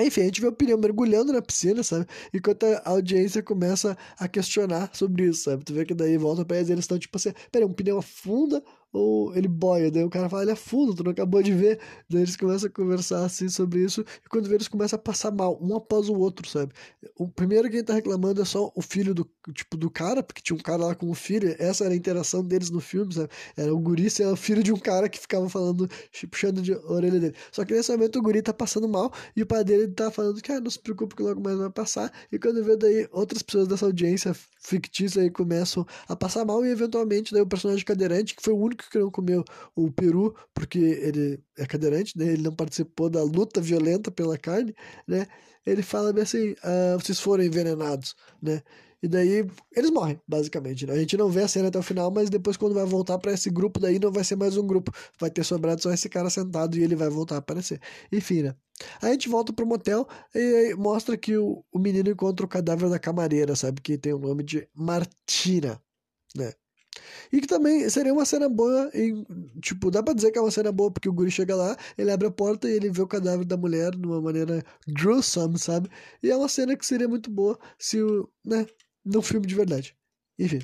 Enfim, 0.00 0.22
a 0.22 0.24
gente 0.24 0.40
vê 0.40 0.46
o 0.48 0.52
pneu 0.52 0.78
mergulhando 0.78 1.32
na 1.32 1.42
piscina, 1.42 1.82
sabe? 1.82 2.06
Enquanto 2.34 2.64
a 2.64 2.82
audiência 2.90 3.42
começa 3.42 3.96
a 4.18 4.28
questionar 4.28 4.90
sobre 4.94 5.26
isso, 5.28 5.44
sabe? 5.44 5.64
Tu 5.64 5.74
vê 5.74 5.84
que 5.84 5.94
daí 5.94 6.16
volta 6.18 6.44
pra 6.44 6.56
eles, 6.56 6.70
eles 6.70 6.84
estão 6.84 6.98
tipo 6.98 7.16
assim, 7.16 7.32
peraí, 7.52 7.66
um 7.68 7.72
pneu 7.72 7.98
afunda 7.98 8.62
ou 8.92 9.34
ele 9.36 9.48
boia. 9.48 9.90
Daí 9.90 10.04
o 10.04 10.10
cara 10.10 10.28
fala, 10.28 10.42
ele 10.42 10.52
afunda, 10.52 10.94
tu 10.94 11.04
não 11.04 11.12
acabou 11.12 11.42
de 11.42 11.52
ver. 11.52 11.78
Daí 12.08 12.22
eles 12.22 12.36
começam 12.36 12.68
a 12.68 12.72
conversar 12.72 13.24
assim 13.24 13.48
sobre 13.48 13.80
isso, 13.84 14.04
e 14.24 14.28
quando 14.28 14.48
vê, 14.48 14.54
eles 14.54 14.68
começam 14.68 14.98
a 14.98 15.02
passar 15.02 15.30
mal, 15.30 15.58
um 15.62 15.76
após 15.76 16.08
o 16.08 16.14
outro, 16.14 16.48
sabe? 16.48 16.72
O 17.16 17.28
primeiro 17.28 17.68
quem 17.70 17.82
tá 17.82 17.94
reclamando 17.94 18.40
é 18.42 18.44
só 18.44 18.72
o 18.74 18.82
filho 18.82 19.14
do, 19.14 19.28
tipo, 19.52 19.76
do 19.76 19.90
cara, 19.90 20.22
porque 20.22 20.40
tinha 20.42 20.56
um 20.56 20.60
cara 20.60 20.86
lá 20.86 20.94
com 20.94 21.10
o 21.10 21.14
filho, 21.14 21.54
essa 21.58 21.84
era 21.84 21.94
a 21.94 21.96
interação 21.96 22.42
deles 22.42 22.70
no 22.70 22.80
filme, 22.80 23.12
sabe? 23.12 23.28
Era 23.56 23.74
o 23.74 23.78
guri 23.78 24.08
ser 24.10 24.26
o 24.26 24.36
filho 24.36 24.62
de 24.62 24.72
um 24.72 24.78
cara 24.78 25.08
que 25.08 25.18
ficava 25.18 25.48
falando, 25.48 25.88
puxando 26.30 26.60
de 26.62 26.74
orelha 26.74 27.20
dele. 27.20 27.34
Só 27.52 27.64
que 27.64 27.74
nesse 27.74 27.90
momento 27.92 28.18
o 28.18 28.22
guri 28.22 28.42
tá 28.42 28.52
passando 28.52 28.88
mal, 28.88 29.12
e 29.36 29.42
o 29.42 29.46
pai 29.46 29.64
dele 29.64 29.88
tá 29.88 30.10
falando 30.10 30.40
que, 30.40 30.52
ah, 30.52 30.60
não 30.60 30.70
se 30.70 30.78
preocupe 30.78 31.14
que 31.14 31.22
logo 31.22 31.40
mais 31.40 31.58
vai 31.58 31.70
passar, 31.70 32.12
e 32.32 32.38
quando 32.38 32.62
vê 32.64 32.76
daí, 32.76 33.08
outras 33.12 33.42
pessoas 33.42 33.68
dessa 33.68 33.86
audiência 33.86 34.34
fictícia 34.60 35.22
aí 35.22 35.30
começam 35.30 35.86
a 36.08 36.16
passar 36.16 36.44
mal, 36.44 36.64
e 36.64 36.70
eventualmente 36.70 37.32
daí 37.32 37.42
o 37.42 37.46
personagem 37.46 37.84
cadeirante, 37.84 38.34
que 38.34 38.42
foi 38.42 38.52
o 38.52 38.58
único 38.58 38.77
que 38.86 38.98
não 38.98 39.10
comeu 39.10 39.44
o 39.74 39.90
peru, 39.90 40.34
porque 40.54 40.78
ele 40.78 41.42
é 41.56 41.66
cadeirante, 41.66 42.16
né? 42.16 42.26
Ele 42.26 42.42
não 42.42 42.54
participou 42.54 43.08
da 43.10 43.22
luta 43.22 43.60
violenta 43.60 44.10
pela 44.10 44.36
carne, 44.38 44.74
né? 45.06 45.26
Ele 45.66 45.82
fala 45.82 46.12
bem 46.12 46.22
assim, 46.22 46.54
ah, 46.62 46.96
vocês 47.00 47.20
foram 47.20 47.44
envenenados, 47.44 48.14
né? 48.42 48.62
E 49.02 49.06
daí 49.06 49.46
eles 49.76 49.90
morrem, 49.90 50.20
basicamente. 50.26 50.84
Né? 50.86 50.92
A 50.92 50.98
gente 50.98 51.16
não 51.16 51.30
vê 51.30 51.42
a 51.42 51.48
cena 51.48 51.68
até 51.68 51.78
o 51.78 51.82
final, 51.82 52.10
mas 52.10 52.28
depois, 52.28 52.56
quando 52.56 52.74
vai 52.74 52.84
voltar 52.84 53.16
para 53.18 53.32
esse 53.32 53.48
grupo, 53.48 53.78
daí 53.78 53.98
não 53.98 54.10
vai 54.10 54.24
ser 54.24 54.36
mais 54.36 54.56
um 54.56 54.66
grupo. 54.66 54.92
Vai 55.20 55.30
ter 55.30 55.44
sobrado 55.44 55.80
só 55.80 55.92
esse 55.92 56.08
cara 56.08 56.28
sentado 56.28 56.76
e 56.76 56.82
ele 56.82 56.96
vai 56.96 57.08
voltar 57.08 57.36
a 57.36 57.38
aparecer. 57.38 57.80
Enfim, 58.10 58.42
né? 58.42 58.54
A 59.00 59.10
gente 59.10 59.28
volta 59.28 59.52
pro 59.52 59.66
motel 59.66 60.06
e 60.34 60.74
mostra 60.74 61.16
que 61.16 61.36
o, 61.36 61.64
o 61.72 61.78
menino 61.78 62.10
encontra 62.10 62.44
o 62.44 62.48
cadáver 62.48 62.88
da 62.90 62.98
camareira, 62.98 63.54
sabe? 63.54 63.80
Que 63.80 63.96
tem 63.96 64.12
o 64.12 64.18
nome 64.18 64.42
de 64.42 64.68
Martina, 64.74 65.80
né? 66.34 66.52
E 67.32 67.40
que 67.40 67.46
também 67.46 67.88
seria 67.90 68.12
uma 68.12 68.24
cena 68.24 68.48
boa, 68.48 68.90
em, 68.94 69.26
tipo, 69.60 69.90
dá 69.90 70.02
pra 70.02 70.14
dizer 70.14 70.30
que 70.30 70.38
é 70.38 70.42
uma 70.42 70.50
cena 70.50 70.72
boa, 70.72 70.90
porque 70.90 71.08
o 71.08 71.12
guri 71.12 71.30
chega 71.30 71.54
lá, 71.54 71.76
ele 71.96 72.10
abre 72.10 72.26
a 72.26 72.30
porta 72.30 72.68
e 72.68 72.72
ele 72.72 72.90
vê 72.90 73.02
o 73.02 73.06
cadáver 73.06 73.44
da 73.44 73.56
mulher 73.56 73.90
de 73.92 74.06
uma 74.06 74.20
maneira 74.20 74.64
gruesome, 74.86 75.58
sabe? 75.58 75.88
E 76.22 76.30
é 76.30 76.36
uma 76.36 76.48
cena 76.48 76.76
que 76.76 76.86
seria 76.86 77.08
muito 77.08 77.30
boa 77.30 77.58
se 77.78 78.00
o, 78.02 78.28
né, 78.44 78.66
num 79.04 79.22
filme 79.22 79.46
de 79.46 79.54
verdade. 79.54 79.96
Enfim. 80.38 80.60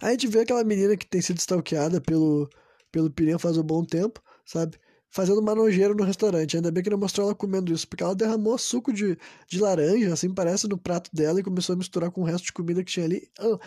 A 0.00 0.10
gente 0.10 0.26
vê 0.26 0.40
aquela 0.40 0.64
menina 0.64 0.96
que 0.96 1.06
tem 1.06 1.20
sido 1.20 1.38
stalkeada 1.38 2.00
pelo, 2.00 2.48
pelo 2.90 3.10
pneu 3.10 3.38
faz 3.38 3.56
um 3.56 3.62
bom 3.62 3.84
tempo, 3.84 4.22
sabe? 4.44 4.78
Fazendo 5.10 5.40
uma 5.40 5.54
nojeira 5.54 5.94
no 5.94 6.04
restaurante. 6.04 6.56
Ainda 6.56 6.70
bem 6.70 6.82
que 6.82 6.90
não 6.90 6.98
mostrou 6.98 7.26
ela 7.26 7.34
comendo 7.34 7.72
isso, 7.72 7.86
porque 7.88 8.02
ela 8.02 8.14
derramou 8.14 8.56
suco 8.58 8.92
de, 8.92 9.18
de 9.48 9.60
laranja, 9.60 10.12
assim, 10.12 10.32
parece, 10.32 10.68
no 10.68 10.78
prato 10.78 11.10
dela 11.12 11.40
e 11.40 11.42
começou 11.42 11.74
a 11.74 11.76
misturar 11.76 12.10
com 12.10 12.22
o 12.22 12.24
resto 12.24 12.46
de 12.46 12.52
comida 12.52 12.82
que 12.84 12.92
tinha 12.92 13.06
ali. 13.06 13.28
Oh, 13.40 13.58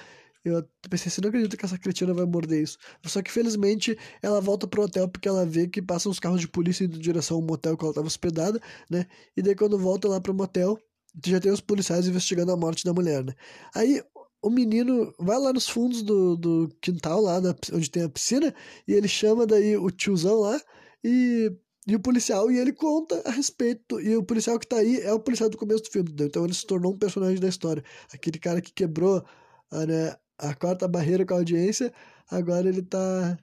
eu 0.43 0.67
pensei 0.89 1.08
assim, 1.08 1.21
não 1.21 1.29
acredito 1.29 1.56
que 1.58 1.65
essa 1.65 1.77
cretina 1.77 2.13
vai 2.13 2.25
morder 2.25 2.62
isso. 2.62 2.77
Só 3.06 3.21
que 3.21 3.32
felizmente 3.32 3.97
ela 4.21 4.41
volta 4.41 4.67
pro 4.67 4.84
hotel 4.84 5.08
porque 5.08 5.27
ela 5.27 5.45
vê 5.45 5.67
que 5.67 5.82
passam 5.82 6.12
os 6.12 6.19
carros 6.19 6.41
de 6.41 6.47
polícia 6.47 6.84
indo 6.84 6.97
em 6.97 6.99
direção 6.99 7.38
ao 7.38 7.43
motel 7.43 7.77
que 7.77 7.84
ela 7.84 7.91
estava 7.91 8.08
hospedada, 8.08 8.60
né? 8.89 9.06
E 9.38 9.41
daí 9.41 9.56
quando 9.56 9.77
volta 9.77 10.08
lá 10.08 10.19
pro 10.19 10.34
motel, 10.34 10.77
já 11.25 11.39
tem 11.39 11.51
os 11.51 11.62
policiais 11.62 12.08
investigando 12.08 12.51
a 12.51 12.58
morte 12.58 12.84
da 12.84 12.93
mulher, 12.93 13.23
né? 13.23 13.34
Aí 13.73 14.01
o 14.41 14.49
menino 14.49 15.13
vai 15.17 15.39
lá 15.39 15.53
nos 15.53 15.69
fundos 15.69 16.03
do, 16.03 16.36
do 16.36 16.69
quintal, 16.82 17.21
lá 17.21 17.39
na, 17.39 17.56
onde 17.73 17.89
tem 17.89 18.03
a 18.03 18.10
piscina, 18.10 18.53
e 18.88 18.93
ele 18.93 19.08
chama 19.08 19.47
daí 19.47 19.77
o 19.77 19.89
tiozão 19.89 20.41
lá 20.41 20.60
e, 21.03 21.49
e 21.88 21.95
o 21.95 21.99
policial, 21.99 22.51
e 22.51 22.58
ele 22.60 22.73
conta 22.73 23.21
a 23.25 23.32
respeito. 23.32 24.01
E 24.01 24.15
o 24.17 24.23
policial 24.23 24.60
que 24.60 24.67
tá 24.67 24.77
aí 24.77 24.99
é 24.99 25.13
o 25.13 25.19
policial 25.19 25.49
do 25.49 25.58
começo 25.58 25.84
do 25.84 25.91
filme, 25.91 26.13
então 26.19 26.43
ele 26.43 26.53
se 26.53 26.65
tornou 26.65 26.93
um 26.93 26.97
personagem 26.97 27.39
da 27.39 27.47
história. 27.47 27.84
Aquele 28.13 28.38
cara 28.38 28.62
que 28.62 28.73
quebrou 28.73 29.23
né, 29.71 30.15
a 30.38 30.54
quarta 30.56 30.88
barreira 30.88 31.26
com 31.26 31.34
a 31.34 31.38
audiência, 31.38 31.93
agora 32.30 32.67
ele 32.67 32.82
tá 32.82 33.38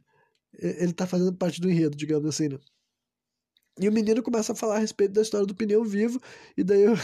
ele 0.59 0.93
tá 0.93 1.07
fazendo 1.07 1.33
parte 1.35 1.61
do 1.61 1.71
enredo, 1.71 1.97
digamos 1.97 2.29
assim, 2.29 2.49
né? 2.49 2.59
E 3.79 3.89
o 3.89 3.93
menino 3.93 4.23
começa 4.23 4.53
a 4.53 4.57
falar 4.57 4.77
a 4.77 4.79
respeito 4.81 5.13
da 5.13 5.23
história 5.23 5.47
do 5.47 5.55
pneu 5.55 5.85
vivo, 5.85 6.21
e 6.57 6.65
daí 6.65 6.83
eu, 6.83 6.95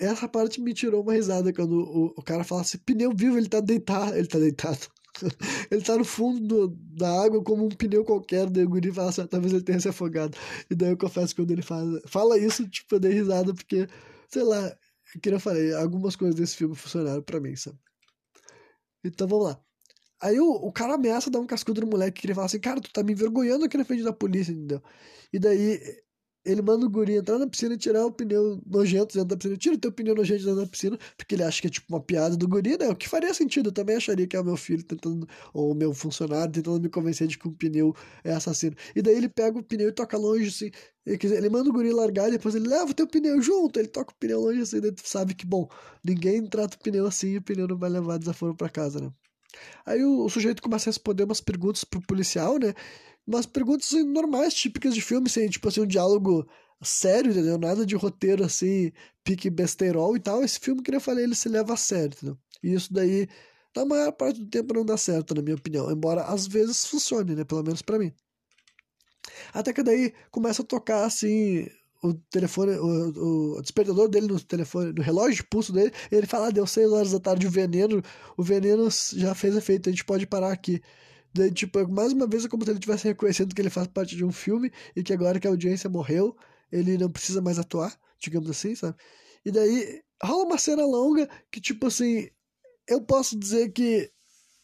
essa 0.00 0.28
parte 0.28 0.60
me 0.60 0.72
tirou 0.72 1.02
uma 1.02 1.12
risada 1.12 1.52
quando 1.52 1.72
o, 1.72 2.14
o 2.16 2.22
cara 2.22 2.44
fala 2.44 2.62
assim, 2.62 2.78
pneu 2.78 3.12
vivo, 3.14 3.36
ele 3.36 3.48
tá 3.48 3.60
deitado, 3.60 4.16
ele 4.16 4.28
tá 4.28 4.38
deitado. 4.38 4.88
ele 5.70 5.82
tá 5.82 5.96
no 5.96 6.04
fundo 6.04 6.40
do, 6.40 6.68
da 6.96 7.24
água 7.24 7.42
como 7.42 7.66
um 7.66 7.68
pneu 7.68 8.04
qualquer, 8.04 8.48
daí 8.48 8.64
o 8.64 8.68
guri 8.68 8.92
fala 8.92 9.10
assim, 9.10 9.22
ah, 9.22 9.26
talvez 9.26 9.52
ele 9.52 9.64
tenha 9.64 9.80
se 9.80 9.88
afogado. 9.88 10.36
E 10.70 10.74
daí 10.74 10.90
eu 10.90 10.96
confesso 10.96 11.34
que 11.34 11.42
quando 11.42 11.50
ele 11.50 11.62
fala, 11.62 12.00
fala 12.06 12.38
isso, 12.38 12.66
tipo, 12.68 12.94
eu 12.94 13.00
dei 13.00 13.12
risada, 13.12 13.52
porque, 13.54 13.86
sei 14.28 14.44
lá, 14.44 14.74
que 15.20 15.28
eu 15.28 15.40
falei, 15.40 15.74
algumas 15.74 16.16
coisas 16.16 16.36
desse 16.36 16.56
filme 16.56 16.74
funcionaram 16.74 17.22
para 17.22 17.40
mim, 17.40 17.54
sabe? 17.56 17.78
Então 19.04 19.26
vamos 19.28 19.46
lá. 19.46 19.60
Aí 20.20 20.40
o, 20.40 20.50
o 20.52 20.72
cara 20.72 20.94
ameaça 20.94 21.30
dar 21.30 21.40
um 21.40 21.46
cascudo 21.46 21.82
no 21.82 21.88
moleque 21.88 22.20
que 22.22 22.26
ele 22.28 22.34
fala 22.34 22.46
assim, 22.46 22.60
cara, 22.60 22.80
tu 22.80 22.92
tá 22.92 23.02
me 23.02 23.12
envergonhando 23.12 23.64
aqui 23.66 23.76
na 23.78 23.84
frente 23.84 24.04
da 24.04 24.12
polícia, 24.12 24.52
entendeu? 24.52 24.82
E 25.32 25.38
daí 25.38 25.80
ele 26.44 26.60
manda 26.60 26.84
o 26.86 26.90
guri 26.90 27.16
entrar 27.16 27.38
na 27.38 27.46
piscina 27.46 27.74
e 27.74 27.78
tirar 27.78 28.04
o 28.04 28.10
pneu 28.12 28.60
nojento 28.66 29.14
dentro 29.14 29.28
da 29.28 29.36
piscina. 29.36 29.56
Tira 29.56 29.74
o 29.76 29.78
teu 29.78 29.92
pneu 29.92 30.14
nojento 30.14 30.44
dentro 30.44 30.60
da 30.60 30.66
piscina, 30.66 30.98
porque 31.16 31.34
ele 31.34 31.44
acha 31.44 31.60
que 31.60 31.68
é 31.68 31.70
tipo 31.70 31.86
uma 31.88 32.00
piada 32.00 32.36
do 32.36 32.48
guri, 32.48 32.76
né? 32.76 32.88
O 32.88 32.96
que 32.96 33.08
faria 33.08 33.32
sentido. 33.32 33.68
Eu 33.68 33.72
também 33.72 33.96
acharia 33.96 34.26
que 34.26 34.36
é 34.36 34.40
o 34.40 34.44
meu 34.44 34.56
filho 34.56 34.82
tentando, 34.82 35.28
ou 35.54 35.70
o 35.70 35.74
meu 35.74 35.94
funcionário 35.94 36.52
tentando 36.52 36.80
me 36.80 36.88
convencer 36.88 37.28
de 37.28 37.38
que 37.38 37.46
um 37.48 37.54
pneu 37.54 37.94
é 38.24 38.32
assassino. 38.32 38.74
E 38.94 39.02
daí 39.02 39.14
ele 39.16 39.28
pega 39.28 39.58
o 39.58 39.62
pneu 39.62 39.88
e 39.88 39.92
toca 39.92 40.16
longe, 40.16 40.48
assim. 40.48 40.70
Ele, 41.06 41.18
ele 41.36 41.48
manda 41.48 41.70
o 41.70 41.72
guri 41.72 41.92
largar 41.92 42.28
e 42.28 42.32
depois 42.32 42.54
ele 42.54 42.68
leva 42.68 42.90
o 42.90 42.94
teu 42.94 43.06
pneu 43.06 43.40
junto. 43.40 43.78
Ele 43.78 43.88
toca 43.88 44.12
o 44.12 44.16
pneu 44.16 44.40
longe 44.40 44.62
assim, 44.62 44.80
daí 44.80 44.92
tu 44.92 45.08
sabe 45.08 45.34
que, 45.34 45.46
bom, 45.46 45.68
ninguém 46.04 46.44
trata 46.46 46.76
o 46.76 46.80
pneu 46.80 47.06
assim 47.06 47.28
e 47.30 47.38
o 47.38 47.42
pneu 47.42 47.68
não 47.68 47.76
vai 47.78 47.90
levar 47.90 48.18
desaforo 48.18 48.54
para 48.54 48.68
casa, 48.68 49.00
né? 49.00 49.12
Aí 49.84 50.04
o, 50.04 50.24
o, 50.24 50.30
sujeito 50.30 50.62
começa 50.62 50.88
a 50.88 50.90
responder 50.90 51.24
umas 51.24 51.40
perguntas 51.40 51.84
pro 51.84 52.00
policial, 52.00 52.58
né? 52.58 52.74
Umas 53.26 53.46
perguntas 53.46 53.86
assim, 53.86 54.02
normais, 54.04 54.54
típicas 54.54 54.94
de 54.94 55.00
filme, 55.00 55.28
assim, 55.28 55.48
tipo 55.48 55.68
assim, 55.68 55.80
um 55.80 55.86
diálogo 55.86 56.46
sério, 56.82 57.30
entendeu? 57.30 57.58
Nada 57.58 57.86
de 57.86 57.94
roteiro 57.94 58.44
assim, 58.44 58.92
pique 59.22 59.48
besteirol 59.48 60.16
e 60.16 60.20
tal. 60.20 60.42
Esse 60.42 60.58
filme, 60.58 60.82
que 60.82 60.94
eu 60.94 61.00
falei, 61.00 61.24
ele 61.24 61.34
se 61.34 61.48
leva 61.48 61.74
a 61.74 61.76
sério, 61.76 62.14
entendeu? 62.16 62.38
E 62.62 62.74
isso 62.74 62.92
daí, 62.92 63.28
na 63.76 63.84
maior 63.84 64.12
parte 64.12 64.40
do 64.40 64.46
tempo, 64.46 64.74
não 64.74 64.84
dá 64.84 64.96
certo, 64.96 65.34
na 65.34 65.42
minha 65.42 65.56
opinião. 65.56 65.90
Embora 65.90 66.22
às 66.24 66.46
vezes 66.46 66.84
funcione, 66.84 67.34
né? 67.34 67.44
Pelo 67.44 67.62
menos 67.62 67.82
para 67.82 67.98
mim. 67.98 68.12
Até 69.52 69.72
que 69.72 69.82
daí 69.82 70.12
começa 70.30 70.62
a 70.62 70.64
tocar 70.64 71.04
assim 71.04 71.66
o 72.02 72.12
telefone, 72.14 72.72
o, 72.72 73.56
o, 73.56 73.62
despertador 73.62 74.08
dele 74.08 74.26
no 74.26 74.40
telefone, 74.40 74.92
no 74.92 75.02
relógio 75.02 75.36
de 75.36 75.44
pulso 75.44 75.72
dele, 75.72 75.92
ele 76.10 76.26
fala, 76.26 76.48
ah, 76.48 76.50
deu 76.50 76.66
6 76.66 76.90
horas 76.90 77.12
da 77.12 77.20
tarde 77.20 77.46
o 77.46 77.50
veneno, 77.50 78.02
o 78.36 78.42
veneno 78.42 78.88
já 79.14 79.34
fez 79.36 79.54
efeito, 79.54 79.88
a 79.88 79.92
gente 79.92 80.04
pode 80.04 80.26
parar 80.26 80.52
aqui. 80.52 80.82
Daí, 81.34 81.50
tipo, 81.50 81.86
mais 81.88 82.12
uma 82.12 82.26
vez 82.26 82.44
é 82.44 82.48
como 82.48 82.64
se 82.64 82.70
ele 82.70 82.78
estivesse 82.78 83.08
reconhecendo 83.08 83.54
que 83.54 83.60
ele 83.60 83.70
faz 83.70 83.86
parte 83.86 84.14
de 84.16 84.24
um 84.24 84.32
filme 84.32 84.70
e 84.94 85.02
que 85.02 85.12
agora 85.12 85.40
que 85.40 85.46
a 85.46 85.50
audiência 85.50 85.88
morreu, 85.88 86.36
ele 86.70 86.98
não 86.98 87.10
precisa 87.10 87.40
mais 87.40 87.58
atuar, 87.58 87.98
digamos 88.18 88.50
assim, 88.50 88.74
sabe? 88.74 88.96
E 89.44 89.50
daí 89.50 90.02
rola 90.22 90.44
uma 90.44 90.58
cena 90.58 90.84
longa 90.84 91.28
que, 91.50 91.60
tipo 91.60 91.86
assim, 91.86 92.28
eu 92.88 93.00
posso 93.02 93.38
dizer 93.38 93.70
que 93.72 94.10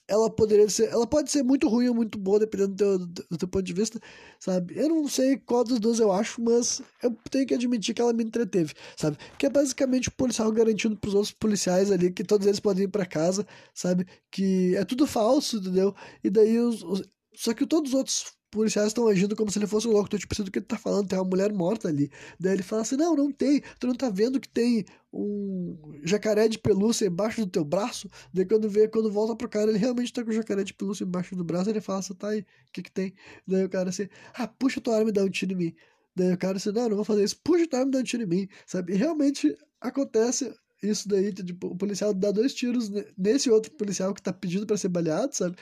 ela 0.09 0.31
poderia 0.31 0.69
ser. 0.71 0.89
Ela 0.89 1.07
pode 1.07 1.31
ser 1.31 1.43
muito 1.43 1.69
ruim 1.69 1.89
ou 1.89 1.95
muito 1.95 2.19
boa, 2.19 2.41
dependendo 2.41 2.99
do 2.99 3.15
teu, 3.15 3.25
do 3.31 3.39
teu 3.39 3.49
ponto 3.49 3.65
de 3.65 3.73
vista, 3.73 4.01
sabe? 4.41 4.75
Eu 4.77 4.89
não 4.89 5.07
sei 5.09 5.37
qual 5.39 5.63
dos 5.65 5.79
dois 5.79 6.01
eu 6.01 6.11
acho, 6.11 6.41
mas 6.43 6.83
eu 7.03 7.17
tenho 7.31 7.47
que 7.47 7.55
admitir 7.55 7.95
que 7.95 8.01
ela 8.01 8.13
me 8.13 8.25
entreteve, 8.25 8.75
sabe? 8.97 9.19
Que 9.39 9.47
é 9.47 9.51
basicamente 9.51 10.09
o 10.09 10.13
policial 10.13 10.51
garantindo 10.51 10.97
pros 10.97 11.15
outros 11.15 11.33
policiais 11.33 11.91
ali 11.93 12.11
que 12.13 12.25
todos 12.25 12.47
eles 12.47 12.61
podem 12.61 12.85
ir 12.85 12.89
para 12.89 13.07
casa, 13.07 13.47
sabe? 13.75 14.07
Que 14.31 14.75
é 14.77 14.85
tudo 14.85 15.07
falso, 15.07 15.59
entendeu? 15.59 15.95
E 16.25 16.31
daí 16.31 16.59
os, 16.59 16.83
os, 16.83 17.03
Só 17.35 17.53
que 17.55 17.67
todos 17.67 17.93
os 17.93 17.99
outros 17.99 18.38
policiais 18.51 18.89
estão 18.89 19.07
agindo 19.09 19.37
como 19.37 19.51
se 19.51 19.59
ele 19.59 19.67
fosse 19.67 19.87
louco. 19.87 20.07
Então, 20.07 20.19
tipo, 20.19 20.35
assim, 20.35 20.45
do 20.45 20.51
que 20.51 20.59
ele 20.59 20.67
tá 20.67 20.79
falando, 20.79 21.09
tem 21.09 21.19
uma 21.19 21.25
mulher 21.25 21.53
morta 21.53 21.89
ali. 21.89 22.11
Daí 22.39 22.55
ele 22.55 22.63
fala 22.63 22.83
assim: 22.83 22.97
não, 22.97 23.15
não 23.15 23.31
tem. 23.31 23.63
Tu 23.79 23.87
não 23.87 23.95
tá 23.95 24.11
vendo 24.11 24.41
que 24.41 24.49
tem 24.49 24.85
um 25.13 25.77
jacaré 26.05 26.49
de 26.49 26.59
pelúcia 26.59 27.07
embaixo 27.07 27.41
do 27.45 27.51
teu 27.51 27.65
braço? 27.65 28.09
Daí 28.33 28.45
quando 28.45 28.69
vê, 28.69 28.89
quando 28.89 29.11
volta 29.11 29.37
pro 29.37 29.49
cara, 29.49 29.71
ele 29.71 29.79
realmente 29.79 30.13
tá 30.13 30.25
com 30.25 30.31
o 30.31 30.33
jacaré 30.33 30.65
de 30.65 30.75
pelúcia 30.75 31.05
embaixo 31.05 31.37
do 31.37 31.45
braço. 31.45 31.71
Ele 31.71 31.81
fala 31.81 32.01
assim: 32.01 32.15
tá 32.15 32.29
aí, 32.29 32.41
o 32.41 32.73
que 32.73 32.83
que 32.83 32.93
tem? 32.93 33.15
Daí 33.47 33.65
o 33.65 33.69
cara 33.69 33.91
assim: 33.91 34.09
ah, 34.35 34.49
puxa 34.49 34.81
tua 34.81 34.97
arma 34.97 35.11
e 35.11 35.13
dá 35.13 35.23
um 35.23 35.31
tiro 35.31 35.53
em 35.53 35.57
mim. 35.57 35.75
Daí 36.15 36.33
o 36.33 36.39
cara 36.39 36.57
assim: 36.57 36.73
não, 36.73 36.89
não 36.89 36.97
vou 36.97 37.05
fazer 37.05 37.25
isso. 37.25 37.39
Puxa 37.43 37.67
tua 37.67 37.81
arma 37.81 37.91
e 37.91 37.93
dá 37.93 37.99
um 38.01 38.05
tiro 38.05 38.23
em 38.23 38.27
mim, 38.27 38.49
sabe? 38.67 38.95
E 38.95 38.97
realmente 38.97 39.57
acontece 39.81 40.53
isso 40.83 41.09
daí, 41.09 41.33
tipo, 41.33 41.69
o 41.69 41.77
policial 41.77 42.15
dá 42.15 42.31
dois 42.31 42.55
tiros 42.55 42.89
nesse 43.17 43.51
outro 43.51 43.73
policial 43.73 44.15
que 44.15 44.23
tá 44.23 44.33
pedindo 44.33 44.67
para 44.67 44.77
ser 44.77 44.89
baleado, 44.89 45.35
sabe? 45.35 45.57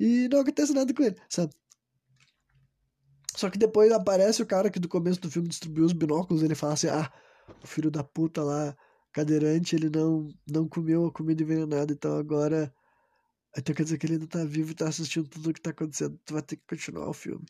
E 0.00 0.28
não 0.30 0.40
acontece 0.40 0.72
nada 0.72 0.92
com 0.94 1.02
ele, 1.02 1.16
sabe? 1.28 1.52
Só 3.38 3.48
que 3.50 3.58
depois 3.58 3.92
aparece 3.92 4.42
o 4.42 4.46
cara 4.46 4.68
que 4.70 4.80
do 4.80 4.88
começo 4.88 5.20
do 5.20 5.30
filme 5.30 5.48
distribuiu 5.48 5.86
os 5.86 5.92
binóculos, 5.92 6.42
ele 6.42 6.54
fala 6.56 6.74
assim: 6.74 6.88
"Ah, 6.88 7.10
o 7.62 7.66
filho 7.66 7.90
da 7.90 8.02
puta 8.02 8.42
lá, 8.42 8.76
cadeirante, 9.12 9.76
ele 9.76 9.88
não 9.90 10.28
não 10.50 10.68
comeu 10.68 11.06
a 11.06 11.12
comida 11.12 11.42
envenenada, 11.42 11.92
então 11.92 12.16
agora 12.16 12.72
então 13.56 13.74
quer 13.74 13.84
dizer 13.84 13.98
que 13.98 14.06
ele 14.06 14.14
ainda 14.14 14.26
tá 14.28 14.44
vivo 14.44 14.72
e 14.72 14.74
tá 14.74 14.88
assistindo 14.88 15.28
tudo 15.28 15.50
o 15.50 15.52
que 15.54 15.60
tá 15.60 15.70
acontecendo. 15.70 16.18
Tu 16.24 16.32
vai 16.34 16.42
ter 16.42 16.56
que 16.56 16.64
continuar 16.68 17.08
o 17.08 17.12
filme." 17.14 17.46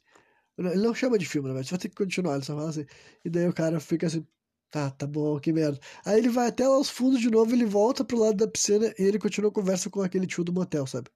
Ele 0.58 0.76
não 0.76 0.94
chama 0.94 1.18
de 1.18 1.26
filme, 1.26 1.48
na 1.48 1.54
verdade, 1.54 1.68
tu 1.68 1.72
vai 1.72 1.80
ter 1.80 1.88
que 1.90 1.96
continuar, 1.96 2.34
ele 2.36 2.44
só 2.44 2.54
fala 2.56 2.70
assim. 2.70 2.86
E 3.24 3.30
daí 3.30 3.48
o 3.48 3.54
cara 3.54 3.80
fica 3.80 4.06
assim: 4.08 4.26
Tá, 4.70 4.90
tá 4.90 5.06
bom, 5.06 5.40
que 5.40 5.52
merda. 5.52 5.80
Aí 6.04 6.18
ele 6.18 6.28
vai 6.28 6.48
até 6.48 6.68
lá 6.68 6.74
aos 6.74 6.90
fundos 6.90 7.20
de 7.20 7.30
novo, 7.30 7.54
ele 7.54 7.64
volta 7.64 8.04
pro 8.04 8.18
lado 8.18 8.36
da 8.36 8.48
piscina 8.48 8.92
e 8.98 9.02
ele 9.04 9.18
continua 9.18 9.50
a 9.50 9.54
conversa 9.54 9.88
com 9.88 10.02
aquele 10.02 10.26
tio 10.26 10.44
do 10.44 10.52
motel, 10.52 10.86
sabe? 10.86 11.08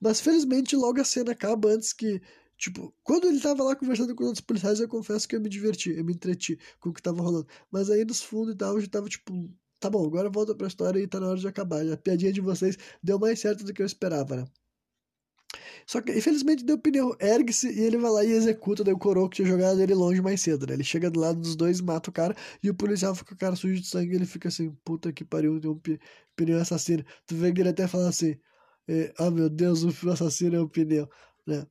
Mas 0.00 0.20
felizmente 0.20 0.76
logo 0.76 1.00
a 1.00 1.04
cena 1.04 1.32
acaba 1.32 1.70
antes 1.70 1.92
que. 1.92 2.20
Tipo, 2.58 2.92
quando 3.04 3.28
ele 3.28 3.40
tava 3.40 3.62
lá 3.62 3.76
conversando 3.76 4.14
com 4.14 4.24
os 4.24 4.28
outros 4.28 4.44
policiais, 4.44 4.80
eu 4.80 4.88
confesso 4.88 5.28
que 5.28 5.36
eu 5.36 5.40
me 5.40 5.48
diverti, 5.48 5.90
eu 5.90 6.04
me 6.04 6.12
entreti 6.12 6.58
com 6.80 6.90
o 6.90 6.92
que 6.92 7.00
tava 7.00 7.22
rolando. 7.22 7.46
Mas 7.70 7.88
aí 7.90 8.04
nos 8.04 8.22
fundos 8.22 8.54
e 8.54 8.56
tal, 8.58 8.74
eu 8.74 8.80
já 8.80 8.88
tava 8.88 9.08
tipo, 9.08 9.48
tá 9.80 9.88
bom, 9.88 10.04
agora 10.04 10.28
volta 10.28 10.54
pra 10.54 10.66
história 10.66 11.00
e 11.00 11.06
tá 11.06 11.20
na 11.20 11.28
hora 11.28 11.38
de 11.38 11.46
acabar. 11.48 11.86
A 11.90 11.96
piadinha 11.96 12.32
de 12.32 12.40
vocês 12.40 12.76
deu 13.02 13.18
mais 13.18 13.38
certo 13.40 13.64
do 13.64 13.72
que 13.72 13.80
eu 13.80 13.86
esperava, 13.86 14.36
né? 14.36 14.44
Só 15.86 16.02
que, 16.02 16.12
infelizmente, 16.12 16.64
deu 16.64 16.78
pneu, 16.78 17.16
ergue-se 17.20 17.68
e 17.70 17.80
ele 17.80 17.96
vai 17.96 18.10
lá 18.10 18.24
e 18.24 18.32
executa. 18.32 18.84
Daí 18.84 18.92
o 18.92 18.98
coroa 18.98 19.28
que 19.30 19.36
tinha 19.36 19.48
jogado 19.48 19.80
ele 19.80 19.94
longe 19.94 20.20
mais 20.20 20.40
cedo, 20.40 20.66
né? 20.66 20.74
Ele 20.74 20.84
chega 20.84 21.10
do 21.10 21.18
lado 21.20 21.40
dos 21.40 21.56
dois, 21.56 21.80
mata 21.80 22.10
o 22.10 22.12
cara 22.12 22.36
e 22.62 22.68
o 22.68 22.74
policial 22.74 23.14
fica 23.14 23.30
com 23.30 23.34
o 23.36 23.38
cara 23.38 23.56
sujo 23.56 23.80
de 23.80 23.86
sangue. 23.86 24.14
ele 24.14 24.26
fica 24.26 24.48
assim: 24.48 24.70
puta 24.84 25.12
que 25.12 25.24
pariu, 25.24 25.60
tem 25.60 25.70
um 25.70 25.80
pneu 26.36 26.60
assassino. 26.60 27.04
Tu 27.26 27.34
vê 27.36 27.52
que 27.52 27.60
ele 27.60 27.70
até 27.70 27.86
fala 27.88 28.08
assim: 28.08 28.36
ah, 29.18 29.30
meu 29.30 29.48
Deus, 29.48 29.82
o 29.84 30.10
assassino 30.10 30.56
é 30.56 30.60
o 30.60 30.68
pneu, 30.68 31.08
né? 31.46 31.66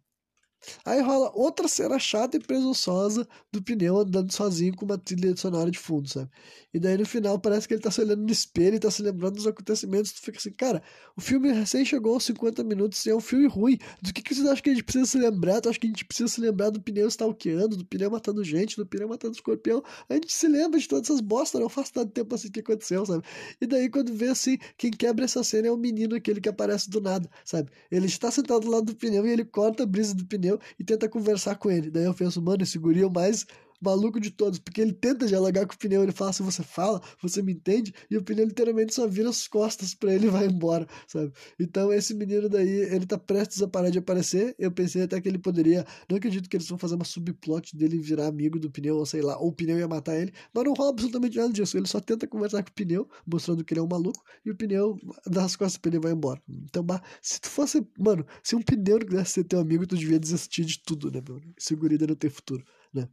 Aí 0.83 1.01
rola 1.01 1.31
outra 1.33 1.67
cena 1.67 1.99
chata 1.99 2.37
e 2.37 2.39
presunçosa 2.39 3.27
do 3.51 3.61
pneu 3.61 3.97
andando 3.99 4.31
sozinho 4.31 4.75
com 4.75 4.85
uma 4.85 4.97
trilha 4.97 5.35
sonora 5.35 5.69
de 5.69 5.77
fundo, 5.77 6.09
sabe? 6.09 6.29
E 6.73 6.79
daí 6.79 6.97
no 6.97 7.05
final 7.05 7.39
parece 7.39 7.67
que 7.67 7.73
ele 7.73 7.81
tá 7.81 7.89
se 7.89 8.01
olhando 8.01 8.23
no 8.23 8.31
espelho 8.31 8.75
e 8.75 8.79
tá 8.79 8.91
se 8.91 9.01
lembrando 9.01 9.35
dos 9.35 9.47
acontecimentos. 9.47 10.11
Tu 10.11 10.21
fica 10.21 10.37
assim, 10.37 10.51
cara, 10.51 10.83
o 11.15 11.21
filme 11.21 11.51
recém 11.51 11.85
chegou 11.85 12.13
aos 12.13 12.23
50 12.25 12.63
minutos 12.63 13.03
e 13.05 13.09
é 13.09 13.15
um 13.15 13.19
filme 13.19 13.47
ruim. 13.47 13.77
Do 14.01 14.13
que, 14.13 14.21
que 14.21 14.35
vocês 14.35 14.45
acham 14.45 14.63
que 14.63 14.69
a 14.69 14.73
gente 14.73 14.83
precisa 14.83 15.05
se 15.05 15.17
lembrar? 15.17 15.61
Tu 15.61 15.69
acha 15.69 15.79
que 15.79 15.87
a 15.87 15.89
gente 15.89 16.05
precisa 16.05 16.27
se 16.27 16.41
lembrar 16.41 16.69
do 16.69 16.81
pneu 16.81 17.07
stalkeando, 17.07 17.77
do 17.77 17.85
pneu 17.85 18.11
matando 18.11 18.43
gente, 18.43 18.77
do 18.77 18.85
pneu 18.85 19.07
matando 19.07 19.33
escorpião? 19.33 19.83
A 20.09 20.13
gente 20.13 20.31
se 20.31 20.47
lembra 20.47 20.79
de 20.79 20.87
todas 20.87 21.09
essas 21.09 21.21
bostas, 21.21 21.61
não 21.61 21.69
faz 21.69 21.89
tanto 21.89 22.11
tempo 22.11 22.35
assim 22.35 22.51
que 22.51 22.59
aconteceu, 22.59 23.05
sabe? 23.05 23.23
E 23.59 23.65
daí 23.65 23.89
quando 23.89 24.13
vê 24.13 24.27
assim, 24.27 24.57
quem 24.77 24.91
quebra 24.91 25.25
essa 25.25 25.43
cena 25.43 25.67
é 25.67 25.71
o 25.71 25.77
menino 25.77 26.15
aquele 26.15 26.41
que 26.41 26.49
aparece 26.49 26.89
do 26.89 27.01
nada, 27.01 27.29
sabe? 27.45 27.71
Ele 27.89 28.05
está 28.05 28.29
sentado 28.29 28.61
do 28.61 28.71
lado 28.71 28.85
do 28.85 28.95
pneu 28.95 29.25
e 29.25 29.31
ele 29.31 29.45
corta 29.45 29.83
a 29.83 29.85
brisa 29.85 30.13
do 30.13 30.25
pneu 30.25 30.46
e 30.79 30.83
tenta 30.83 31.09
conversar 31.09 31.55
com 31.55 31.69
ele. 31.69 31.89
Daí 31.89 32.05
eu 32.05 32.13
penso, 32.13 32.41
mano, 32.41 32.63
esse 32.63 32.77
guri 32.77 33.01
é 33.01 33.05
o 33.05 33.11
mais 33.11 33.45
maluco 33.81 34.19
de 34.19 34.31
todos, 34.31 34.59
porque 34.59 34.81
ele 34.81 34.93
tenta 34.93 35.25
dialogar 35.25 35.65
com 35.65 35.73
o 35.73 35.77
pneu, 35.77 36.03
ele 36.03 36.11
fala 36.11 36.31
assim, 36.31 36.43
você 36.43 36.63
fala, 36.63 37.01
você 37.21 37.41
me 37.41 37.53
entende, 37.53 37.93
e 38.09 38.17
o 38.17 38.23
pneu 38.23 38.45
literalmente 38.45 38.93
só 38.93 39.07
vira 39.07 39.29
as 39.29 39.47
costas 39.47 39.93
para 39.93 40.13
ele 40.13 40.27
e 40.27 40.29
vai 40.29 40.45
embora, 40.47 40.87
sabe? 41.07 41.31
Então 41.59 41.91
esse 41.93 42.13
menino 42.13 42.49
daí, 42.49 42.69
ele 42.69 43.05
tá 43.05 43.17
prestes 43.17 43.61
a 43.61 43.67
parar 43.67 43.89
de 43.89 43.99
aparecer, 43.99 44.55
eu 44.57 44.71
pensei 44.71 45.03
até 45.03 45.19
que 45.21 45.27
ele 45.27 45.37
poderia, 45.37 45.85
não 46.09 46.17
acredito 46.17 46.49
que 46.49 46.57
eles 46.57 46.67
vão 46.67 46.77
fazer 46.77 46.95
uma 46.95 47.05
subplot 47.05 47.75
dele 47.75 47.99
virar 47.99 48.27
amigo 48.27 48.59
do 48.59 48.71
pneu, 48.71 48.97
ou 48.97 49.05
sei 49.05 49.21
lá, 49.21 49.37
ou 49.37 49.49
o 49.49 49.53
pneu 49.53 49.77
ia 49.77 49.87
matar 49.87 50.15
ele, 50.19 50.33
mas 50.53 50.63
não 50.63 50.73
rola 50.73 50.89
absolutamente 50.89 51.37
nada 51.37 51.53
disso, 51.53 51.77
ele 51.77 51.87
só 51.87 51.99
tenta 51.99 52.27
conversar 52.27 52.63
com 52.63 52.69
o 52.69 52.73
pneu, 52.73 53.07
mostrando 53.25 53.63
que 53.63 53.73
ele 53.73 53.79
é 53.79 53.83
um 53.83 53.87
maluco, 53.87 54.23
e 54.45 54.51
o 54.51 54.55
pneu 54.55 54.97
dá 55.25 55.45
as 55.45 55.55
costas 55.55 55.77
pra 55.77 55.89
ele 55.89 55.97
e 55.97 56.01
vai 56.01 56.11
embora. 56.11 56.41
Então, 56.49 56.85
se 57.21 57.39
tu 57.39 57.49
fosse, 57.49 57.85
mano, 57.97 58.25
se 58.43 58.55
um 58.55 58.61
pneu 58.61 58.99
não 58.99 59.07
quisesse 59.07 59.33
ser 59.33 59.43
teu 59.43 59.59
amigo, 59.59 59.85
tu 59.85 59.95
devia 59.95 60.19
desistir 60.19 60.65
de 60.65 60.79
tudo, 60.81 61.11
né, 61.11 61.21
meu? 61.27 61.39
Seguridade 61.57 62.09
não 62.09 62.15
tem 62.15 62.29
futuro, 62.29 62.63
né? 62.93 63.07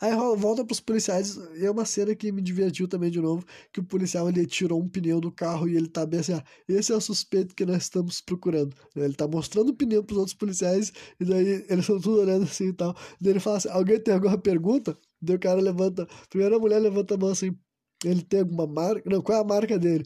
Aí 0.00 0.12
volta 0.36 0.64
pros 0.64 0.80
policiais, 0.80 1.36
e 1.56 1.64
é 1.64 1.70
uma 1.70 1.84
cena 1.84 2.14
que 2.14 2.30
me 2.32 2.42
divertiu 2.42 2.86
também 2.86 3.10
de 3.10 3.20
novo, 3.20 3.44
que 3.72 3.80
o 3.80 3.84
policial 3.84 4.28
ele 4.28 4.46
tirou 4.46 4.80
um 4.80 4.88
pneu 4.88 5.20
do 5.20 5.32
carro 5.32 5.68
e 5.68 5.76
ele 5.76 5.88
tá 5.88 6.04
bem 6.04 6.20
assim, 6.20 6.32
ah, 6.34 6.44
esse 6.68 6.92
é 6.92 6.96
o 6.96 7.00
suspeito 7.00 7.54
que 7.54 7.64
nós 7.64 7.82
estamos 7.84 8.20
procurando. 8.20 8.74
Ele 8.94 9.14
tá 9.14 9.26
mostrando 9.26 9.70
o 9.70 9.74
pneu 9.74 10.04
pros 10.04 10.18
outros 10.18 10.34
policiais, 10.34 10.92
e 11.18 11.24
daí 11.24 11.64
eles 11.68 11.80
estão 11.80 12.00
tudo 12.00 12.20
olhando 12.20 12.44
assim 12.44 12.68
e 12.68 12.72
tal. 12.72 12.94
Daí 13.20 13.32
ele 13.32 13.40
fala 13.40 13.56
assim, 13.58 13.68
alguém 13.70 14.00
tem 14.00 14.14
alguma 14.14 14.38
pergunta? 14.38 14.96
Daí 15.20 15.36
o 15.36 15.40
cara 15.40 15.60
levanta, 15.60 16.06
primeiro 16.28 16.56
a 16.56 16.58
mulher 16.58 16.78
levanta 16.80 17.14
a 17.14 17.18
mão 17.18 17.30
assim, 17.30 17.56
ele 18.04 18.22
tem 18.22 18.40
alguma 18.40 18.66
marca? 18.66 19.08
Não, 19.08 19.22
qual 19.22 19.38
é 19.38 19.40
a 19.40 19.44
marca 19.44 19.78
dele? 19.78 20.04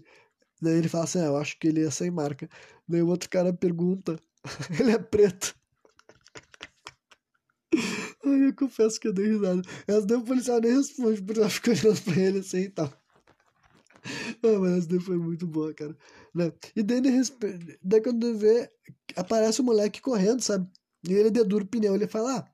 Daí 0.61 0.79
ele 0.79 0.89
fala 0.89 1.05
assim, 1.05 1.21
ah, 1.21 1.27
eu 1.27 1.37
acho 1.37 1.59
que 1.59 1.69
ele 1.69 1.85
é 1.87 1.91
sem 1.91 2.11
marca. 2.11 2.49
Daí 2.89 3.03
o 3.03 3.09
outro 3.09 3.29
cara 3.31 3.53
pergunta, 3.53 4.19
ele 4.81 4.93
é 4.93 4.99
preto. 4.99 5.55
Ai, 8.27 8.49
eu 8.49 8.55
confesso 8.55 8.99
que 8.99 9.09
eu 9.09 9.13
dei 9.13 9.27
risada. 9.29 9.63
Essa 9.87 10.07
daí 10.07 10.17
o 10.19 10.25
policial 10.25 10.61
nem 10.61 10.77
responde, 10.77 11.23
porque 11.23 11.41
ela 11.41 11.51
fica 11.51 11.71
olhando 11.73 12.03
pra 12.03 12.17
ele 12.17 12.39
assim 12.39 12.59
e 12.59 12.71
tal. 12.71 12.93
Ah, 14.43 14.59
mas 14.61 14.79
essa 14.79 14.89
daí 14.89 15.01
foi 15.01 15.17
muito 15.17 15.47
boa, 15.47 15.73
cara. 15.75 15.97
Né? 16.35 16.53
E 16.77 16.83
daí, 16.83 17.01
daí 17.83 18.01
quando 18.03 18.37
vê, 18.37 18.71
aparece 19.17 19.61
o 19.61 19.65
moleque 19.65 20.01
correndo, 20.01 20.43
sabe? 20.43 20.69
E 21.09 21.13
ele 21.13 21.31
dedura 21.31 21.65
o 21.65 21.67
pneu, 21.67 21.95
ele 21.95 22.07
fala, 22.07 22.39
ah, 22.39 22.54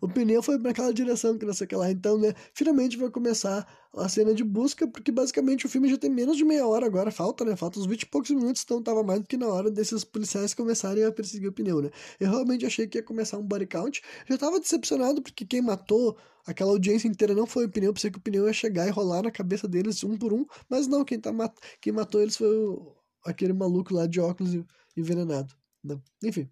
o 0.00 0.08
pneu 0.08 0.42
foi 0.42 0.58
para 0.58 0.70
aquela 0.70 0.92
direção 0.92 1.36
que 1.36 1.44
não 1.44 1.52
sei 1.52 1.64
o 1.64 1.68
que 1.68 1.76
lá. 1.76 1.90
Então, 1.90 2.18
né, 2.18 2.34
finalmente 2.54 2.96
vai 2.96 3.10
começar 3.10 3.66
a 3.94 4.08
cena 4.08 4.34
de 4.34 4.44
busca, 4.44 4.86
porque 4.86 5.10
basicamente 5.10 5.66
o 5.66 5.68
filme 5.68 5.88
já 5.88 5.96
tem 5.96 6.10
menos 6.10 6.36
de 6.36 6.44
meia 6.44 6.66
hora 6.66 6.86
agora, 6.86 7.10
falta, 7.10 7.44
né? 7.44 7.56
Falta 7.56 7.78
uns 7.78 7.86
20 7.86 8.02
e 8.02 8.06
poucos 8.06 8.30
minutos, 8.30 8.62
então 8.64 8.82
tava 8.82 9.02
mais 9.02 9.20
do 9.20 9.26
que 9.26 9.36
na 9.36 9.48
hora 9.48 9.70
desses 9.70 10.04
policiais 10.04 10.54
começarem 10.54 11.04
a 11.04 11.12
perseguir 11.12 11.48
o 11.48 11.52
pneu, 11.52 11.82
né? 11.82 11.90
Eu 12.20 12.30
realmente 12.30 12.64
achei 12.66 12.86
que 12.86 12.98
ia 12.98 13.02
começar 13.02 13.38
um 13.38 13.46
body 13.46 13.66
count. 13.66 14.02
Já 14.28 14.38
tava 14.38 14.60
decepcionado 14.60 15.22
porque 15.22 15.44
quem 15.44 15.62
matou 15.62 16.16
aquela 16.46 16.70
audiência 16.70 17.08
inteira 17.08 17.34
não 17.34 17.46
foi 17.46 17.66
o 17.66 17.68
pneu, 17.70 17.92
pensei 17.92 18.10
que 18.10 18.18
o 18.18 18.22
pneu 18.22 18.46
ia 18.46 18.52
chegar 18.52 18.86
e 18.86 18.90
rolar 18.90 19.22
na 19.22 19.30
cabeça 19.30 19.68
deles 19.68 20.02
um 20.04 20.16
por 20.16 20.32
um, 20.32 20.46
mas 20.68 20.86
não, 20.86 21.04
quem, 21.04 21.20
tá 21.20 21.32
mat... 21.32 21.54
quem 21.80 21.92
matou 21.92 22.20
eles 22.22 22.36
foi 22.36 22.48
o... 22.48 22.94
aquele 23.24 23.52
maluco 23.52 23.94
lá 23.94 24.06
de 24.06 24.20
óculos 24.20 24.54
envenenado. 24.96 25.54
Né? 25.84 26.00
Enfim. 26.24 26.48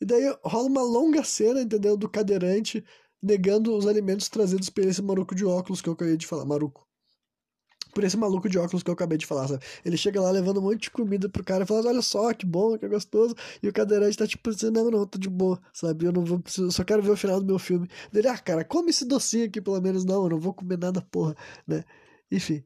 E 0.00 0.04
daí 0.04 0.34
rola 0.42 0.68
uma 0.68 0.82
longa 0.82 1.22
cena, 1.22 1.60
entendeu? 1.60 1.96
Do 1.96 2.08
cadeirante 2.08 2.84
negando 3.22 3.76
os 3.76 3.86
alimentos 3.86 4.28
trazidos 4.28 4.70
por 4.70 4.84
esse 4.84 5.02
maluco 5.02 5.34
de 5.34 5.44
óculos 5.44 5.82
que 5.82 5.88
eu 5.88 5.92
acabei 5.92 6.16
de 6.16 6.26
falar. 6.26 6.44
Maruco. 6.44 6.86
Por 7.92 8.04
esse 8.04 8.16
maluco 8.16 8.48
de 8.48 8.56
óculos 8.56 8.82
que 8.84 8.90
eu 8.90 8.94
acabei 8.94 9.18
de 9.18 9.26
falar, 9.26 9.48
sabe? 9.48 9.64
Ele 9.84 9.96
chega 9.96 10.20
lá 10.20 10.30
levando 10.30 10.58
um 10.58 10.62
monte 10.62 10.82
de 10.82 10.90
comida 10.90 11.28
pro 11.28 11.42
cara 11.42 11.64
e 11.64 11.66
fala, 11.66 11.88
olha 11.88 12.02
só, 12.02 12.32
que 12.32 12.46
bom, 12.46 12.78
que 12.78 12.86
gostoso. 12.88 13.34
E 13.60 13.68
o 13.68 13.72
cadeirante 13.72 14.16
tá 14.16 14.26
tipo 14.26 14.48
assim, 14.48 14.70
não, 14.70 14.90
não, 14.90 15.04
tô 15.06 15.18
de 15.18 15.28
boa, 15.28 15.60
sabe? 15.72 16.06
Eu 16.06 16.12
não 16.12 16.24
vou, 16.24 16.40
eu 16.58 16.70
só 16.70 16.84
quero 16.84 17.02
ver 17.02 17.10
o 17.10 17.16
final 17.16 17.40
do 17.40 17.46
meu 17.46 17.58
filme. 17.58 17.88
Ele, 18.14 18.28
ah, 18.28 18.38
cara, 18.38 18.64
come 18.64 18.90
esse 18.90 19.04
docinho 19.04 19.46
aqui 19.46 19.60
pelo 19.60 19.80
menos. 19.80 20.04
Não, 20.04 20.22
eu 20.22 20.30
não 20.30 20.38
vou 20.38 20.54
comer 20.54 20.78
nada, 20.78 21.02
porra, 21.10 21.34
né? 21.66 21.84
Enfim. 22.30 22.64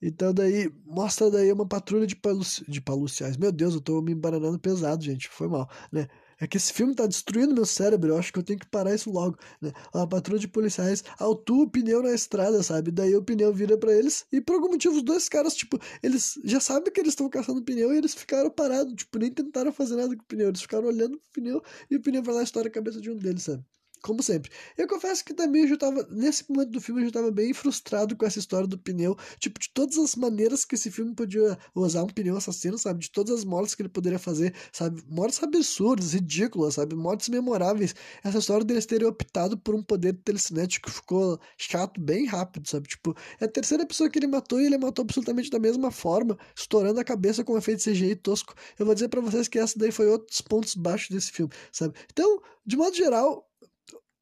Então 0.00 0.32
daí, 0.34 0.68
mostra 0.84 1.30
daí 1.30 1.52
uma 1.52 1.66
patrulha 1.66 2.06
de, 2.06 2.16
paluci... 2.16 2.64
de 2.68 2.80
paluciais. 2.80 3.36
Meu 3.36 3.52
Deus, 3.52 3.74
eu 3.74 3.80
tô 3.80 4.00
me 4.00 4.12
embaranando 4.12 4.58
pesado, 4.58 5.04
gente. 5.04 5.28
Foi 5.28 5.48
mal, 5.48 5.68
né? 5.92 6.08
É 6.42 6.46
que 6.48 6.56
esse 6.56 6.72
filme 6.72 6.92
tá 6.92 7.06
destruindo 7.06 7.54
meu 7.54 7.64
cérebro, 7.64 8.10
eu 8.10 8.18
acho 8.18 8.32
que 8.32 8.38
eu 8.40 8.42
tenho 8.42 8.58
que 8.58 8.66
parar 8.66 8.92
isso 8.92 9.08
logo, 9.12 9.38
né? 9.60 9.70
A 9.94 10.04
patrulha 10.04 10.40
de 10.40 10.48
policiais 10.48 11.04
autua 11.16 11.62
o 11.62 11.70
pneu 11.70 12.02
na 12.02 12.12
estrada, 12.12 12.60
sabe? 12.64 12.90
Daí 12.90 13.14
o 13.14 13.22
pneu 13.22 13.54
vira 13.54 13.78
para 13.78 13.92
eles 13.92 14.26
e 14.32 14.40
por 14.40 14.56
algum 14.56 14.70
motivo 14.70 14.96
os 14.96 15.04
dois 15.04 15.28
caras, 15.28 15.54
tipo, 15.54 15.78
eles 16.02 16.34
já 16.42 16.58
sabem 16.58 16.92
que 16.92 16.98
eles 16.98 17.12
estão 17.12 17.28
caçando 17.28 17.62
pneu 17.62 17.94
e 17.94 17.98
eles 17.98 18.12
ficaram 18.12 18.50
parados, 18.50 18.92
tipo, 18.94 19.20
nem 19.20 19.30
tentaram 19.30 19.70
fazer 19.72 19.94
nada 19.94 20.16
com 20.16 20.22
o 20.22 20.26
pneu, 20.26 20.48
eles 20.48 20.62
ficaram 20.62 20.88
olhando 20.88 21.16
pro 21.16 21.30
pneu 21.32 21.62
e 21.88 21.94
o 21.94 22.02
pneu 22.02 22.24
vai 22.24 22.34
lá 22.34 22.40
e 22.40 22.44
estoura 22.44 22.66
a 22.66 22.72
cabeça 22.72 23.00
de 23.00 23.08
um 23.08 23.16
deles, 23.16 23.44
sabe? 23.44 23.64
Como 24.02 24.22
sempre. 24.22 24.50
Eu 24.76 24.86
confesso 24.88 25.24
que 25.24 25.32
também 25.32 25.62
eu 25.62 25.68
já 25.68 25.76
tava, 25.76 26.06
nesse 26.10 26.44
momento 26.50 26.70
do 26.70 26.80
filme, 26.80 27.02
eu 27.02 27.06
já 27.06 27.12
tava 27.12 27.30
bem 27.30 27.54
frustrado 27.54 28.16
com 28.16 28.26
essa 28.26 28.38
história 28.38 28.66
do 28.66 28.78
pneu. 28.78 29.16
Tipo, 29.38 29.60
de 29.60 29.70
todas 29.72 29.96
as 29.96 30.16
maneiras 30.16 30.64
que 30.64 30.74
esse 30.74 30.90
filme 30.90 31.14
podia 31.14 31.56
usar 31.74 32.02
um 32.02 32.08
pneu 32.08 32.36
assassino, 32.36 32.76
sabe? 32.78 33.00
De 33.00 33.10
todas 33.10 33.38
as 33.38 33.44
mortes 33.44 33.74
que 33.74 33.82
ele 33.82 33.88
poderia 33.88 34.18
fazer, 34.18 34.54
sabe? 34.72 35.02
Mortes 35.08 35.42
absurdas, 35.42 36.12
ridículas, 36.12 36.74
sabe? 36.74 36.94
Mortes 36.94 37.28
memoráveis. 37.28 37.94
Essa 38.22 38.38
história 38.38 38.64
deles 38.64 38.86
terem 38.86 39.06
optado 39.06 39.56
por 39.56 39.74
um 39.74 39.82
poder 39.82 40.14
telecinético 40.24 40.90
ficou 40.90 41.38
chato 41.56 42.00
bem 42.00 42.26
rápido, 42.26 42.68
sabe? 42.68 42.88
Tipo, 42.88 43.14
é 43.40 43.44
a 43.44 43.48
terceira 43.48 43.86
pessoa 43.86 44.10
que 44.10 44.18
ele 44.18 44.26
matou 44.26 44.60
e 44.60 44.66
ele 44.66 44.78
matou 44.78 45.02
absolutamente 45.02 45.50
da 45.50 45.58
mesma 45.58 45.90
forma, 45.90 46.36
estourando 46.56 46.98
a 47.00 47.04
cabeça 47.04 47.44
com 47.44 47.54
um 47.54 47.58
efeito 47.58 47.82
CGI 47.82 48.16
tosco. 48.16 48.54
Eu 48.78 48.86
vou 48.86 48.94
dizer 48.94 49.08
para 49.08 49.20
vocês 49.20 49.48
que 49.48 49.58
essa 49.58 49.78
daí 49.78 49.92
foi 49.92 50.08
outros 50.08 50.40
pontos 50.40 50.74
baixos 50.74 51.10
desse 51.10 51.30
filme, 51.30 51.52
sabe? 51.70 51.94
Então, 52.10 52.40
de 52.64 52.76
modo 52.76 52.94
geral, 52.96 53.48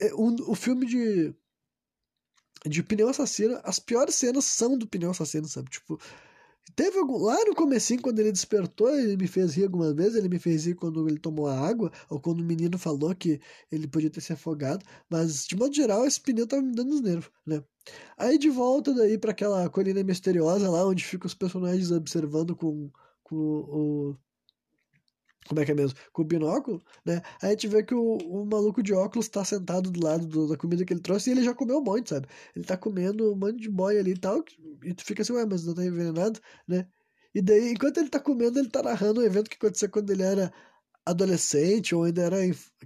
é 0.00 0.14
um, 0.14 0.34
o 0.48 0.54
filme 0.54 0.86
de 0.86 1.34
de 2.66 2.82
pneu 2.82 3.08
assassino, 3.08 3.58
as 3.64 3.78
piores 3.78 4.14
cenas 4.14 4.44
são 4.44 4.76
do 4.76 4.86
pneu 4.86 5.10
assassino, 5.10 5.48
sabe? 5.48 5.70
Tipo, 5.70 5.98
teve 6.76 6.98
algum, 6.98 7.18
lá 7.18 7.36
no 7.46 7.54
comecinho, 7.54 8.02
quando 8.02 8.18
ele 8.18 8.32
despertou, 8.32 8.90
ele 8.90 9.16
me 9.16 9.26
fez 9.26 9.54
rir 9.54 9.64
algumas 9.64 9.94
vezes, 9.94 10.16
ele 10.16 10.28
me 10.28 10.38
fez 10.38 10.66
rir 10.66 10.74
quando 10.74 11.08
ele 11.08 11.18
tomou 11.18 11.46
a 11.46 11.58
água, 11.58 11.90
ou 12.08 12.20
quando 12.20 12.40
o 12.40 12.44
menino 12.44 12.78
falou 12.78 13.14
que 13.14 13.40
ele 13.70 13.86
podia 13.88 14.10
ter 14.10 14.20
se 14.20 14.32
afogado, 14.32 14.84
mas 15.08 15.46
de 15.46 15.56
modo 15.56 15.74
geral, 15.74 16.06
esse 16.06 16.20
pneu 16.20 16.46
tava 16.46 16.62
me 16.62 16.74
dando 16.74 16.92
os 16.92 17.00
nervos, 17.00 17.30
né? 17.46 17.62
Aí 18.16 18.38
de 18.38 18.50
volta 18.50 18.94
daí 18.94 19.18
para 19.18 19.30
aquela 19.32 19.68
colina 19.70 20.02
misteriosa 20.02 20.68
lá, 20.70 20.86
onde 20.86 21.04
ficam 21.04 21.26
os 21.26 21.34
personagens 21.34 21.90
observando 21.90 22.54
com, 22.54 22.90
com 23.22 23.36
o, 23.36 24.16
como 25.48 25.60
é 25.60 25.64
que 25.64 25.72
é 25.72 25.74
mesmo? 25.74 25.98
Com 26.12 26.22
o 26.22 26.24
binóculo, 26.24 26.82
né? 27.04 27.22
Aí 27.42 27.48
a 27.48 27.50
gente 27.50 27.66
vê 27.68 27.82
que 27.82 27.94
o, 27.94 28.18
o 28.18 28.44
maluco 28.46 28.82
de 28.82 28.92
óculos 28.92 29.28
tá 29.28 29.44
sentado 29.44 29.90
do 29.90 30.04
lado 30.04 30.26
do, 30.26 30.48
da 30.48 30.56
comida 30.56 30.84
que 30.84 30.92
ele 30.92 31.00
trouxe 31.00 31.30
e 31.30 31.32
ele 31.32 31.42
já 31.42 31.54
comeu 31.54 31.78
um 31.78 31.84
monte, 31.84 32.10
sabe? 32.10 32.28
Ele 32.54 32.64
tá 32.64 32.76
comendo 32.76 33.32
um 33.32 33.36
monte 33.36 33.60
de 33.60 33.70
boia 33.70 34.00
ali 34.00 34.12
e 34.12 34.18
tal, 34.18 34.44
e 34.84 34.94
tu 34.94 35.04
fica 35.04 35.22
assim, 35.22 35.32
ué, 35.32 35.46
mas 35.46 35.64
não 35.66 35.74
tá 35.74 35.84
envenenado, 35.84 36.40
né? 36.68 36.86
E 37.34 37.40
daí, 37.40 37.72
enquanto 37.72 37.98
ele 37.98 38.08
tá 38.08 38.20
comendo, 38.20 38.58
ele 38.58 38.68
tá 38.68 38.82
narrando 38.82 39.20
um 39.20 39.24
evento 39.24 39.48
que 39.48 39.56
aconteceu 39.56 39.88
quando 39.88 40.10
ele 40.10 40.22
era 40.22 40.52
adolescente 41.06 41.94
ou 41.94 42.04
ainda 42.04 42.22
era 42.22 42.36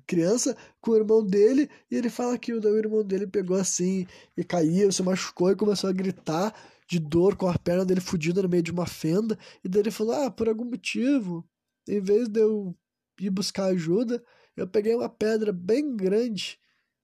criança 0.06 0.56
com 0.80 0.92
o 0.92 0.96
irmão 0.96 1.24
dele 1.24 1.68
e 1.90 1.96
ele 1.96 2.08
fala 2.08 2.38
que 2.38 2.52
o, 2.52 2.60
o 2.60 2.78
irmão 2.78 3.02
dele 3.04 3.26
pegou 3.26 3.56
assim 3.56 4.06
e 4.36 4.44
caiu, 4.44 4.92
se 4.92 5.02
machucou 5.02 5.50
e 5.50 5.56
começou 5.56 5.90
a 5.90 5.92
gritar 5.92 6.54
de 6.88 6.98
dor 6.98 7.36
com 7.36 7.48
a 7.48 7.58
perna 7.58 7.84
dele 7.84 8.00
fodida 8.00 8.42
no 8.42 8.48
meio 8.48 8.62
de 8.62 8.70
uma 8.70 8.86
fenda 8.86 9.38
e 9.64 9.68
daí 9.68 9.82
ele 9.82 9.90
falou, 9.90 10.14
ah, 10.14 10.30
por 10.30 10.48
algum 10.48 10.64
motivo 10.64 11.44
em 11.86 12.00
vez 12.00 12.28
de 12.28 12.40
eu 12.40 12.76
ir 13.20 13.30
buscar 13.30 13.66
ajuda, 13.66 14.22
eu 14.56 14.66
peguei 14.68 14.94
uma 14.94 15.08
pedra 15.08 15.52
bem 15.52 15.96
grande 15.96 16.58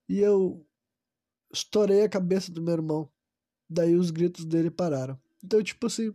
e 0.09 0.21
eu 0.21 0.67
estourei 1.53 2.03
a 2.03 2.09
cabeça 2.09 2.51
do 2.53 2.63
meu 2.63 2.75
irmão. 2.75 3.11
Daí 3.69 3.95
os 3.95 4.11
gritos 4.11 4.45
dele 4.45 4.71
pararam. 4.71 5.19
Então, 5.43 5.63
tipo 5.63 5.87
assim, 5.87 6.13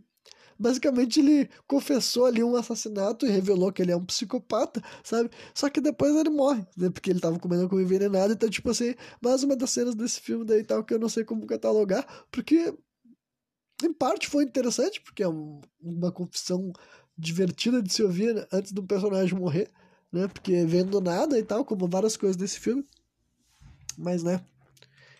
basicamente 0.58 1.20
ele 1.20 1.48
confessou 1.66 2.26
ali 2.26 2.42
um 2.42 2.56
assassinato 2.56 3.26
e 3.26 3.30
revelou 3.30 3.72
que 3.72 3.82
ele 3.82 3.92
é 3.92 3.96
um 3.96 4.04
psicopata, 4.04 4.82
sabe? 5.02 5.30
Só 5.54 5.68
que 5.68 5.80
depois 5.80 6.14
ele 6.14 6.30
morre, 6.30 6.66
né? 6.76 6.90
Porque 6.90 7.10
ele 7.10 7.20
tava 7.20 7.38
comendo 7.38 7.68
com 7.68 7.80
envenenado. 7.80 8.32
Então, 8.32 8.48
tipo 8.48 8.70
assim, 8.70 8.94
mais 9.20 9.42
uma 9.42 9.56
das 9.56 9.70
cenas 9.70 9.94
desse 9.94 10.20
filme 10.20 10.44
daí 10.44 10.64
tal 10.64 10.84
que 10.84 10.94
eu 10.94 10.98
não 10.98 11.08
sei 11.08 11.24
como 11.24 11.46
catalogar, 11.46 12.26
porque 12.30 12.74
em 13.84 13.92
parte 13.92 14.28
foi 14.28 14.44
interessante, 14.44 15.00
porque 15.00 15.22
é 15.22 15.28
uma 15.28 16.10
confissão 16.10 16.72
divertida 17.16 17.82
de 17.82 17.92
se 17.92 18.02
ouvir 18.02 18.46
antes 18.52 18.72
do 18.72 18.82
personagem 18.82 19.38
morrer, 19.38 19.70
né? 20.12 20.28
Porque 20.28 20.64
vendo 20.64 21.00
nada 21.00 21.38
e 21.38 21.42
tal, 21.42 21.64
como 21.64 21.88
várias 21.88 22.16
coisas 22.16 22.36
desse 22.36 22.60
filme. 22.60 22.84
Mas, 23.96 24.22
né? 24.22 24.40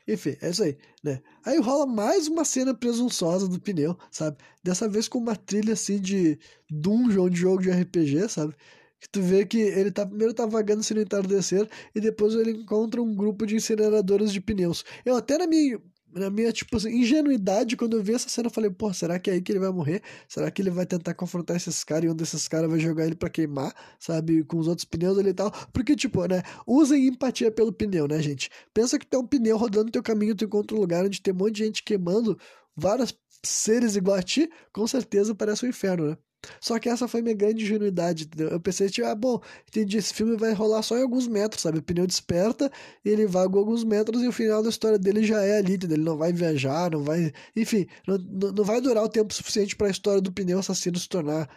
Enfim, 0.09 0.37
é 0.41 0.51
isso 0.51 0.63
aí, 0.63 0.79
né? 1.03 1.21
Aí 1.45 1.59
rola 1.59 1.85
mais 1.85 2.29
uma 2.29 2.45
cena 2.45 2.73
presunçosa 2.73 3.49
do 3.49 3.59
pneu, 3.59 3.99
sabe? 4.11 4.37
Dessa 4.63 4.89
vez 4.89 5.09
com 5.09 5.19
uma 5.19 5.35
trilha 5.35 5.73
assim 5.73 6.01
de 6.01 6.39
dungeon 6.71 7.29
de 7.29 7.41
jogo 7.41 7.63
de 7.63 7.71
RPG, 7.71 8.29
sabe? 8.29 8.55
Que 9.01 9.09
tu 9.09 9.21
vê 9.21 9.45
que 9.45 9.59
ele 9.59 9.91
tá 9.91 10.07
primeiro 10.07 10.33
tá 10.33 10.47
vagando 10.47 10.83
sem 10.85 10.99
entardecer 10.99 11.69
e 11.95 12.01
depois 12.01 12.35
ele 12.35 12.53
encontra 12.53 13.03
um 13.03 13.15
grupo 13.17 13.45
de 13.45 13.57
incineradoras 13.57 14.33
de 14.33 14.41
pneus. 14.41 14.85
Eu 15.05 15.17
até 15.17 15.39
na 15.39 15.47
minha 15.47 15.81
na 16.19 16.31
minha, 16.31 16.53
tipo 16.53 16.77
assim, 16.77 16.91
ingenuidade, 16.91 17.77
quando 17.77 17.97
eu 17.97 18.03
vi 18.03 18.15
essa 18.15 18.29
cena, 18.29 18.49
eu 18.49 18.51
falei, 18.53 18.71
pô, 18.71 18.93
será 18.93 19.19
que 19.19 19.31
é 19.31 19.35
aí 19.35 19.43
que 19.43 19.53
ele 19.53 19.59
vai 19.59 19.71
morrer? 19.71 20.03
Será 20.29 20.51
que 20.51 20.63
ele 20.63 20.71
vai 20.71 20.87
tentar 20.87 21.15
confrontar 21.15 21.57
esses 21.57 21.85
caras 21.85 22.05
e 22.05 22.09
um 22.09 22.15
desses 22.17 22.49
caras 22.49 22.71
vai 22.71 22.81
jogar 22.81 23.07
ele 23.07 23.15
para 23.15 23.29
queimar, 23.31 23.75
sabe? 23.99 24.43
Com 24.45 24.59
os 24.59 24.67
outros 24.69 24.85
pneus 24.85 25.19
ali 25.19 25.31
e 25.31 25.35
tal. 25.35 25.51
Porque, 25.73 25.95
tipo, 25.97 26.25
né? 26.27 26.43
Usem 26.67 27.07
empatia 27.09 27.51
pelo 27.51 27.73
pneu, 27.73 28.09
né, 28.09 28.21
gente? 28.23 28.51
Pensa 28.73 28.99
que 28.99 29.07
tem 29.07 29.19
um 29.21 29.27
pneu 29.27 29.57
rodando 29.57 29.87
no 29.87 29.91
teu 29.93 30.03
caminho, 30.03 30.35
tu 30.35 30.45
encontra 30.45 30.77
um 30.77 30.81
lugar 30.81 31.05
onde 31.05 31.21
tem 31.21 31.33
um 31.35 31.37
monte 31.37 31.57
de 31.57 31.65
gente 31.65 31.83
queimando 31.83 32.39
vários 32.75 33.15
seres 33.45 33.97
igual 33.97 34.17
a 34.17 34.23
ti, 34.23 34.51
com 34.73 34.87
certeza 34.87 35.35
parece 35.35 35.65
um 35.65 35.69
inferno, 35.69 36.11
né? 36.11 36.17
Só 36.61 36.79
que 36.79 36.89
essa 36.89 37.09
foi 37.09 37.23
minha 37.23 37.35
grande 37.35 37.65
ingenuidade. 37.65 38.25
Entendeu? 38.25 38.49
Eu 38.49 38.61
pensei, 38.61 38.89
tipo, 38.89 39.07
ah, 39.07 39.15
bom, 39.15 39.41
entendi, 39.69 39.97
esse 39.97 40.15
filme 40.15 40.37
vai 40.37 40.53
rolar 40.53 40.83
só 40.83 40.97
em 40.97 41.03
alguns 41.03 41.27
metros, 41.27 41.63
sabe? 41.63 41.79
O 41.79 41.83
pneu 41.83 42.07
desperta, 42.07 42.71
ele 43.05 43.27
vaga 43.27 43.59
alguns 43.59 43.85
metros 43.85 44.23
e 44.23 44.29
o 44.29 44.33
final 44.33 44.63
da 44.63 44.69
história 44.69 44.99
dele 44.99 45.25
já 45.25 45.43
é 45.43 45.59
ali, 45.59 45.75
entendeu? 45.75 45.97
Ele 45.97 46.05
não 46.05 46.17
vai 46.17 46.33
viajar, 46.33 46.91
não 46.91 47.03
vai. 47.03 47.33
Enfim, 47.55 47.87
não, 48.07 48.19
não 48.19 48.65
vai 48.65 48.81
durar 48.81 49.05
o 49.05 49.09
tempo 49.09 49.33
suficiente 49.35 49.77
para 49.77 49.89
a 49.89 49.91
história 49.91 50.21
do 50.21 50.33
pneu 50.33 50.59
assassino 50.59 50.99
se 50.99 51.09
tornar, 51.09 51.49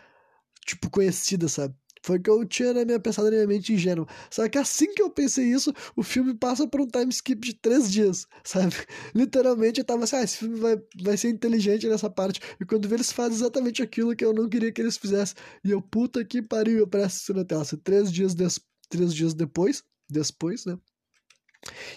tipo, 0.66 0.90
conhecida, 0.90 1.48
sabe? 1.48 1.76
Foi 2.10 2.18
o 2.18 2.22
que 2.24 2.30
eu 2.32 2.44
tinha 2.44 2.74
na 2.74 2.84
minha 2.84 3.00
pensada 3.00 3.30
na 3.30 3.36
minha 3.36 3.48
mente 3.48 3.72
ingênua. 3.72 4.08
Só 4.32 4.50
que 4.50 4.58
assim 4.58 4.92
que 4.96 5.02
eu 5.04 5.12
pensei 5.12 5.46
isso, 5.46 5.72
o 5.96 6.02
filme 6.02 6.34
passa 6.34 6.68
por 6.68 6.82
um 6.82 6.88
time 6.88 7.12
skip 7.12 7.40
de 7.40 7.54
três 7.54 7.92
dias, 7.92 8.26
sabe? 8.44 8.76
Literalmente 9.14 9.80
eu 9.80 9.86
tava 9.86 10.06
assim, 10.06 10.16
ah, 10.16 10.24
esse 10.24 10.38
filme 10.38 10.60
vai, 10.60 10.76
vai 11.04 11.16
ser 11.16 11.30
inteligente 11.30 11.88
nessa 11.88 12.10
parte. 12.10 12.40
E 12.60 12.66
quando 12.66 12.88
vê, 12.88 12.96
eles 12.96 13.12
fazem 13.12 13.36
exatamente 13.36 13.84
aquilo 13.84 14.16
que 14.16 14.26
eu 14.26 14.34
não 14.34 14.50
queria 14.50 14.72
que 14.72 14.82
eles 14.82 14.98
fizessem. 14.98 15.36
E 15.64 15.70
eu, 15.70 15.84
puta 15.84 16.26
que 16.26 16.42
pariu, 16.42 16.80
eu 16.80 16.88
presto 16.88 17.18
isso 17.22 17.34
na 17.36 17.46
tela. 17.46 17.64
Três 17.84 18.12
dias, 18.12 18.34
des... 18.34 18.60
três 18.90 19.14
dias 19.14 19.36
depois, 19.36 19.84
depois, 20.10 20.66
né? 20.66 20.80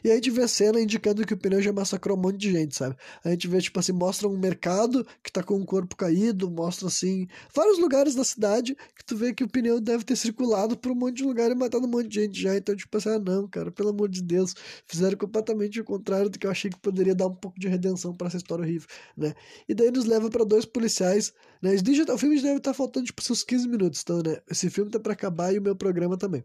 E 0.05 0.09
aí 0.09 0.12
a 0.12 0.14
gente 0.16 0.31
vê 0.31 0.43
a 0.43 0.49
cena 0.49 0.81
indicando 0.81 1.27
que 1.27 1.35
o 1.35 1.37
pneu 1.37 1.61
já 1.62 1.73
massacrou 1.73 2.16
um 2.16 2.20
monte 2.20 2.39
de 2.39 2.53
gente, 2.53 2.77
sabe? 2.77 2.97
A 3.25 3.31
gente 3.31 3.49
vê, 3.49 3.61
tipo 3.61 3.79
assim, 3.79 3.93
mostra 3.93 4.29
um 4.29 4.39
mercado 4.39 5.07
que 5.23 5.31
tá 5.31 5.43
com 5.43 5.61
o 5.61 5.64
corpo 5.64 5.97
caído, 5.97 6.51
mostra, 6.51 6.89
assim, 6.89 7.27
vários 7.55 7.79
lugares 7.79 8.14
da 8.14 8.25
cidade 8.25 8.77
que 8.97 9.05
tu 9.05 9.16
vê 9.16 9.33
que 9.33 9.45
o 9.45 9.49
pneu 9.49 9.81
deve 9.81 10.05
ter 10.05 10.16
circulado 10.16 10.77
por 10.77 10.93
um 10.93 10.95
monte 10.95 11.18
de 11.18 11.25
lugar 11.25 11.51
e 11.51 11.55
matado 11.55 11.87
um 11.87 11.91
monte 11.91 12.09
de 12.09 12.20
gente 12.20 12.41
já. 12.41 12.57
Então, 12.57 12.75
tipo 12.75 12.97
assim, 12.97 13.11
ah, 13.11 13.18
não, 13.18 13.49
cara, 13.49 13.70
pelo 13.70 13.91
amor 13.91 14.09
de 14.09 14.23
Deus. 14.23 14.55
Fizeram 14.87 15.16
completamente 15.16 15.81
o 15.81 15.85
contrário 15.85 16.29
do 16.29 16.39
que 16.39 16.47
eu 16.47 16.51
achei 16.51 16.70
que 16.70 16.79
poderia 16.79 17.14
dar 17.14 17.27
um 17.27 17.35
pouco 17.35 17.59
de 17.59 17.68
redenção 17.68 18.14
para 18.14 18.29
essa 18.29 18.37
história 18.37 18.62
horrível, 18.64 18.89
né? 19.16 19.35
E 19.68 19.75
daí 19.75 19.91
nos 19.91 20.05
leva 20.05 20.31
para 20.31 20.45
dois 20.45 20.64
policiais, 20.64 21.33
né? 21.62 21.75
o 22.12 22.18
filme 22.18 22.37
deve 22.37 22.57
estar 22.59 22.70
tá 22.70 22.75
faltando, 22.75 23.07
tipo, 23.07 23.23
seus 23.23 23.43
15 23.45 23.68
minutos, 23.68 24.01
então, 24.03 24.23
né? 24.23 24.41
Esse 24.51 24.70
filme 24.70 24.91
tá 24.91 24.99
para 25.01 25.12
acabar 25.12 25.53
e 25.55 25.59
o 25.59 25.62
meu 25.62 25.77
programa 25.77 26.16
também. 26.16 26.45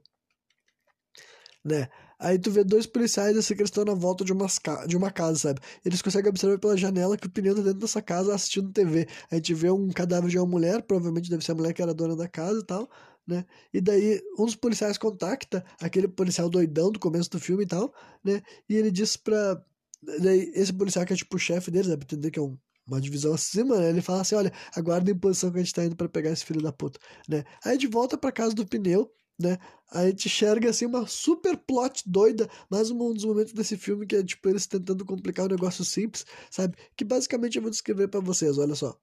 Né? 1.63 1.89
Aí 2.19 2.39
tu 2.39 2.49
vê 2.49 2.63
dois 2.63 2.85
policiais 2.87 3.37
assim 3.37 3.53
que 3.55 3.61
eles 3.61 3.69
estão 3.69 3.85
na 3.85 3.93
volta 3.93 4.25
de, 4.25 4.33
umas 4.33 4.59
de 4.87 4.97
uma 4.97 5.11
casa, 5.11 5.39
sabe? 5.39 5.61
Eles 5.85 6.01
conseguem 6.01 6.29
observar 6.29 6.57
pela 6.59 6.75
janela 6.75 7.17
que 7.17 7.27
o 7.27 7.29
pneu 7.29 7.55
tá 7.55 7.61
dentro 7.61 7.79
dessa 7.79 8.01
casa 8.01 8.33
assistindo 8.33 8.71
TV. 8.71 9.07
A 9.31 9.35
gente 9.35 9.53
vê 9.53 9.69
um 9.69 9.89
cadáver 9.89 10.29
de 10.29 10.37
uma 10.37 10.47
mulher, 10.47 10.81
provavelmente 10.81 11.29
deve 11.29 11.43
ser 11.45 11.51
a 11.51 11.55
mulher 11.55 11.73
que 11.73 11.81
era 11.81 11.93
dona 11.93 12.15
da 12.15 12.27
casa 12.27 12.59
e 12.59 12.65
tal, 12.65 12.89
né? 13.25 13.45
E 13.73 13.79
daí 13.81 14.21
um 14.37 14.45
dos 14.45 14.55
policiais 14.55 14.97
contacta 14.97 15.63
aquele 15.79 16.07
policial 16.07 16.49
doidão 16.49 16.91
do 16.91 16.99
começo 16.99 17.29
do 17.29 17.39
filme 17.39 17.63
e 17.63 17.67
tal, 17.67 17.93
né? 18.23 18.41
E 18.69 18.75
ele 18.75 18.91
diz 18.91 19.15
pra. 19.17 19.61
Daí, 20.21 20.51
esse 20.55 20.71
policial 20.73 21.05
que 21.05 21.13
é 21.13 21.15
tipo 21.15 21.35
o 21.35 21.39
chefe 21.39 21.71
deles, 21.71 21.87
deve 21.87 22.03
entender 22.03 22.31
que 22.31 22.39
é 22.39 22.41
um 22.41 22.57
uma 22.87 23.01
divisão 23.01 23.33
acima, 23.33 23.77
né? 23.79 23.89
Ele 23.89 24.01
fala 24.01 24.21
assim: 24.21 24.35
olha, 24.35 24.51
aguarda 24.75 25.11
em 25.11 25.17
posição 25.17 25.51
que 25.51 25.57
a 25.57 25.61
gente 25.63 25.73
tá 25.73 25.83
indo 25.85 25.95
para 25.95 26.07
pegar 26.09 26.31
esse 26.31 26.45
filho 26.45 26.61
da 26.61 26.71
puta, 26.71 26.99
né? 27.27 27.43
Aí 27.63 27.77
de 27.77 27.87
volta 27.87 28.17
pra 28.17 28.31
casa 28.31 28.55
do 28.55 28.65
pneu, 28.65 29.11
né? 29.39 29.57
A 29.89 30.05
gente 30.05 30.27
enxerga 30.27 30.69
assim 30.69 30.85
uma 30.85 31.07
super 31.07 31.57
plot 31.57 32.03
doida, 32.05 32.49
mais 32.69 32.91
um 32.91 33.13
dos 33.13 33.23
momentos 33.23 33.53
desse 33.53 33.77
filme 33.77 34.05
que 34.05 34.15
é 34.15 34.23
tipo 34.23 34.49
eles 34.49 34.65
tentando 34.67 35.05
complicar 35.05 35.45
um 35.45 35.49
negócio 35.49 35.85
simples, 35.85 36.25
sabe? 36.51 36.75
Que 36.95 37.05
basicamente 37.05 37.55
eu 37.55 37.61
vou 37.61 37.71
descrever 37.71 38.07
para 38.07 38.19
vocês, 38.19 38.57
olha 38.57 38.75
só. 38.75 38.97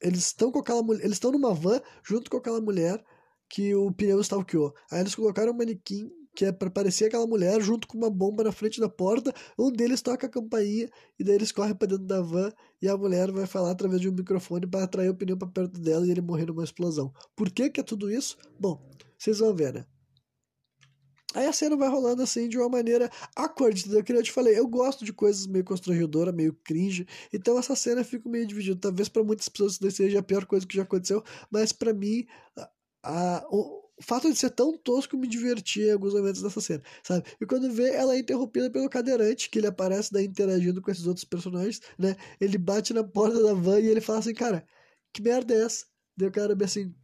Eles 0.00 0.26
estão 0.26 0.50
com 0.50 0.58
aquela 0.58 0.82
mulher, 0.82 1.04
eles 1.04 1.16
estão 1.16 1.30
numa 1.30 1.54
van 1.54 1.80
junto 2.02 2.30
com 2.30 2.36
aquela 2.36 2.60
mulher 2.60 3.02
que 3.48 3.74
o 3.74 3.92
pneu 3.92 4.20
stalkeou. 4.20 4.74
Aí 4.90 5.00
eles 5.00 5.14
colocaram 5.14 5.52
um 5.52 5.56
manequim 5.56 6.10
que 6.34 6.44
é 6.44 6.52
para 6.52 6.68
parecer 6.68 7.06
aquela 7.06 7.26
mulher 7.26 7.60
junto 7.62 7.86
com 7.86 7.96
uma 7.96 8.10
bomba 8.10 8.42
na 8.42 8.50
frente 8.50 8.80
da 8.80 8.88
porta. 8.88 9.32
Um 9.58 9.70
deles 9.70 10.02
toca 10.02 10.26
a 10.26 10.30
campainha 10.30 10.90
e 11.18 11.22
daí 11.22 11.36
eles 11.36 11.52
correm 11.52 11.74
para 11.74 11.88
dentro 11.88 12.04
da 12.04 12.20
van 12.20 12.52
e 12.82 12.88
a 12.88 12.96
mulher 12.96 13.30
vai 13.30 13.46
falar 13.46 13.70
através 13.70 14.00
de 14.00 14.08
um 14.08 14.12
microfone 14.12 14.66
para 14.66 14.84
atrair 14.84 15.10
o 15.10 15.14
pneu 15.14 15.36
para 15.36 15.48
perto 15.48 15.80
dela 15.80 16.06
e 16.06 16.10
ele 16.10 16.20
morrer 16.20 16.46
numa 16.46 16.64
explosão. 16.64 17.12
Por 17.36 17.50
que 17.50 17.70
que 17.70 17.80
é 17.80 17.84
tudo 17.84 18.10
isso? 18.10 18.36
Bom, 18.58 18.82
vocês 19.18 19.38
vão 19.38 19.54
ver, 19.54 19.72
né? 19.74 19.86
Aí 21.34 21.46
a 21.46 21.52
cena 21.52 21.76
vai 21.76 21.88
rolando 21.88 22.22
assim 22.22 22.48
de 22.48 22.56
uma 22.56 22.68
maneira 22.68 23.10
awkward, 23.34 23.80
entendeu? 23.80 24.04
Que 24.04 24.12
eu 24.12 24.22
te 24.22 24.30
falei, 24.30 24.56
eu 24.56 24.68
gosto 24.68 25.04
de 25.04 25.12
coisas 25.12 25.46
meio 25.48 25.64
constrangedora, 25.64 26.30
meio 26.30 26.54
cringe, 26.64 27.06
então 27.32 27.58
essa 27.58 27.74
cena 27.74 28.04
fica 28.04 28.28
meio 28.28 28.46
dividida. 28.46 28.78
Talvez 28.80 29.08
para 29.08 29.24
muitas 29.24 29.48
pessoas 29.48 29.80
isso 29.80 29.90
seja 29.96 30.20
a 30.20 30.22
pior 30.22 30.46
coisa 30.46 30.64
que 30.64 30.76
já 30.76 30.84
aconteceu, 30.84 31.24
mas 31.50 31.72
para 31.72 31.92
mim, 31.92 32.24
a, 32.56 32.70
a, 33.02 33.46
o 33.50 33.84
fato 34.00 34.30
de 34.30 34.38
ser 34.38 34.50
tão 34.50 34.78
tosco 34.78 35.16
me 35.16 35.26
divertia 35.26 35.88
em 35.88 35.92
alguns 35.92 36.14
momentos 36.14 36.40
dessa 36.40 36.60
cena, 36.60 36.82
sabe? 37.02 37.24
E 37.40 37.46
quando 37.46 37.70
vê, 37.72 37.90
ela 37.90 38.14
é 38.14 38.18
interrompida 38.20 38.70
pelo 38.70 38.88
cadeirante, 38.88 39.50
que 39.50 39.58
ele 39.58 39.66
aparece 39.66 40.12
daí 40.12 40.26
interagindo 40.26 40.80
com 40.80 40.90
esses 40.90 41.06
outros 41.06 41.24
personagens, 41.24 41.80
né? 41.98 42.14
Ele 42.40 42.58
bate 42.58 42.92
na 42.94 43.02
porta 43.02 43.42
da 43.42 43.54
van 43.54 43.80
e 43.80 43.86
ele 43.86 44.00
fala 44.00 44.20
assim, 44.20 44.34
cara, 44.34 44.64
que 45.12 45.20
merda 45.22 45.52
é 45.54 45.64
essa? 45.64 45.84
Daí 46.16 46.28
o 46.28 46.32
cara 46.32 46.54
bem 46.54 46.66
assim, 46.66 46.94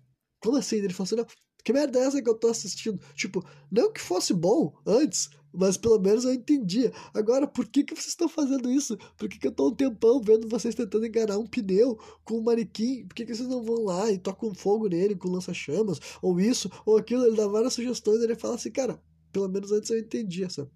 como 0.41 0.57
assim? 0.57 0.77
Ele 0.77 0.93
fala 0.93 1.07
assim, 1.07 1.17
não, 1.17 1.27
que 1.63 1.73
merda 1.73 1.99
é 1.99 2.03
essa 2.03 2.23
que 2.23 2.29
eu 2.29 2.35
tô 2.35 2.49
assistindo? 2.49 3.01
Tipo, 3.15 3.45
não 3.71 3.93
que 3.93 4.01
fosse 4.01 4.33
bom 4.33 4.75
antes, 4.87 5.31
mas 5.53 5.77
pelo 5.77 5.99
menos 5.99 6.25
eu 6.25 6.33
entendia. 6.33 6.93
Agora, 7.13 7.47
por 7.47 7.67
que, 7.67 7.85
que 7.85 7.95
vocês 7.95 8.09
estão 8.09 8.29
fazendo 8.29 8.71
isso? 8.71 8.97
Por 9.17 9.29
que, 9.29 9.39
que 9.39 9.47
eu 9.47 9.53
tô 9.53 9.69
um 9.69 9.75
tempão 9.75 10.21
vendo 10.21 10.49
vocês 10.49 10.75
tentando 10.75 11.07
enganar 11.07 11.39
um 11.39 11.47
pneu 11.47 11.99
com 12.25 12.39
um 12.39 12.43
manequim? 12.43 13.07
Por 13.07 13.15
que, 13.15 13.27
que 13.27 13.35
vocês 13.35 13.49
não 13.49 13.63
vão 13.63 13.85
lá 13.85 14.11
e 14.11 14.19
tocam 14.19 14.55
fogo 14.55 14.89
nele 14.89 15.17
com 15.17 15.29
lança-chamas? 15.29 16.01
Ou 16.23 16.41
isso, 16.41 16.71
ou 16.87 16.97
aquilo? 16.97 17.25
Ele 17.25 17.37
dá 17.37 17.47
várias 17.47 17.75
sugestões 17.75 18.21
e 18.21 18.25
ele 18.25 18.37
fala 18.37 18.55
assim, 18.55 18.71
cara, 18.71 19.01
pelo 19.33 19.49
menos 19.49 19.73
antes 19.73 19.91
eu 19.91 19.99
entendia, 19.99 20.49
sabe? 20.49 20.71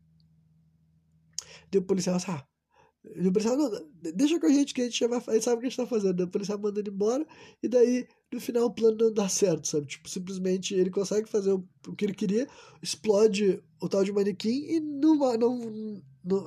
Deu 1.71 1.81
o 1.81 1.85
policial 1.85 2.17
assim, 2.17 2.33
ah, 3.05 3.29
o 3.29 3.33
policial, 3.33 3.57
não, 3.57 3.71
deixa 4.15 4.41
com 4.41 4.47
a 4.47 4.51
gente 4.53 4.73
que 4.73 4.83
a 4.83 4.85
gente 4.85 5.07
vai, 5.07 5.21
gente 5.21 5.45
sabe 5.45 5.57
o 5.57 5.61
que 5.61 5.67
a 5.67 5.69
gente 5.69 5.77
tá 5.77 5.87
fazendo. 5.87 6.25
O 6.25 6.29
policial 6.29 6.59
manda 6.59 6.81
ele 6.81 6.91
embora 6.91 7.27
e 7.63 7.69
daí 7.69 8.07
no 8.33 8.41
final 8.41 8.67
o 8.67 8.71
plano 8.71 8.97
não 8.99 9.13
dá 9.13 9.29
certo, 9.29 9.69
sabe? 9.69 9.87
Tipo, 9.87 10.09
simplesmente 10.09 10.75
ele 10.75 10.91
consegue 10.91 11.29
fazer 11.29 11.53
o, 11.53 11.65
o 11.87 11.95
que 11.95 12.05
ele 12.05 12.15
queria, 12.15 12.49
explode 12.83 13.63
o 13.81 13.89
tal 13.89 14.03
de 14.03 14.13
manequim 14.13 14.65
e 14.69 14.81
não, 14.81 15.17
não, 15.37 15.73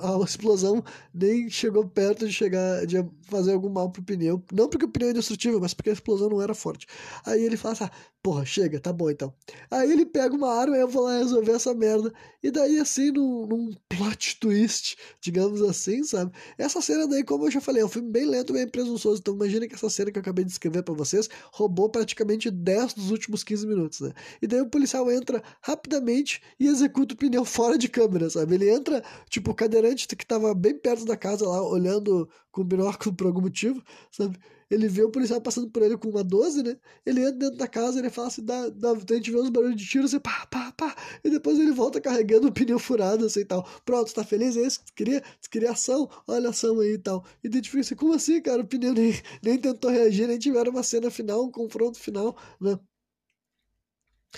a 0.00 0.24
explosão 0.24 0.82
nem 1.14 1.48
chegou 1.48 1.86
perto 1.88 2.26
de 2.26 2.32
chegar 2.32 2.84
de 2.84 2.96
fazer 3.22 3.52
algum 3.52 3.68
mal 3.68 3.90
pro 3.90 4.02
pneu. 4.02 4.42
Não 4.52 4.68
porque 4.68 4.84
o 4.84 4.88
pneu 4.88 5.08
é 5.08 5.10
indestrutível, 5.12 5.60
mas 5.60 5.72
porque 5.72 5.90
a 5.90 5.92
explosão 5.92 6.28
não 6.28 6.42
era 6.42 6.54
forte. 6.54 6.86
Aí 7.24 7.44
ele 7.44 7.56
fala 7.56 7.74
assim: 7.74 7.84
ah, 7.84 7.90
porra, 8.28 8.44
chega, 8.44 8.78
tá 8.78 8.92
bom 8.92 9.08
então. 9.08 9.32
Aí 9.70 9.90
ele 9.90 10.04
pega 10.04 10.34
uma 10.36 10.52
arma 10.52 10.76
e 10.76 10.80
eu 10.80 10.88
vou 10.88 11.04
lá 11.04 11.16
resolver 11.16 11.52
essa 11.52 11.72
merda. 11.72 12.12
E 12.42 12.50
daí, 12.50 12.78
assim, 12.78 13.10
num, 13.10 13.46
num 13.46 13.70
plot 13.88 14.36
twist, 14.38 14.98
digamos 15.18 15.62
assim, 15.62 16.04
sabe? 16.04 16.30
Essa 16.58 16.82
cena 16.82 17.08
daí, 17.08 17.24
como 17.24 17.46
eu 17.46 17.50
já 17.50 17.58
falei, 17.58 17.80
é 17.80 17.86
um 17.86 17.88
filme 17.88 18.10
bem 18.10 18.26
lento, 18.26 18.52
bem 18.52 18.68
presunçoso. 18.68 19.20
Então 19.20 19.32
imagina 19.32 19.66
que 19.66 19.74
essa 19.74 19.88
cena 19.88 20.10
que 20.10 20.18
eu 20.18 20.20
acabei 20.20 20.44
de 20.44 20.50
escrever 20.52 20.82
para 20.82 20.92
vocês 20.92 21.26
roubou 21.54 21.88
praticamente 21.88 22.50
10 22.50 22.92
dos 22.92 23.10
últimos 23.10 23.42
15 23.42 23.66
minutos, 23.66 24.00
né? 24.00 24.12
E 24.42 24.46
daí 24.46 24.60
o 24.60 24.68
policial 24.68 25.10
entra 25.10 25.42
rapidamente 25.62 26.42
e 26.60 26.66
executa 26.66 27.14
o 27.14 27.16
pneu 27.16 27.46
fora 27.46 27.78
de 27.78 27.88
câmera, 27.88 28.28
sabe? 28.28 28.56
Ele 28.56 28.68
entra, 28.68 29.02
tipo, 29.30 29.54
cadeirante 29.54 30.06
que 30.06 30.26
tava 30.26 30.54
bem 30.54 30.78
perto 30.78 31.06
da 31.06 31.16
casa 31.16 31.48
lá, 31.48 31.66
olhando 31.66 32.28
com 32.52 32.60
o 32.60 32.64
binóculo 32.64 33.14
por 33.14 33.26
algum 33.26 33.40
motivo, 33.40 33.82
sabe? 34.10 34.38
Ele 34.70 34.86
vê 34.88 35.02
o 35.02 35.10
policial 35.10 35.40
passando 35.40 35.70
por 35.70 35.82
ele 35.82 35.96
com 35.96 36.08
uma 36.08 36.22
12, 36.22 36.62
né? 36.62 36.76
Ele 37.04 37.20
entra 37.20 37.32
dentro 37.32 37.56
da 37.56 37.66
casa, 37.66 37.98
ele 37.98 38.10
fala 38.10 38.28
assim, 38.28 38.44
dá, 38.44 38.68
dá, 38.68 38.92
a 38.92 39.14
gente 39.14 39.30
vê 39.30 39.38
uns 39.40 39.48
barulhos 39.48 39.76
de 39.76 39.86
tiro, 39.86 40.04
assim, 40.04 40.20
pá, 40.20 40.46
pá, 40.46 40.72
pá. 40.72 40.94
E 41.24 41.30
depois 41.30 41.58
ele 41.58 41.72
volta 41.72 42.00
carregando 42.00 42.48
o 42.48 42.52
pneu 42.52 42.78
furado, 42.78 43.24
assim 43.26 43.40
e 43.40 43.44
tal. 43.44 43.66
Pronto, 43.84 44.12
tá 44.12 44.22
feliz? 44.24 44.56
É 44.56 44.62
isso 44.66 44.84
que 44.84 44.92
queria? 44.92 45.22
Tu 45.40 45.50
queria 45.50 45.72
ação? 45.72 46.08
Olha 46.26 46.48
a 46.48 46.50
ação 46.50 46.80
aí 46.80 46.92
e 46.94 46.98
tal. 46.98 47.24
E 47.42 47.48
daí 47.48 47.62
assim, 47.80 47.94
como 47.94 48.14
assim, 48.14 48.42
cara? 48.42 48.62
O 48.62 48.66
pneu 48.66 48.92
nem, 48.92 49.14
nem 49.42 49.58
tentou 49.58 49.90
reagir, 49.90 50.26
nem 50.28 50.38
tiveram 50.38 50.70
uma 50.70 50.82
cena 50.82 51.10
final, 51.10 51.44
um 51.44 51.50
confronto 51.50 51.98
final, 51.98 52.36
né? 52.60 52.78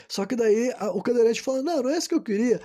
Só 0.09 0.25
que 0.27 0.37
daí 0.37 0.73
a, 0.79 0.91
o 0.91 1.03
cadeirante 1.03 1.43
fala: 1.43 1.63
Não, 1.63 1.83
não 1.83 1.91
é 1.91 1.99
isso 1.99 2.09
que 2.09 2.15
eu 2.15 2.23
queria. 2.23 2.61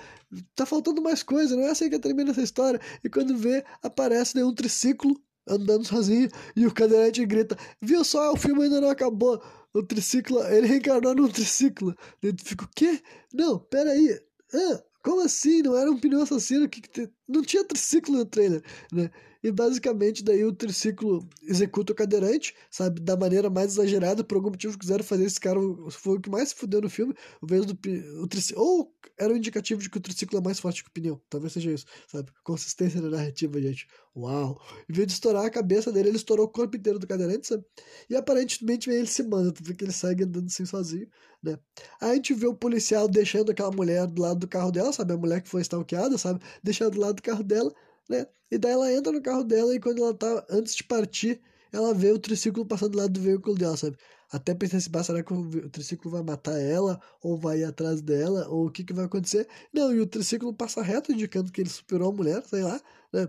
Tá 0.54 0.66
faltando 0.66 1.02
mais 1.02 1.22
coisa, 1.22 1.56
não 1.56 1.64
é 1.64 1.70
assim 1.70 1.90
que 1.90 1.98
termina 1.98 2.30
essa 2.30 2.42
história. 2.42 2.80
E 3.02 3.08
quando 3.08 3.36
vê, 3.36 3.64
aparece 3.82 4.34
daí 4.34 4.44
um 4.44 4.54
triciclo 4.54 5.20
andando 5.46 5.86
sozinho 5.86 6.28
e 6.54 6.66
o 6.66 6.72
cadeirante 6.72 7.24
grita: 7.26 7.56
Viu 7.80 8.04
só, 8.04 8.32
o 8.32 8.36
filme 8.36 8.64
ainda 8.64 8.80
não 8.80 8.90
acabou. 8.90 9.42
O 9.74 9.82
triciclo, 9.82 10.42
ele 10.46 10.66
reencarnou 10.66 11.14
num 11.14 11.28
triciclo. 11.28 11.94
Tu 12.20 12.44
fica: 12.44 12.64
O 12.64 12.68
quê? 12.74 13.02
Não, 13.32 13.58
peraí. 13.58 14.20
Ah, 14.54 14.82
como 15.02 15.22
assim? 15.22 15.62
Não 15.62 15.76
era 15.76 15.90
um 15.90 15.98
pneu 15.98 16.22
assassino? 16.22 16.68
Que, 16.68 16.80
que 16.80 17.10
Não 17.28 17.42
tinha 17.42 17.64
triciclo 17.64 18.16
no 18.16 18.26
trailer, 18.26 18.62
né? 18.92 19.10
E 19.42 19.52
basicamente 19.52 20.24
daí 20.24 20.44
o 20.44 20.52
triciclo 20.52 21.28
executa 21.42 21.92
o 21.92 21.96
cadeirante, 21.96 22.54
sabe? 22.70 23.00
Da 23.00 23.16
maneira 23.16 23.50
mais 23.50 23.72
exagerada, 23.72 24.24
por 24.24 24.36
algum 24.36 24.50
motivo 24.50 24.78
quiseram 24.78 25.04
fazer 25.04 25.24
esse 25.24 25.40
cara, 25.40 25.58
foi 25.90 26.16
o 26.16 26.20
que 26.20 26.30
mais 26.30 26.50
se 26.50 26.54
fudeu 26.54 26.80
no 26.80 26.88
filme, 26.90 27.14
o 27.40 27.46
vez 27.46 27.64
do 27.64 27.78
o 28.22 28.26
triciclo, 28.26 28.62
ou 28.62 28.94
era 29.18 29.32
um 29.32 29.36
indicativo 29.36 29.80
de 29.80 29.88
que 29.88 29.98
o 29.98 30.00
triciclo 30.00 30.38
é 30.38 30.42
mais 30.42 30.58
forte 30.58 30.82
que 30.82 30.90
o 30.90 30.92
pneu, 30.92 31.20
talvez 31.28 31.52
seja 31.52 31.70
isso, 31.70 31.86
sabe? 32.06 32.30
Consistência 32.44 33.00
na 33.00 33.10
narrativa, 33.10 33.60
gente. 33.60 33.86
Uau! 34.14 34.60
Em 34.88 34.92
vez 34.92 35.06
de 35.06 35.12
estourar 35.14 35.44
a 35.44 35.50
cabeça 35.50 35.92
dele, 35.92 36.08
ele 36.08 36.16
estourou 36.16 36.46
o 36.46 36.48
corpo 36.48 36.76
inteiro 36.76 36.98
do 36.98 37.06
cadeirante, 37.06 37.46
sabe? 37.46 37.64
E 38.08 38.16
aparentemente 38.16 38.90
ele 38.90 39.06
se 39.06 39.22
manda, 39.22 39.52
tu 39.52 39.62
vê 39.62 39.74
que 39.74 39.84
ele 39.84 39.92
segue 39.92 40.24
andando 40.24 40.46
assim 40.46 40.64
sozinho, 40.64 41.06
né? 41.42 41.58
Aí 42.00 42.12
a 42.12 42.14
gente 42.14 42.34
vê 42.34 42.46
o 42.46 42.54
policial 42.54 43.08
deixando 43.08 43.50
aquela 43.50 43.70
mulher 43.70 44.06
do 44.06 44.22
lado 44.22 44.40
do 44.40 44.48
carro 44.48 44.72
dela, 44.72 44.92
sabe? 44.92 45.12
A 45.12 45.16
mulher 45.16 45.42
que 45.42 45.48
foi 45.48 45.62
stalkeada, 45.62 46.16
sabe? 46.18 46.40
Deixando 46.62 46.92
do 46.92 47.00
lado 47.00 47.16
do 47.16 47.22
carro 47.22 47.42
dela, 47.42 47.72
né? 48.08 48.26
E 48.50 48.58
daí 48.58 48.72
ela 48.72 48.92
entra 48.92 49.12
no 49.12 49.22
carro 49.22 49.44
dela 49.44 49.74
e 49.74 49.80
quando 49.80 50.02
ela 50.02 50.14
tá 50.14 50.46
antes 50.50 50.74
de 50.74 50.84
partir, 50.84 51.40
ela 51.72 51.92
vê 51.94 52.12
o 52.12 52.18
triciclo 52.18 52.64
passando 52.66 52.92
do 52.92 52.98
lado 52.98 53.12
do 53.12 53.20
veículo 53.20 53.56
dela, 53.56 53.76
sabe? 53.76 53.96
Até 54.30 54.54
pensei 54.54 54.78
assim, 54.78 54.90
será 55.04 55.22
que 55.22 55.32
o 55.32 55.70
triciclo 55.70 56.10
vai 56.10 56.22
matar 56.22 56.58
ela? 56.60 57.00
Ou 57.22 57.36
vai 57.36 57.60
ir 57.60 57.64
atrás 57.64 58.00
dela? 58.02 58.48
Ou 58.48 58.66
o 58.66 58.70
que, 58.70 58.84
que 58.84 58.92
vai 58.92 59.04
acontecer? 59.04 59.48
Não, 59.72 59.94
e 59.94 60.00
o 60.00 60.06
triciclo 60.06 60.52
passa 60.54 60.82
reto, 60.82 61.12
indicando 61.12 61.52
que 61.52 61.60
ele 61.60 61.70
superou 61.70 62.10
a 62.10 62.12
mulher, 62.12 62.42
sei 62.44 62.62
lá, 62.62 62.80
né? 63.12 63.28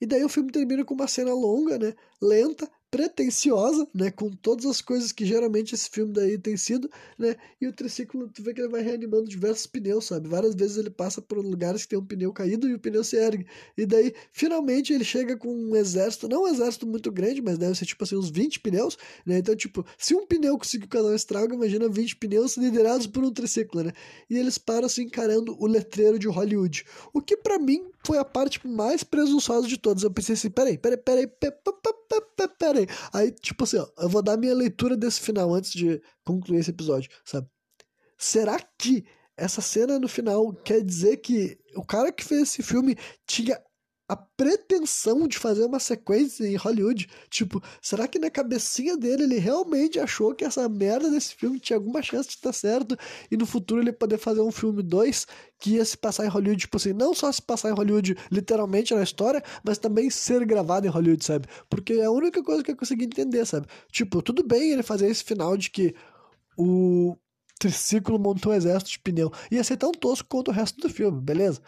E 0.00 0.06
daí 0.06 0.24
o 0.24 0.28
filme 0.28 0.50
termina 0.50 0.84
com 0.84 0.94
uma 0.94 1.06
cena 1.08 1.32
longa, 1.32 1.78
né? 1.78 1.94
Lenta, 2.20 2.70
pretensiosa, 2.94 3.88
né, 3.92 4.08
com 4.08 4.30
todas 4.30 4.64
as 4.66 4.80
coisas 4.80 5.10
que 5.10 5.26
geralmente 5.26 5.74
esse 5.74 5.90
filme 5.90 6.12
daí 6.12 6.38
tem 6.38 6.56
sido, 6.56 6.88
né, 7.18 7.34
e 7.60 7.66
o 7.66 7.72
triciclo, 7.72 8.28
tu 8.28 8.40
vê 8.40 8.54
que 8.54 8.60
ele 8.60 8.68
vai 8.68 8.82
reanimando 8.82 9.28
diversos 9.28 9.66
pneus, 9.66 10.04
sabe, 10.04 10.28
várias 10.28 10.54
vezes 10.54 10.76
ele 10.76 10.90
passa 10.90 11.20
por 11.20 11.38
lugares 11.38 11.82
que 11.82 11.88
tem 11.88 11.98
um 11.98 12.06
pneu 12.06 12.32
caído 12.32 12.68
e 12.68 12.74
o 12.74 12.78
pneu 12.78 13.02
se 13.02 13.16
ergue, 13.16 13.48
e 13.76 13.84
daí, 13.84 14.14
finalmente, 14.30 14.92
ele 14.92 15.02
chega 15.02 15.36
com 15.36 15.52
um 15.52 15.74
exército, 15.74 16.28
não 16.28 16.44
um 16.44 16.46
exército 16.46 16.86
muito 16.86 17.10
grande, 17.10 17.42
mas 17.42 17.58
deve 17.58 17.74
ser, 17.74 17.84
tipo 17.84 18.04
assim, 18.04 18.14
uns 18.14 18.30
20 18.30 18.60
pneus, 18.60 18.96
né, 19.26 19.38
então, 19.38 19.56
tipo, 19.56 19.84
se 19.98 20.14
um 20.14 20.24
pneu 20.24 20.56
conseguiu 20.56 20.86
causar 20.86 21.08
um 21.08 21.16
estrago, 21.16 21.52
imagina 21.52 21.88
20 21.88 22.14
pneus 22.14 22.56
liderados 22.56 23.08
por 23.08 23.24
um 23.24 23.32
triciclo, 23.32 23.82
né, 23.82 23.92
e 24.30 24.38
eles 24.38 24.56
param, 24.56 24.86
assim, 24.86 25.02
encarando 25.02 25.56
o 25.58 25.66
letreiro 25.66 26.16
de 26.16 26.28
Hollywood, 26.28 26.84
o 27.12 27.20
que 27.20 27.36
para 27.36 27.58
mim 27.58 27.84
foi 28.06 28.18
a 28.18 28.24
parte 28.24 28.64
mais 28.64 29.02
presunçosa 29.02 29.66
de 29.66 29.78
todas, 29.78 30.04
eu 30.04 30.12
pensei 30.12 30.34
assim, 30.34 30.48
peraí, 30.48 30.78
peraí, 30.78 30.96
peraí, 30.96 31.26
peraí, 31.26 31.52
peraí, 32.56 32.83
Aí, 33.12 33.30
tipo 33.30 33.64
assim, 33.64 33.78
ó, 33.78 33.86
eu 33.98 34.08
vou 34.08 34.22
dar 34.22 34.36
minha 34.36 34.54
leitura 34.54 34.96
desse 34.96 35.20
final 35.20 35.52
antes 35.54 35.72
de 35.72 36.00
concluir 36.24 36.58
esse 36.58 36.70
episódio, 36.70 37.10
sabe? 37.24 37.48
Será 38.18 38.58
que 38.78 39.04
essa 39.36 39.60
cena 39.60 39.98
no 39.98 40.08
final 40.08 40.52
quer 40.64 40.82
dizer 40.82 41.18
que 41.18 41.58
o 41.74 41.84
cara 41.84 42.12
que 42.12 42.24
fez 42.24 42.42
esse 42.42 42.62
filme 42.62 42.96
tinha 43.26 43.60
a 44.06 44.14
pretensão 44.16 45.26
de 45.26 45.38
fazer 45.38 45.64
uma 45.64 45.78
sequência 45.78 46.46
em 46.46 46.56
Hollywood. 46.56 47.08
Tipo, 47.30 47.62
será 47.80 48.06
que 48.06 48.18
na 48.18 48.30
cabecinha 48.30 48.96
dele 48.96 49.24
ele 49.24 49.38
realmente 49.38 49.98
achou 49.98 50.34
que 50.34 50.44
essa 50.44 50.68
merda 50.68 51.10
desse 51.10 51.34
filme 51.34 51.58
tinha 51.58 51.78
alguma 51.78 52.02
chance 52.02 52.28
de 52.28 52.34
estar 52.34 52.52
certo 52.52 52.96
e 53.30 53.36
no 53.36 53.46
futuro 53.46 53.80
ele 53.80 53.92
poder 53.92 54.18
fazer 54.18 54.42
um 54.42 54.50
filme 54.50 54.82
2 54.82 55.26
que 55.58 55.76
ia 55.76 55.84
se 55.84 55.96
passar 55.96 56.26
em 56.26 56.28
Hollywood, 56.28 56.60
tipo 56.60 56.76
assim, 56.76 56.92
não 56.92 57.14
só 57.14 57.32
se 57.32 57.40
passar 57.40 57.70
em 57.70 57.74
Hollywood 57.74 58.14
literalmente 58.30 58.94
na 58.94 59.02
história, 59.02 59.42
mas 59.64 59.78
também 59.78 60.10
ser 60.10 60.44
gravado 60.44 60.86
em 60.86 60.90
Hollywood, 60.90 61.24
sabe? 61.24 61.48
Porque 61.70 61.94
é 61.94 62.04
a 62.04 62.10
única 62.10 62.42
coisa 62.42 62.62
que 62.62 62.72
eu 62.72 62.76
consegui 62.76 63.04
entender, 63.04 63.46
sabe? 63.46 63.66
Tipo, 63.90 64.20
tudo 64.20 64.46
bem 64.46 64.72
ele 64.72 64.82
fazer 64.82 65.06
esse 65.06 65.24
final 65.24 65.56
de 65.56 65.70
que 65.70 65.94
o 66.58 67.16
triciclo 67.58 68.18
montou 68.18 68.52
um 68.52 68.54
exército 68.54 68.90
de 68.90 68.98
pneu. 68.98 69.32
Ia 69.50 69.64
ser 69.64 69.78
tão 69.78 69.92
tosco 69.92 70.28
quanto 70.28 70.48
o 70.48 70.52
resto 70.52 70.78
do 70.80 70.92
filme, 70.92 71.20
beleza? 71.20 71.62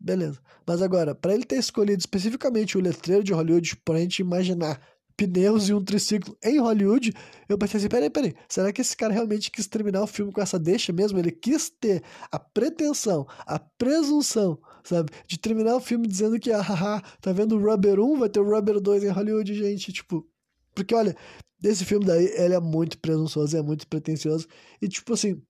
Beleza. 0.00 0.40
Mas 0.66 0.80
agora, 0.80 1.14
para 1.14 1.34
ele 1.34 1.44
ter 1.44 1.58
escolhido 1.58 2.00
especificamente 2.00 2.78
o 2.78 2.80
letreiro 2.80 3.22
de 3.22 3.34
Hollywood, 3.34 3.76
pra 3.84 3.98
gente 3.98 4.20
imaginar 4.20 4.80
pneus 5.14 5.68
e 5.68 5.74
um 5.74 5.84
triciclo 5.84 6.34
em 6.42 6.58
Hollywood, 6.58 7.12
eu 7.46 7.58
pensei 7.58 7.76
assim, 7.76 7.88
peraí, 7.88 8.08
peraí, 8.08 8.34
será 8.48 8.72
que 8.72 8.80
esse 8.80 8.96
cara 8.96 9.12
realmente 9.12 9.50
quis 9.50 9.66
terminar 9.66 10.02
o 10.02 10.06
filme 10.06 10.32
com 10.32 10.40
essa 10.40 10.58
deixa 10.58 10.90
mesmo? 10.94 11.18
Ele 11.18 11.30
quis 11.30 11.68
ter 11.68 12.02
a 12.32 12.38
pretensão, 12.38 13.26
a 13.40 13.58
presunção, 13.58 14.58
sabe, 14.82 15.10
de 15.26 15.38
terminar 15.38 15.76
o 15.76 15.80
filme 15.80 16.08
dizendo 16.08 16.40
que, 16.40 16.50
ah, 16.50 16.62
haha, 16.62 17.02
tá 17.20 17.32
vendo 17.32 17.56
o 17.56 17.62
Rubber 17.62 18.00
1, 18.00 18.18
vai 18.18 18.30
ter 18.30 18.40
o 18.40 18.50
Rubber 18.50 18.80
2 18.80 19.04
em 19.04 19.08
Hollywood, 19.08 19.54
gente, 19.54 19.92
tipo... 19.92 20.26
Porque, 20.74 20.94
olha, 20.94 21.14
esse 21.62 21.84
filme 21.84 22.06
daí, 22.06 22.24
ele 22.38 22.54
é 22.54 22.60
muito 22.60 22.98
presunçoso, 22.98 23.54
é 23.54 23.60
muito 23.62 23.86
pretencioso, 23.86 24.46
e 24.80 24.88
tipo 24.88 25.12
assim, 25.12 25.42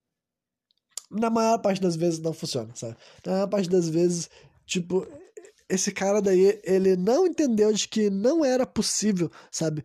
na 1.10 1.28
maior 1.28 1.58
parte 1.58 1.80
das 1.80 1.96
vezes 1.96 2.20
não 2.20 2.32
funciona, 2.32 2.70
sabe? 2.74 2.96
Na 3.26 3.32
maior 3.32 3.48
parte 3.48 3.68
das 3.68 3.88
vezes, 3.88 4.30
tipo, 4.64 5.06
esse 5.68 5.92
cara 5.92 6.20
daí, 6.20 6.60
ele 6.64 6.96
não 6.96 7.26
entendeu 7.26 7.72
de 7.72 7.88
que 7.88 8.10
não 8.10 8.44
era 8.44 8.66
possível, 8.66 9.30
sabe? 9.50 9.82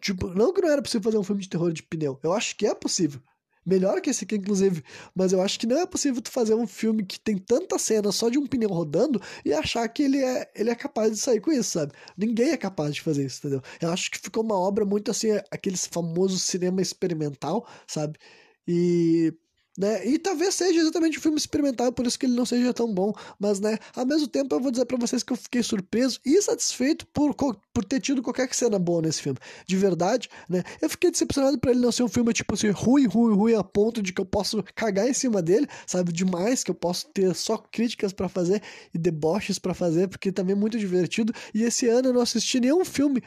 Tipo, 0.00 0.28
não 0.28 0.52
que 0.52 0.60
não 0.60 0.70
era 0.70 0.82
possível 0.82 1.02
fazer 1.02 1.18
um 1.18 1.24
filme 1.24 1.42
de 1.42 1.48
terror 1.48 1.72
de 1.72 1.82
pneu. 1.82 2.18
Eu 2.22 2.32
acho 2.32 2.56
que 2.56 2.66
é 2.66 2.74
possível. 2.74 3.20
Melhor 3.68 4.00
que 4.00 4.08
esse 4.08 4.24
aqui, 4.24 4.36
inclusive. 4.36 4.82
Mas 5.14 5.32
eu 5.32 5.42
acho 5.42 5.58
que 5.60 5.66
não 5.66 5.78
é 5.78 5.86
possível 5.86 6.22
tu 6.22 6.30
fazer 6.30 6.54
um 6.54 6.66
filme 6.66 7.04
que 7.04 7.20
tem 7.20 7.36
tanta 7.36 7.78
cena 7.78 8.10
só 8.10 8.30
de 8.30 8.38
um 8.38 8.46
pneu 8.46 8.70
rodando 8.70 9.20
e 9.44 9.52
achar 9.52 9.86
que 9.88 10.04
ele 10.04 10.24
é, 10.24 10.50
ele 10.54 10.70
é 10.70 10.74
capaz 10.74 11.10
de 11.10 11.18
sair 11.18 11.40
com 11.40 11.52
isso, 11.52 11.72
sabe? 11.72 11.92
Ninguém 12.16 12.50
é 12.50 12.56
capaz 12.56 12.94
de 12.94 13.02
fazer 13.02 13.26
isso, 13.26 13.40
entendeu? 13.40 13.62
Eu 13.80 13.90
acho 13.90 14.10
que 14.10 14.18
ficou 14.18 14.42
uma 14.42 14.58
obra 14.58 14.86
muito 14.86 15.10
assim, 15.10 15.32
aquele 15.50 15.76
famoso 15.76 16.38
cinema 16.38 16.80
experimental, 16.80 17.68
sabe? 17.86 18.18
E 18.66 19.34
né? 19.78 20.04
E 20.04 20.18
talvez 20.18 20.56
seja 20.56 20.80
exatamente 20.80 21.18
um 21.18 21.22
filme 21.22 21.38
experimental, 21.38 21.92
por 21.92 22.04
isso 22.04 22.18
que 22.18 22.26
ele 22.26 22.34
não 22.34 22.44
seja 22.44 22.74
tão 22.74 22.92
bom. 22.92 23.14
Mas, 23.38 23.60
né, 23.60 23.78
ao 23.94 24.04
mesmo 24.04 24.26
tempo 24.26 24.52
eu 24.52 24.60
vou 24.60 24.72
dizer 24.72 24.84
para 24.84 24.98
vocês 24.98 25.22
que 25.22 25.32
eu 25.32 25.36
fiquei 25.36 25.62
surpreso 25.62 26.18
e 26.26 26.42
satisfeito 26.42 27.06
por, 27.06 27.32
por 27.34 27.84
ter 27.84 28.00
tido 28.00 28.20
qualquer 28.20 28.52
cena 28.52 28.76
boa 28.76 29.00
nesse 29.00 29.22
filme. 29.22 29.38
De 29.64 29.76
verdade, 29.76 30.28
né? 30.48 30.64
Eu 30.82 30.90
fiquei 30.90 31.12
decepcionado 31.12 31.56
por 31.60 31.70
ele 31.70 31.78
não 31.78 31.92
ser 31.92 32.02
um 32.02 32.08
filme, 32.08 32.32
tipo 32.32 32.54
assim, 32.54 32.70
ruim, 32.70 33.06
ruim, 33.06 33.34
ruim, 33.36 33.54
a 33.54 33.62
ponto 33.62 34.02
de 34.02 34.12
que 34.12 34.20
eu 34.20 34.26
posso 34.26 34.64
cagar 34.74 35.08
em 35.08 35.14
cima 35.14 35.40
dele, 35.40 35.68
sabe? 35.86 36.12
Demais, 36.12 36.64
que 36.64 36.72
eu 36.72 36.74
posso 36.74 37.06
ter 37.10 37.32
só 37.36 37.56
críticas 37.56 38.12
para 38.12 38.28
fazer 38.28 38.60
e 38.92 38.98
deboches 38.98 39.60
para 39.60 39.74
fazer, 39.74 40.08
porque 40.08 40.32
também 40.32 40.56
é 40.56 40.58
muito 40.58 40.76
divertido. 40.76 41.32
E 41.54 41.62
esse 41.62 41.86
ano 41.86 42.08
eu 42.08 42.12
não 42.12 42.20
assisti 42.20 42.58
nenhum 42.58 42.84
filme 42.84 43.22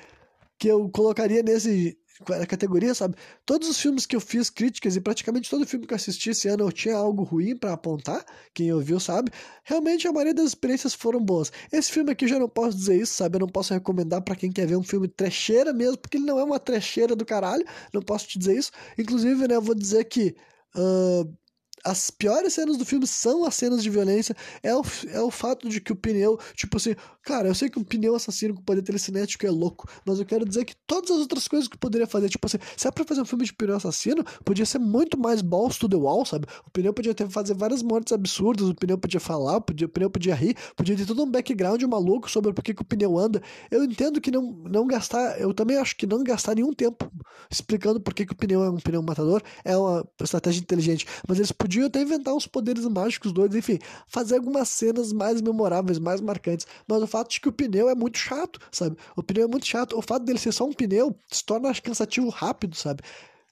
que 0.60 0.68
eu 0.68 0.90
colocaria 0.90 1.42
nesse 1.42 1.98
a 2.30 2.46
categoria, 2.46 2.94
sabe? 2.94 3.16
Todos 3.46 3.70
os 3.70 3.80
filmes 3.80 4.06
que 4.06 4.16
eu 4.16 4.22
fiz 4.22 4.50
críticas 4.50 4.96
e 4.96 5.02
praticamente 5.02 5.50
todo 5.50 5.66
filme 5.66 5.86
que 5.86 5.94
eu 5.94 5.96
assisti 5.96 6.30
esse 6.32 6.48
ano 6.48 6.64
eu 6.64 6.72
tinha 6.72 6.96
algo 6.96 7.24
ruim 7.24 7.56
para 7.56 7.74
apontar, 7.74 8.26
quem 8.54 8.72
ouviu 8.74 9.00
sabe. 9.00 9.32
Realmente 9.64 10.08
a 10.08 10.12
maioria 10.12 10.34
das 10.34 10.48
experiências 10.48 10.94
foram 10.94 11.20
boas. 11.24 11.52
Esse 11.72 11.92
filme 11.92 12.12
aqui 12.12 12.26
eu 12.26 12.30
já 12.30 12.40
não 12.40 12.50
posso 12.50 12.78
dizer 12.78 13.02
isso, 13.02 13.14
sabe? 13.14 13.36
Eu 13.36 13.42
não 13.42 13.48
posso 13.48 13.74
recomendar 13.74 14.22
para 14.22 14.36
quem 14.36 14.52
quer 14.52 14.68
ver 14.68 14.76
um 14.76 14.84
filme 14.84 15.08
trecheira 15.08 15.74
mesmo, 15.74 15.98
porque 15.98 16.18
ele 16.18 16.26
não 16.26 16.40
é 16.40 16.44
uma 16.44 16.60
trecheira 16.60 17.16
do 17.16 17.26
caralho, 17.26 17.66
não 17.94 18.02
posso 18.02 18.28
te 18.28 18.40
dizer 18.40 18.58
isso. 18.58 18.72
Inclusive, 18.98 19.48
né, 19.48 19.56
eu 19.56 19.62
vou 19.62 19.76
dizer 19.76 20.06
que 20.06 20.36
uh, 20.76 21.38
as 21.84 22.10
piores 22.10 22.54
cenas 22.54 22.78
do 22.78 22.86
filme 22.86 23.08
são 23.08 23.46
as 23.46 23.56
cenas 23.56 23.84
de 23.84 23.90
violência, 23.90 24.36
é 24.62 24.76
o, 24.76 24.82
é 25.10 25.22
o 25.22 25.32
fato 25.32 25.68
de 25.70 25.82
que 25.82 25.92
o 25.92 25.96
pneu, 25.96 26.38
tipo 26.54 26.78
assim, 26.78 26.96
cara, 27.24 27.48
eu 27.48 27.56
sei 27.56 27.70
que 27.70 27.80
um 27.80 27.84
pneu 27.84 28.16
assassino 28.16 28.56
com 28.56 28.62
poder 28.62 28.82
telecinético 28.82 29.46
é 29.46 29.52
louco, 29.52 29.88
mas 30.06 30.20
eu 30.20 30.26
quero 30.26 30.46
dizer 30.46 30.66
que 30.66 30.76
todas 30.86 31.12
as 31.12 31.18
outras 31.18 31.48
coisas 31.48 31.68
que 31.68 31.78
poderia 31.78 32.08
fazer, 32.08 32.30
tipo 32.30 32.46
assim, 32.46 32.58
se 32.78 32.88
é 32.88 32.92
pra 32.92 33.04
fazer 33.04 33.22
um 33.22 33.26
filme 33.26 33.46
de 33.46 33.54
pneu 33.54 33.76
assassino, 33.76 34.24
podia 34.46 34.66
ser 34.66 34.80
muito 34.80 35.18
mais 35.20 35.42
balls 35.42 35.78
to 35.78 35.90
the 35.90 35.96
wall, 35.96 36.26
sabe? 36.26 36.46
O 36.66 36.72
pneu 36.72 36.94
podia 36.94 37.14
ter 37.14 37.30
fazer 37.30 37.54
várias 37.54 37.82
mortes 37.82 38.14
absurdas, 38.14 38.68
o 38.68 38.76
pneu 38.76 38.98
podia 38.98 39.20
falar, 39.20 39.62
podia, 39.62 39.88
o 39.88 39.90
pneu 39.90 40.10
podia 40.10 40.36
rir, 40.36 40.56
podia 40.76 40.96
ter 40.96 41.06
todo 41.06 41.24
um 41.24 41.30
background 41.30 41.82
maluco 41.84 42.30
sobre 42.30 42.54
por 42.54 42.64
que, 42.64 42.72
o 42.72 42.86
pneu 42.86 43.18
anda. 43.18 43.42
Eu 43.70 43.84
entendo 43.84 44.20
que 44.22 44.32
não, 44.32 44.52
não 44.70 44.88
gastar, 44.88 45.40
eu 45.40 45.54
também 45.54 45.78
acho 45.78 45.96
que 45.96 46.06
não 46.06 46.24
gastar 46.24 46.56
nenhum 46.56 46.74
tempo 46.74 47.12
explicando 47.50 48.00
por 48.00 48.14
que, 48.14 48.26
que 48.26 48.34
o 48.34 48.36
pneu 48.36 48.64
é 48.64 48.70
um 48.70 48.78
pneu 48.78 49.02
matador 49.02 49.42
é 49.64 49.76
uma 49.76 50.06
estratégia 50.22 50.62
inteligente, 50.62 51.06
mas 51.28 51.38
eles 51.38 51.52
podiam 51.52 51.71
podiam 51.72 51.88
até 51.88 52.02
inventar 52.02 52.34
uns 52.34 52.46
poderes 52.46 52.86
mágicos 52.86 53.32
doidos, 53.32 53.56
enfim, 53.56 53.80
fazer 54.08 54.36
algumas 54.36 54.68
cenas 54.68 55.14
mais 55.14 55.42
memoráveis, 55.42 56.00
mais 56.00 56.20
marcantes. 56.20 56.68
Mas 56.86 57.02
o 57.02 57.08
fato 57.08 57.32
de 57.32 57.40
que 57.40 57.48
o 57.48 57.52
pneu 57.52 57.90
é 57.90 57.96
muito 57.96 58.18
chato, 58.18 58.60
sabe? 58.70 58.98
O 59.16 59.24
pneu 59.24 59.46
é 59.46 59.48
muito 59.48 59.66
chato. 59.66 59.98
O 59.98 60.02
fato 60.02 60.26
dele 60.26 60.38
ser 60.38 60.52
só 60.52 60.66
um 60.66 60.74
pneu 60.74 61.16
se 61.32 61.46
torna 61.46 61.74
cansativo 61.74 62.28
rápido, 62.30 62.76
sabe? 62.76 63.02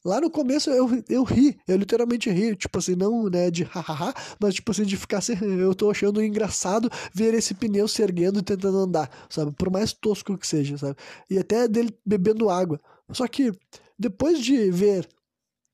Lá 0.04 0.20
no 0.20 0.30
começo 0.30 0.70
eu, 0.70 0.90
eu 1.10 1.24
ri, 1.24 1.58
eu 1.68 1.78
literalmente 1.78 2.30
ri, 2.30 2.56
tipo 2.56 2.78
assim, 2.78 2.96
não 2.96 3.30
né, 3.30 3.52
de 3.52 3.64
hahaha, 3.64 4.14
mas 4.40 4.56
tipo 4.56 4.72
assim, 4.72 4.84
de 4.84 4.96
ficar 4.96 5.18
assim, 5.18 5.34
eu 5.60 5.74
tô 5.76 5.92
achando 5.92 6.24
engraçado 6.24 6.90
ver 7.14 7.34
esse 7.34 7.54
pneu 7.54 7.88
se 7.88 8.02
erguendo 8.02 8.40
e 8.40 8.44
tentando 8.44 8.78
andar, 8.78 9.10
sabe? 9.30 9.52
Por 9.52 9.70
mais 9.70 9.94
tosco 9.94 10.38
que 10.38 10.48
seja, 10.48 10.78
sabe? 10.78 10.96
E 11.30 11.38
até 11.38 11.68
dele 11.68 11.94
bebendo 12.06 12.50
água. 12.50 12.80
Só 13.12 13.28
que 13.28 13.52
depois 13.98 14.40
de 14.40 14.72
ver 14.72 15.08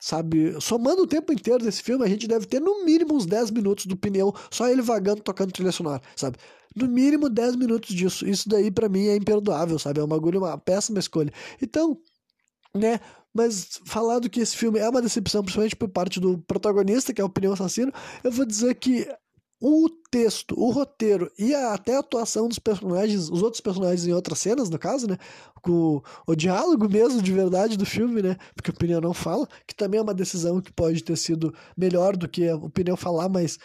sabe? 0.05 0.55
Somando 0.61 1.01
o 1.01 1.07
tempo 1.07 1.33
inteiro 1.33 1.63
desse 1.65 1.81
filme, 1.81 2.05
a 2.05 2.07
gente 2.07 2.27
deve 2.27 2.45
ter 2.45 2.61
no 2.61 2.85
mínimo 2.85 3.15
uns 3.15 3.25
10 3.25 3.49
minutos 3.49 3.87
do 3.87 3.97
pneu, 3.97 4.35
só 4.51 4.67
ele 4.67 4.83
vagando, 4.83 5.23
tocando 5.23 5.51
trilha 5.51 5.71
sonora, 5.71 5.99
sabe? 6.15 6.37
No 6.75 6.87
mínimo 6.87 7.27
10 7.27 7.55
minutos 7.55 7.95
disso. 7.95 8.23
Isso 8.23 8.47
daí 8.47 8.69
para 8.69 8.87
mim 8.87 9.07
é 9.07 9.15
imperdoável, 9.15 9.79
sabe? 9.79 9.99
É 9.99 10.03
um 10.03 10.07
bagulho, 10.07 10.41
uma 10.41 10.59
péssima 10.59 10.99
escolha. 10.99 11.33
Então, 11.59 11.97
né? 12.71 12.99
Mas 13.33 13.81
falando 13.87 14.29
que 14.29 14.39
esse 14.39 14.55
filme 14.55 14.77
é 14.77 14.87
uma 14.87 15.01
decepção, 15.01 15.41
principalmente 15.41 15.75
por 15.75 15.89
parte 15.89 16.19
do 16.19 16.37
protagonista, 16.37 17.11
que 17.11 17.19
é 17.19 17.23
o 17.23 17.29
pneu 17.29 17.53
assassino, 17.53 17.91
eu 18.23 18.31
vou 18.31 18.45
dizer 18.45 18.75
que 18.75 19.09
o 19.59 19.89
texto, 20.11 20.53
o 20.59 20.69
roteiro 20.69 21.31
e 21.39 21.53
a, 21.53 21.73
até 21.73 21.95
a 21.95 21.99
atuação 21.99 22.47
dos 22.47 22.59
personagens, 22.59 23.29
os 23.29 23.41
outros 23.41 23.61
personagens 23.61 24.05
em 24.05 24.13
outras 24.13 24.39
cenas, 24.39 24.69
no 24.69 24.77
caso, 24.77 25.07
né? 25.07 25.17
Com 25.61 26.01
o 26.27 26.35
diálogo 26.35 26.89
mesmo 26.89 27.21
de 27.21 27.31
verdade 27.31 27.77
do 27.77 27.85
filme, 27.85 28.21
né? 28.21 28.37
Porque 28.53 28.69
o 28.69 28.73
pneu 28.73 29.01
não 29.01 29.13
fala, 29.13 29.47
que 29.65 29.73
também 29.73 29.99
é 29.99 30.03
uma 30.03 30.13
decisão 30.13 30.61
que 30.61 30.71
pode 30.71 31.03
ter 31.03 31.15
sido 31.15 31.53
melhor 31.75 32.15
do 32.17 32.27
que 32.27 32.51
o 32.51 32.69
pneu 32.69 32.97
falar, 32.97 33.29
mas. 33.29 33.57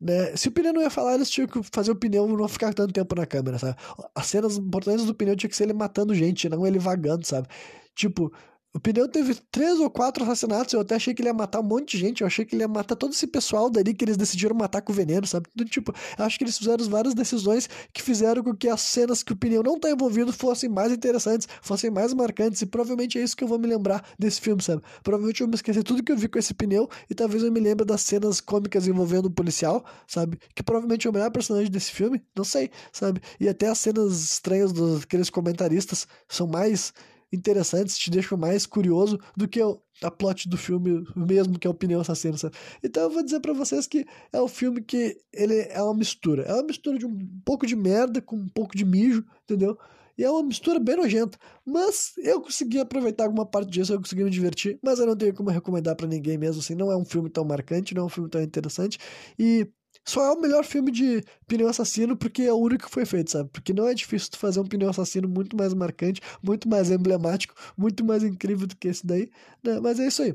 Né? 0.00 0.36
Se 0.36 0.48
o 0.48 0.52
pneu 0.52 0.72
não 0.72 0.82
ia 0.82 0.90
falar, 0.90 1.14
eles 1.14 1.28
tinham 1.28 1.48
que 1.48 1.60
fazer 1.72 1.90
o 1.90 1.96
pneu 1.96 2.26
não 2.28 2.48
ficar 2.48 2.72
tanto 2.72 2.92
tempo 2.92 3.14
na 3.16 3.26
câmera, 3.26 3.58
sabe? 3.58 3.76
As 4.14 4.26
cenas 4.26 4.56
importantes 4.56 5.04
do 5.04 5.14
pneu 5.14 5.36
tinha 5.36 5.50
que 5.50 5.56
ser 5.56 5.64
ele 5.64 5.72
matando 5.72 6.14
gente, 6.14 6.48
não 6.48 6.66
ele 6.66 6.78
vagando, 6.78 7.26
sabe? 7.26 7.48
Tipo, 7.94 8.32
o 8.78 8.80
pneu 8.80 9.08
teve 9.08 9.34
três 9.50 9.80
ou 9.80 9.90
quatro 9.90 10.22
assassinatos. 10.22 10.72
Eu 10.72 10.80
até 10.80 10.94
achei 10.94 11.12
que 11.12 11.20
ele 11.20 11.28
ia 11.28 11.34
matar 11.34 11.58
um 11.58 11.64
monte 11.64 11.96
de 11.96 11.98
gente. 11.98 12.20
Eu 12.20 12.28
achei 12.28 12.44
que 12.44 12.54
ele 12.54 12.62
ia 12.62 12.68
matar 12.68 12.94
todo 12.94 13.12
esse 13.12 13.26
pessoal 13.26 13.68
dali 13.68 13.92
que 13.92 14.04
eles 14.04 14.16
decidiram 14.16 14.54
matar 14.54 14.82
com 14.82 14.92
veneno, 14.92 15.26
sabe? 15.26 15.48
Do 15.52 15.64
tipo, 15.64 15.92
eu 16.16 16.24
acho 16.24 16.38
que 16.38 16.44
eles 16.44 16.56
fizeram 16.56 16.84
várias 16.84 17.12
decisões 17.12 17.68
que 17.92 18.00
fizeram 18.00 18.40
com 18.40 18.54
que 18.54 18.68
as 18.68 18.80
cenas 18.80 19.24
que 19.24 19.32
o 19.32 19.36
pneu 19.36 19.64
não 19.64 19.80
tá 19.80 19.90
envolvido 19.90 20.32
fossem 20.32 20.68
mais 20.68 20.92
interessantes, 20.92 21.48
fossem 21.60 21.90
mais 21.90 22.14
marcantes. 22.14 22.62
E 22.62 22.66
provavelmente 22.66 23.18
é 23.18 23.22
isso 23.24 23.36
que 23.36 23.42
eu 23.42 23.48
vou 23.48 23.58
me 23.58 23.66
lembrar 23.66 24.06
desse 24.16 24.40
filme, 24.40 24.62
sabe? 24.62 24.80
Provavelmente 25.02 25.40
eu 25.40 25.48
vou 25.48 25.50
me 25.50 25.56
esquecer 25.56 25.82
tudo 25.82 26.00
que 26.00 26.12
eu 26.12 26.16
vi 26.16 26.28
com 26.28 26.38
esse 26.38 26.54
pneu 26.54 26.88
e 27.10 27.16
talvez 27.16 27.42
eu 27.42 27.50
me 27.50 27.58
lembre 27.58 27.84
das 27.84 28.02
cenas 28.02 28.40
cômicas 28.40 28.86
envolvendo 28.86 29.26
o 29.26 29.30
policial, 29.30 29.84
sabe? 30.06 30.38
Que 30.54 30.62
provavelmente 30.62 31.04
é 31.04 31.10
o 31.10 31.12
melhor 31.12 31.32
personagem 31.32 31.68
desse 31.68 31.90
filme. 31.90 32.22
Não 32.36 32.44
sei, 32.44 32.70
sabe? 32.92 33.20
E 33.40 33.48
até 33.48 33.66
as 33.66 33.80
cenas 33.80 34.22
estranhas 34.22 34.72
dos 34.72 35.02
aqueles 35.02 35.30
comentaristas 35.30 36.06
são 36.28 36.46
mais 36.46 36.92
interessantes, 37.32 37.98
te 37.98 38.10
deixam 38.10 38.38
mais 38.38 38.66
curioso 38.66 39.18
do 39.36 39.46
que 39.48 39.60
a 40.02 40.10
plot 40.10 40.48
do 40.48 40.56
filme 40.56 41.04
mesmo, 41.16 41.58
que 41.58 41.66
é 41.66 41.70
o 41.70 41.74
Pneu 41.74 42.00
Assassino, 42.00 42.38
sabe? 42.38 42.56
Então 42.82 43.04
eu 43.04 43.10
vou 43.10 43.22
dizer 43.22 43.40
para 43.40 43.52
vocês 43.52 43.86
que 43.86 44.06
é 44.32 44.40
um 44.40 44.48
filme 44.48 44.82
que 44.82 45.16
ele 45.32 45.60
é 45.70 45.82
uma 45.82 45.94
mistura. 45.94 46.42
É 46.42 46.54
uma 46.54 46.62
mistura 46.64 46.98
de 46.98 47.06
um 47.06 47.18
pouco 47.44 47.66
de 47.66 47.76
merda 47.76 48.20
com 48.22 48.36
um 48.36 48.48
pouco 48.48 48.76
de 48.76 48.84
mijo, 48.84 49.24
entendeu? 49.44 49.78
E 50.16 50.24
é 50.24 50.30
uma 50.30 50.42
mistura 50.42 50.80
bem 50.80 50.96
nojenta. 50.96 51.38
Mas 51.64 52.12
eu 52.18 52.40
consegui 52.40 52.80
aproveitar 52.80 53.24
alguma 53.24 53.46
parte 53.46 53.70
disso, 53.70 53.92
eu 53.92 53.98
consegui 53.98 54.24
me 54.24 54.30
divertir, 54.30 54.78
mas 54.82 54.98
eu 54.98 55.06
não 55.06 55.16
tenho 55.16 55.32
como 55.32 55.50
recomendar 55.50 55.94
para 55.94 56.08
ninguém 56.08 56.36
mesmo 56.36 56.60
assim. 56.60 56.74
Não 56.74 56.90
é 56.90 56.96
um 56.96 57.04
filme 57.04 57.30
tão 57.30 57.44
marcante, 57.44 57.94
não 57.94 58.02
é 58.02 58.06
um 58.06 58.08
filme 58.08 58.28
tão 58.28 58.42
interessante. 58.42 58.98
E 59.38 59.70
só 60.10 60.24
é 60.24 60.30
o 60.32 60.40
melhor 60.40 60.64
filme 60.64 60.90
de 60.90 61.22
pneu 61.46 61.68
assassino 61.68 62.16
porque 62.16 62.42
é 62.42 62.52
o 62.52 62.56
único 62.56 62.86
que 62.86 62.90
foi 62.94 63.04
feito, 63.04 63.30
sabe? 63.30 63.50
Porque 63.50 63.72
não 63.72 63.86
é 63.88 63.94
difícil 63.94 64.30
tu 64.30 64.38
fazer 64.38 64.60
um 64.60 64.66
pneu 64.66 64.88
assassino 64.90 65.28
muito 65.28 65.56
mais 65.56 65.74
marcante, 65.74 66.20
muito 66.42 66.68
mais 66.68 66.90
emblemático, 66.90 67.54
muito 67.76 68.04
mais 68.04 68.22
incrível 68.22 68.66
do 68.66 68.76
que 68.76 68.88
esse 68.88 69.06
daí, 69.06 69.30
né? 69.62 69.80
Mas 69.80 70.00
é 70.00 70.06
isso 70.08 70.22
aí. 70.22 70.34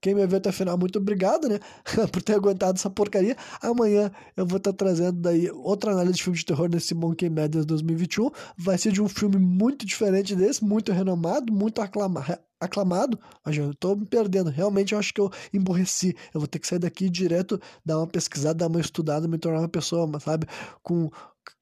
Quem 0.00 0.14
me 0.14 0.26
viu 0.26 0.38
até 0.38 0.48
o 0.48 0.52
final, 0.52 0.78
muito 0.78 0.98
obrigado, 0.98 1.48
né? 1.48 1.58
por 2.10 2.22
ter 2.22 2.34
aguentado 2.34 2.78
essa 2.78 2.88
porcaria. 2.88 3.36
Amanhã 3.60 4.10
eu 4.36 4.46
vou 4.46 4.56
estar 4.56 4.72
tá 4.72 4.76
trazendo 4.76 5.20
daí 5.20 5.50
outra 5.50 5.92
análise 5.92 6.14
de 6.14 6.22
filme 6.22 6.38
de 6.38 6.44
terror 6.44 6.68
nesse 6.70 6.94
Monkey 6.94 7.28
Madness 7.28 7.66
2021. 7.66 8.30
Vai 8.56 8.78
ser 8.78 8.92
de 8.92 9.02
um 9.02 9.08
filme 9.08 9.36
muito 9.36 9.84
diferente 9.84 10.34
desse, 10.34 10.64
muito 10.64 10.92
renomado, 10.92 11.52
muito 11.52 11.80
aclamado 11.82 13.18
mas 13.44 13.56
eu 13.56 13.74
tô 13.74 13.96
me 13.96 14.04
perdendo. 14.04 14.50
Realmente 14.50 14.92
eu 14.92 14.98
acho 14.98 15.14
que 15.14 15.20
eu 15.20 15.30
emborreci. 15.52 16.14
Eu 16.34 16.40
vou 16.40 16.46
ter 16.46 16.58
que 16.58 16.66
sair 16.66 16.78
daqui 16.78 17.08
direto, 17.08 17.60
dar 17.84 17.98
uma 17.98 18.06
pesquisada, 18.06 18.54
dar 18.54 18.66
uma 18.66 18.80
estudada, 18.80 19.26
me 19.26 19.38
tornar 19.38 19.60
uma 19.60 19.68
pessoa, 19.68 20.08
sabe, 20.20 20.46
com 20.82 21.10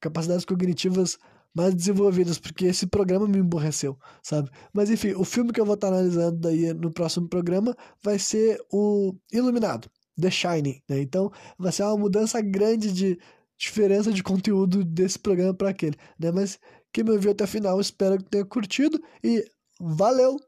capacidades 0.01 0.45
cognitivas 0.45 1.19
mais 1.55 1.75
desenvolvidas, 1.75 2.39
porque 2.39 2.67
esse 2.67 2.87
programa 2.87 3.27
me 3.27 3.39
emborreceu, 3.39 3.99
sabe? 4.23 4.51
Mas 4.73 4.91
enfim, 4.91 5.13
o 5.15 5.25
filme 5.25 5.53
que 5.53 5.61
eu 5.61 5.67
vou 5.67 5.75
estar 5.75 5.89
analisando 5.89 6.39
daí 6.39 6.73
no 6.73 6.93
próximo 6.93 7.29
programa 7.29 7.77
vai 8.03 8.19
ser 8.19 8.61
o 8.73 9.15
Iluminado, 9.33 9.91
The 10.21 10.31
Shining, 10.31 10.81
né? 10.89 11.01
Então 11.01 11.31
vai 11.59 11.73
ser 11.73 11.83
uma 11.85 11.97
mudança 11.97 12.41
grande 12.41 12.93
de 12.93 13.19
diferença 13.57 14.13
de 14.13 14.23
conteúdo 14.23 14.85
desse 14.85 15.19
programa 15.19 15.53
para 15.53 15.71
aquele, 15.71 15.97
né? 16.19 16.31
Mas 16.31 16.59
quem 16.93 17.05
me 17.05 17.11
ouviu 17.11 17.33
até 17.33 17.45
o 17.45 17.49
final, 17.49 17.81
espero 17.81 18.19
que 18.19 18.31
tenha 18.31 18.45
curtido 18.45 19.01
e 19.23 19.45
valeu! 19.81 20.39